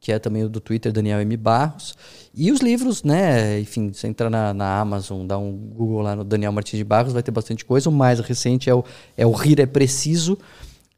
que 0.03 0.11
é 0.11 0.19
também 0.19 0.43
o 0.43 0.49
do 0.49 0.59
Twitter, 0.59 0.91
Daniel 0.91 1.21
M. 1.21 1.37
Barros. 1.37 1.95
E 2.35 2.51
os 2.51 2.59
livros, 2.59 3.03
né? 3.03 3.57
Enfim, 3.61 3.93
você 3.93 4.05
entra 4.05 4.29
na, 4.29 4.53
na 4.53 4.77
Amazon, 4.81 5.25
dá 5.25 5.37
um 5.37 5.55
Google 5.55 6.01
lá 6.01 6.13
no 6.13 6.25
Daniel 6.25 6.51
Martins 6.51 6.77
de 6.77 6.83
Barros, 6.83 7.13
vai 7.13 7.23
ter 7.23 7.31
bastante 7.31 7.63
coisa. 7.63 7.89
O 7.89 7.91
mais 7.91 8.19
recente 8.19 8.69
é 8.69 8.75
o, 8.75 8.83
é 9.15 9.25
o 9.25 9.31
Rir 9.31 9.61
é 9.61 9.65
Preciso. 9.65 10.37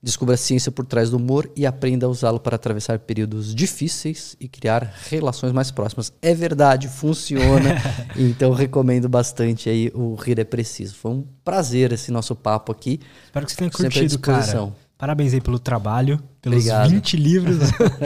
Descubra 0.02 0.34
a 0.34 0.38
ciência 0.38 0.72
por 0.72 0.88
trás 0.88 1.12
do 1.12 1.18
humor 1.18 1.52
e 1.56 1.68
aprenda 1.68 2.08
a 2.08 2.10
usá-lo 2.10 2.40
para 2.40 2.56
atravessar 2.56 2.98
períodos 2.98 3.54
difíceis 3.54 4.36
e 4.40 4.48
criar 4.48 4.92
relações 5.08 5.54
mais 5.54 5.70
próximas. 5.70 6.12
É 6.20 6.34
verdade, 6.34 6.88
funciona. 6.88 7.76
então 8.18 8.54
recomendo 8.54 9.08
bastante 9.08 9.70
aí 9.70 9.92
o 9.94 10.16
Rir 10.16 10.40
é 10.40 10.44
Preciso. 10.44 10.96
Foi 10.96 11.12
um 11.12 11.24
prazer 11.44 11.92
esse 11.92 12.10
nosso 12.10 12.36
papo 12.36 12.72
aqui. 12.72 13.00
Espero 13.26 13.46
que 13.46 13.52
você 13.52 13.58
tenha 13.58 13.72
Sempre 13.72 14.00
curtido, 14.00 14.20
cara. 14.20 14.74
Parabéns 14.98 15.34
aí 15.34 15.42
pelo 15.42 15.60
trabalho, 15.60 16.22
pelos 16.42 16.60
Obrigado. 16.60 16.90
20 16.90 17.18
livros. 17.18 17.58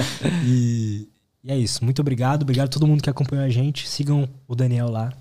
e, 0.46 1.08
e 1.44 1.52
é 1.52 1.58
isso. 1.58 1.84
Muito 1.84 2.02
obrigado. 2.02 2.44
Obrigado 2.44 2.68
a 2.68 2.70
todo 2.70 2.88
mundo 2.88 3.04
que 3.04 3.10
acompanhou 3.10 3.46
a 3.46 3.50
gente. 3.50 3.88
Sigam 3.88 4.28
o 4.48 4.56
Daniel 4.56 4.90
lá. 4.90 5.14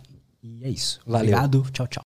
E 0.43 0.65
é 0.65 0.71
isso. 0.71 1.01
Valeu. 1.05 1.21
Obrigado. 1.21 1.67
Tchau, 1.73 1.87
tchau. 1.87 2.08